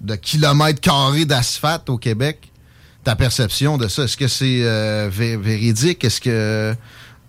de 0.00 0.14
kilomètres 0.14 0.80
carrés 0.80 1.26
d'asphalte 1.26 1.90
au 1.90 1.98
Québec. 1.98 2.50
Ta 3.04 3.14
perception 3.14 3.76
de 3.76 3.88
ça, 3.88 4.04
est-ce 4.04 4.16
que 4.16 4.28
c'est 4.28 4.60
euh, 4.62 5.10
vé- 5.10 5.36
véridique? 5.36 6.02
Est-ce 6.04 6.20
que, 6.20 6.74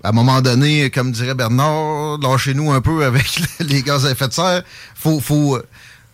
à 0.04 0.10
un 0.10 0.12
moment 0.14 0.40
donné, 0.42 0.90
comme 0.92 1.12
dirait 1.12 1.34
Bernard, 1.34 2.20
lâchez-nous 2.20 2.72
un 2.72 2.80
peu 2.80 3.04
avec 3.04 3.42
les 3.60 3.82
gaz 3.82 4.06
à 4.06 4.12
effet 4.12 4.28
de 4.30 4.34
serre, 4.34 4.64
faut, 4.96 5.20
faut, 5.20 5.58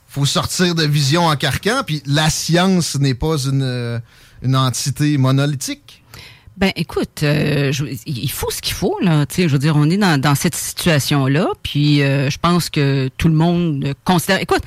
faut 0.09 0.25
sortir 0.25 0.75
de 0.75 0.83
vision 0.83 1.27
en 1.27 1.35
carcan, 1.35 1.83
puis 1.85 2.01
la 2.05 2.29
science 2.29 2.95
n'est 2.95 3.13
pas 3.13 3.37
une, 3.45 3.61
euh, 3.61 3.99
une 4.41 4.55
entité 4.55 5.17
monolithique. 5.17 6.03
Ben, 6.57 6.73
écoute, 6.75 7.23
euh, 7.23 7.71
il 8.05 8.31
faut 8.31 8.51
ce 8.51 8.59
qu'il 8.59 8.73
faut 8.73 8.97
là. 9.01 9.25
Tu 9.25 9.35
sais, 9.35 9.47
je 9.47 9.53
veux 9.53 9.59
dire, 9.59 9.77
on 9.77 9.89
est 9.89 9.97
dans, 9.97 10.19
dans 10.19 10.35
cette 10.35 10.55
situation-là, 10.55 11.47
puis 11.63 12.01
euh, 12.01 12.29
je 12.29 12.37
pense 12.37 12.69
que 12.69 13.09
tout 13.17 13.29
le 13.29 13.33
monde 13.33 13.93
considère. 14.03 14.41
Écoute, 14.41 14.63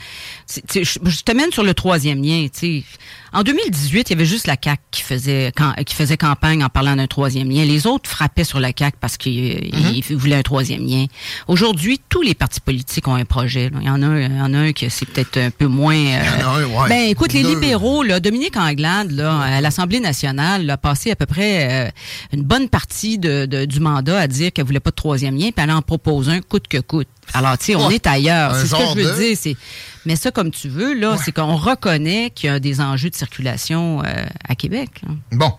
je, 0.48 0.82
je 0.82 1.22
te 1.22 1.32
mène 1.32 1.52
sur 1.52 1.64
le 1.64 1.74
troisième 1.74 2.22
lien. 2.22 2.46
Tu 2.50 2.80
sais, 2.80 2.84
en 3.32 3.42
2018, 3.42 4.10
il 4.10 4.12
y 4.12 4.16
avait 4.16 4.26
juste 4.26 4.46
la 4.46 4.56
CAC 4.56 4.80
qui 4.90 5.02
faisait 5.02 5.52
cam- 5.56 5.74
qui 5.84 5.94
faisait 5.94 6.16
campagne 6.16 6.62
en 6.64 6.68
parlant 6.68 6.96
d'un 6.96 7.06
troisième 7.06 7.48
lien. 7.50 7.64
Les 7.64 7.86
autres 7.86 8.08
frappaient 8.10 8.44
sur 8.44 8.60
la 8.60 8.72
CAC 8.72 8.94
parce 9.00 9.16
qu'ils 9.16 9.70
ils 9.74 10.16
voulaient 10.16 10.36
un 10.36 10.42
troisième 10.42 10.86
lien. 10.86 11.06
Aujourd'hui, 11.48 12.00
tous 12.08 12.22
les 12.22 12.34
partis 12.34 12.60
politiques 12.60 13.08
ont 13.08 13.14
un 13.14 13.24
projet. 13.24 13.70
là. 13.70 13.78
Il 13.80 13.86
y 13.86 13.90
en 13.90 14.02
a, 14.02 14.06
un- 14.06 14.20
il 14.20 14.36
y 14.36 14.40
en 14.40 14.52
a 14.54 14.58
un 14.58 14.72
qui 14.72 14.88
c'est 14.90 15.06
peut-être 15.06 15.38
un 15.38 15.50
peu 15.50 15.66
moins. 15.66 15.94
euh, 15.96 16.22
Il 16.36 16.40
y 16.40 16.44
en 16.44 16.48
a 16.48 16.58
un, 16.58 16.64
ouais. 16.64 16.88
Ben, 16.88 17.08
écoute, 17.10 17.32
les 17.32 17.42
libéraux, 17.42 18.02
là, 18.02 18.20
Dominique 18.20 18.56
Anglade, 18.56 19.10
là, 19.12 19.38
à 19.40 19.60
l'Assemblée 19.60 20.00
nationale, 20.00 20.68
a 20.68 20.76
passé 20.76 21.10
à 21.10 21.16
peu 21.16 21.26
près 21.26 21.86
euh, 21.88 21.90
une 22.32 22.42
bonne 22.42 22.68
partie 22.68 23.18
de, 23.18 23.46
de- 23.46 23.64
du 23.64 23.80
mandat 23.80 24.18
à 24.20 24.26
dire 24.26 24.52
qu'elle 24.52 24.66
voulait 24.66 24.80
pas 24.80 24.90
de 24.90 24.96
troisième 24.96 25.36
lien, 25.36 25.50
puis 25.54 25.64
elle 25.64 25.70
en 25.70 25.82
propose 25.82 26.28
un 26.28 26.40
coûte 26.40 26.68
que 26.68 26.78
coûte. 26.78 27.08
Alors, 27.34 27.56
tu 27.58 27.66
sais, 27.66 27.76
on 27.76 27.86
Ouais. 27.88 27.94
est 27.96 28.06
ailleurs. 28.06 28.54
C'est 28.56 28.66
ce 28.66 28.72
que 28.74 28.82
je 29.00 29.04
veux 29.06 29.12
de- 29.12 29.18
dire. 29.18 29.36
C'est, 29.40 29.56
mais 30.04 30.16
ça, 30.16 30.30
comme 30.30 30.50
tu 30.50 30.68
veux, 30.68 30.92
là, 30.94 31.16
c'est 31.24 31.32
qu'on 31.32 31.56
reconnaît 31.56 32.30
qu'il 32.34 32.48
y 32.48 32.52
a 32.52 32.58
des 32.60 32.80
enjeux 32.80 33.10
de 33.10 33.14
circulation 33.14 34.02
euh, 34.04 34.24
à 34.48 34.54
Québec. 34.54 34.90
là. 35.06 35.14
Bon, 35.32 35.52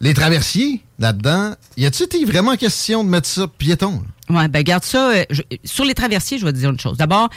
les 0.00 0.12
traversiers, 0.12 0.82
là-dedans, 0.98 1.54
y 1.76 1.86
a-t-il 1.86 2.04
été 2.04 2.24
vraiment 2.24 2.56
question 2.56 3.04
de 3.04 3.08
mettre 3.08 3.28
ça 3.28 3.46
piéton? 3.46 4.02
Ouais, 4.28 4.48
ben 4.48 4.62
garde 4.62 4.84
ça. 4.84 5.10
euh, 5.12 5.24
je- 5.30 5.42
sur 5.64 5.84
les 5.84 5.94
traversiers, 5.94 6.38
je 6.38 6.44
vais 6.44 6.52
te 6.52 6.58
dire 6.58 6.70
une 6.70 6.80
chose. 6.80 6.96
D'abord, 6.98 7.28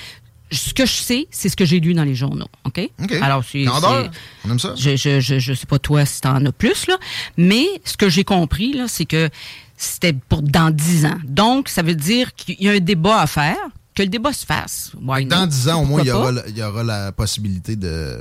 ce 0.52 0.74
que 0.74 0.86
je 0.86 0.94
sais, 0.94 1.28
c'est 1.30 1.50
ce 1.50 1.56
que 1.58 1.66
j'ai 1.66 1.80
lu 1.80 1.94
dans 1.94 2.04
les 2.06 2.16
journaux. 2.16 2.48
OK? 2.66 2.80
OK. 3.04 3.12
Alors, 3.22 3.44
c'est- 3.50 3.66
on 3.68 4.50
aime 4.52 4.60
ça? 4.60 4.74
Je, 4.78 4.96
je, 4.96 5.20
je, 5.20 5.40
je 5.40 5.54
sais 5.54 5.66
pas 5.66 5.78
toi 5.80 6.06
si 6.06 6.22
t'en 6.22 6.44
as 6.46 6.52
plus, 6.52 6.88
là. 6.88 6.98
Mais 7.38 7.66
ce 7.86 7.96
que 7.98 8.10
j'ai 8.10 8.24
compris, 8.24 8.74
là, 8.74 8.86
c'est 8.88 9.06
que 9.06 9.30
c'était 9.78 10.14
pour 10.14 10.42
dans 10.42 10.72
10 10.72 11.06
ans. 11.06 11.18
Donc, 11.26 11.70
ça 11.70 11.82
veut 11.84 11.96
dire 11.96 12.34
qu'il 12.36 12.62
y 12.62 12.68
a 12.68 12.74
un 12.74 12.80
débat 12.80 13.22
à 13.22 13.28
faire, 13.28 13.58
que 13.96 14.04
le 14.04 14.10
débat 14.10 14.34
se 14.34 14.46
fasse. 14.46 14.92
Why 15.02 15.26
Dans 15.26 15.42
not? 15.42 15.48
10 15.48 15.70
ans, 15.70 15.82
au 15.84 15.86
moins, 15.86 16.02
il 16.02 16.08
y, 16.08 16.12
aura, 16.12 16.32
la- 16.32 16.48
il 16.50 16.58
y 16.58 16.64
aura 16.64 16.84
la 16.84 17.12
possibilité 17.12 17.76
de, 17.76 18.20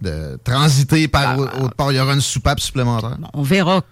de 0.00 0.38
transiter 0.44 1.08
par 1.08 1.36
Bah, 1.36 1.52
autre 1.60 1.74
part. 1.74 1.92
Il 1.92 1.96
y 1.96 2.00
aura 2.00 2.14
une 2.14 2.20
soupape 2.20 2.60
supplémentaire. 2.60 3.18
On 3.32 3.42
verra 3.42 3.82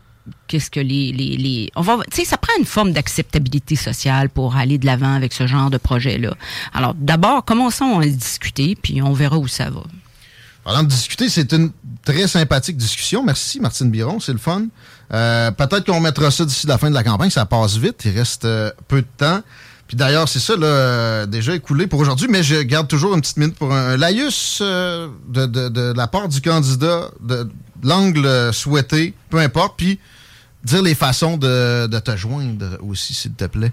qu'est-ce 0.46 0.70
que 0.70 0.78
les, 0.78 1.10
les, 1.12 1.36
les 1.36 1.70
on 1.74 1.80
va 1.80 1.98
tu 2.08 2.18
sais 2.18 2.24
ça 2.24 2.36
prend 2.36 2.52
une 2.56 2.64
forme 2.64 2.92
d'acceptabilité 2.92 3.74
sociale 3.74 4.28
pour 4.30 4.54
aller 4.54 4.78
de 4.78 4.86
l'avant 4.86 5.14
avec 5.14 5.32
ce 5.32 5.48
genre 5.48 5.68
de 5.68 5.78
projet 5.78 6.16
là. 6.16 6.32
Alors 6.72 6.94
d'abord 6.94 7.44
commençons 7.44 7.98
à 7.98 8.06
discuter 8.06 8.76
puis 8.80 9.02
on 9.02 9.12
verra 9.14 9.36
où 9.38 9.48
ça 9.48 9.68
va. 9.70 9.82
Parlant 10.62 10.84
de 10.84 10.88
discuter, 10.88 11.28
c'est 11.28 11.52
une 11.52 11.72
très 12.04 12.28
sympathique 12.28 12.76
discussion. 12.76 13.24
Merci, 13.24 13.58
Martine 13.58 13.90
Biron, 13.90 14.20
c'est 14.20 14.30
le 14.32 14.38
fun. 14.38 14.66
Euh, 15.12 15.50
Peut-être 15.50 15.84
qu'on 15.86 16.00
mettra 16.00 16.30
ça 16.30 16.44
d'ici 16.44 16.66
la 16.66 16.78
fin 16.78 16.88
de 16.90 16.94
la 16.94 17.04
campagne. 17.04 17.30
Ça 17.30 17.44
passe 17.46 17.76
vite. 17.76 18.02
Il 18.04 18.16
reste 18.18 18.44
euh, 18.44 18.70
peu 18.88 19.02
de 19.02 19.06
temps. 19.16 19.40
Puis 19.88 19.96
d'ailleurs, 19.96 20.26
c'est 20.28 20.38
ça, 20.38 20.56
là, 20.56 20.66
euh, 20.66 21.26
déjà 21.26 21.54
écoulé 21.54 21.86
pour 21.86 22.00
aujourd'hui, 22.00 22.26
mais 22.30 22.42
je 22.42 22.56
garde 22.62 22.88
toujours 22.88 23.14
une 23.14 23.20
petite 23.20 23.36
minute 23.36 23.54
pour 23.56 23.74
un, 23.74 23.90
un 23.90 23.96
laïus 23.98 24.62
de, 24.62 25.10
de- 25.46 25.68
de 25.68 25.92
la 25.94 26.06
part 26.06 26.28
du 26.28 26.40
candidat, 26.40 27.10
de, 27.20 27.46
l'angle 27.82 28.54
souhaité, 28.54 29.12
peu 29.28 29.38
importe, 29.38 29.74
puis 29.76 29.98
dire 30.64 30.80
les 30.82 30.94
façons 30.94 31.36
de, 31.36 31.86
de 31.88 31.98
te 31.98 32.16
joindre 32.16 32.78
aussi, 32.88 33.12
s'il 33.12 33.32
te 33.34 33.44
plaît, 33.44 33.72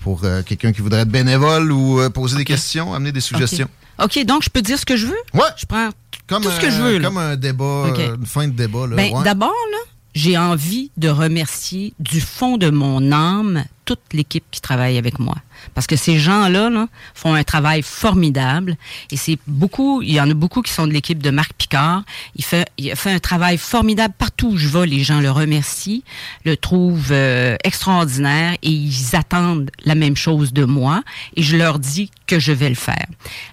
pour 0.00 0.20
euh, 0.22 0.42
quelqu'un 0.42 0.72
qui 0.72 0.80
voudrait 0.80 1.00
être 1.00 1.08
bénévole 1.08 1.72
ou 1.72 1.98
euh, 1.98 2.10
poser 2.10 2.36
des 2.36 2.44
questions, 2.44 2.94
amener 2.94 3.10
des 3.10 3.20
suggestions. 3.22 3.68
OK, 4.00 4.24
donc 4.26 4.44
je 4.44 4.50
peux 4.50 4.62
dire 4.62 4.78
ce 4.78 4.84
que 4.86 4.96
je 4.96 5.06
veux? 5.06 5.16
Ouais, 5.34 5.40
Je 5.56 5.66
prends 5.66 5.88
comme, 6.28 6.42
tout 6.44 6.50
ce 6.50 6.60
que 6.60 6.66
un- 6.66 6.70
je 6.70 6.82
veux, 6.82 6.98
là. 6.98 7.08
Comme 7.08 7.18
un 7.18 7.34
débat, 7.36 7.86
une 8.16 8.26
fin 8.26 8.46
de 8.46 8.52
débat. 8.52 8.86
Là, 8.86 8.94
Ben, 8.96 9.12
ouais. 9.12 9.24
D'abord, 9.24 9.48
là, 9.72 9.78
j'ai 10.14 10.36
envie 10.36 10.90
de 10.96 11.08
remercier 11.08 11.94
du 12.00 12.20
fond 12.20 12.56
de 12.56 12.70
mon 12.70 13.12
âme 13.12 13.64
toute 13.84 14.00
l'équipe 14.12 14.44
qui 14.50 14.60
travaille 14.60 14.98
avec 14.98 15.18
moi. 15.18 15.36
Parce 15.74 15.86
que 15.86 15.96
ces 15.96 16.18
gens-là 16.18 16.68
là, 16.68 16.88
font 17.14 17.32
un 17.32 17.42
travail 17.42 17.82
formidable. 17.82 18.76
Et 19.10 19.16
c'est 19.16 19.38
beaucoup, 19.46 20.02
il 20.02 20.12
y 20.12 20.20
en 20.20 20.28
a 20.28 20.34
beaucoup 20.34 20.60
qui 20.60 20.72
sont 20.72 20.86
de 20.86 20.92
l'équipe 20.92 21.22
de 21.22 21.30
Marc 21.30 21.54
Picard. 21.54 22.02
Il 22.36 22.44
fait, 22.44 22.68
il 22.76 22.94
fait 22.96 23.12
un 23.12 23.18
travail 23.18 23.56
formidable 23.56 24.12
partout 24.18 24.48
où 24.48 24.56
je 24.58 24.68
vais. 24.68 24.86
Les 24.86 25.02
gens 25.02 25.20
le 25.20 25.30
remercient, 25.30 26.04
le 26.44 26.56
trouvent 26.56 27.12
euh, 27.12 27.56
extraordinaire 27.64 28.56
et 28.62 28.70
ils 28.70 29.16
attendent 29.16 29.70
la 29.84 29.94
même 29.94 30.16
chose 30.16 30.52
de 30.52 30.64
moi. 30.64 31.02
Et 31.36 31.42
je 31.42 31.56
leur 31.56 31.78
dis 31.78 32.10
que 32.26 32.38
je 32.38 32.52
vais 32.52 32.68
le 32.68 32.74
faire. 32.74 33.06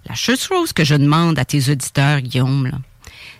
La 0.08 0.16
chose 0.16 0.74
que 0.74 0.84
je 0.84 0.96
demande 0.96 1.40
à 1.40 1.46
tes 1.46 1.70
auditeurs, 1.70 2.20
Guillaume, 2.20 2.72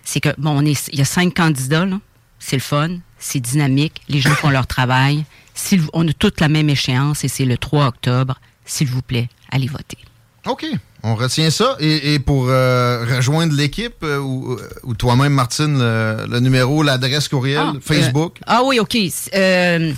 c'est 0.02 0.20
que, 0.20 0.30
bon, 0.38 0.62
on 0.62 0.64
est, 0.64 0.88
il 0.92 0.98
y 0.98 1.02
a 1.02 1.04
cinq 1.04 1.34
candidats, 1.34 1.84
là. 1.84 1.98
C'est 2.38 2.56
le 2.56 2.62
fun, 2.62 2.98
c'est 3.18 3.40
dynamique, 3.40 4.00
les 4.08 4.20
gens 4.20 4.34
font 4.34 4.50
leur 4.50 4.66
travail. 4.66 5.24
Vous- 5.72 5.88
on 5.94 6.06
a 6.06 6.12
toute 6.12 6.40
la 6.40 6.48
même 6.48 6.68
échéance 6.68 7.24
et 7.24 7.28
c'est 7.28 7.44
le 7.46 7.56
3 7.56 7.86
octobre. 7.86 8.38
S'il 8.64 8.88
vous 8.88 9.02
plaît, 9.02 9.28
allez 9.50 9.68
voter. 9.68 9.98
OK. 10.46 10.64
On 11.02 11.14
retient 11.14 11.50
ça. 11.50 11.76
Et, 11.80 12.14
et 12.14 12.18
pour 12.18 12.46
euh, 12.48 13.04
rejoindre 13.16 13.54
l'équipe, 13.54 14.02
euh, 14.02 14.18
ou, 14.18 14.58
ou 14.82 14.94
toi-même, 14.94 15.32
Martine, 15.32 15.78
le, 15.78 16.26
le 16.28 16.40
numéro, 16.40 16.82
l'adresse 16.82 17.28
courriel, 17.28 17.58
Ah, 17.62 17.72
Facebook? 17.80 18.38
euh, 18.40 18.44
ah 18.46 18.62
oui, 18.64 18.78
OK. 18.80 18.96
Euh, 19.34 19.92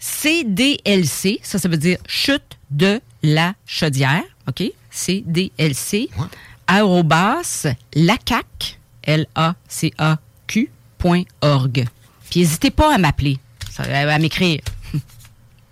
CDLC, 0.00 1.40
ça, 1.42 1.58
ça 1.58 1.68
veut 1.68 1.76
dire 1.76 1.98
chute 2.06 2.58
de 2.70 3.00
la 3.22 3.54
chaudière. 3.66 4.22
OK? 4.48 4.62
CDLC. 4.90 6.10
Ouais. 6.18 6.26
Arrobas, 6.66 7.66
lacac, 7.94 8.78
L-A-C-A-Q, 9.02 10.70
Puis 11.02 12.40
n'hésitez 12.40 12.70
pas 12.70 12.94
à 12.94 12.98
m'appeler, 12.98 13.38
à 13.78 14.18
m'écrire. 14.18 14.60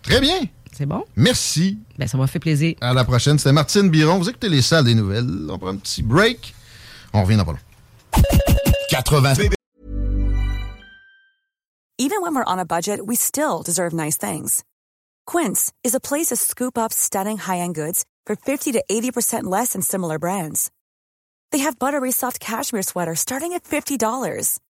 Très 0.02 0.20
bien. 0.20 0.40
C'est 0.72 0.86
bon? 0.86 1.04
Merci. 1.14 1.78
Ben, 1.98 2.08
ça 2.08 2.16
m'a 2.16 2.26
fait 2.26 2.38
plaisir. 2.38 2.74
À 2.80 2.94
la 2.94 3.04
prochaine. 3.04 3.38
C'était 3.38 3.52
Martine 3.52 3.90
Biron. 3.90 4.18
Vous 4.18 4.30
écoutez 4.30 4.48
les 4.48 4.62
salles 4.62 4.84
des 4.84 4.94
nouvelles. 4.94 5.28
On 5.50 5.58
prend 5.58 5.68
un 5.68 5.76
petit 5.76 6.02
break. 6.02 6.54
On 7.12 7.22
revient 7.22 7.36
dans 7.36 7.44
pas 7.44 7.52
long. 7.52 7.58
80. 8.88 9.34
Even 11.98 12.22
when 12.22 12.34
we're 12.34 12.44
on 12.46 12.58
a 12.58 12.64
budget, 12.64 13.06
we 13.06 13.14
still 13.14 13.62
deserve 13.62 13.92
nice 13.92 14.16
things. 14.16 14.64
Quince 15.26 15.70
is 15.84 15.94
a 15.94 16.00
place 16.00 16.28
to 16.28 16.36
scoop 16.36 16.78
up 16.78 16.92
stunning 16.92 17.36
high-end 17.36 17.74
goods 17.74 18.04
for 18.24 18.34
50 18.34 18.72
to 18.72 18.82
80% 18.90 19.44
less 19.44 19.74
than 19.74 19.82
similar 19.82 20.18
brands. 20.18 20.70
They 21.52 21.58
have 21.58 21.78
buttery 21.78 22.10
soft 22.10 22.40
cashmere 22.40 22.82
sweaters 22.82 23.20
starting 23.20 23.52
at 23.52 23.64
$50, 23.64 24.58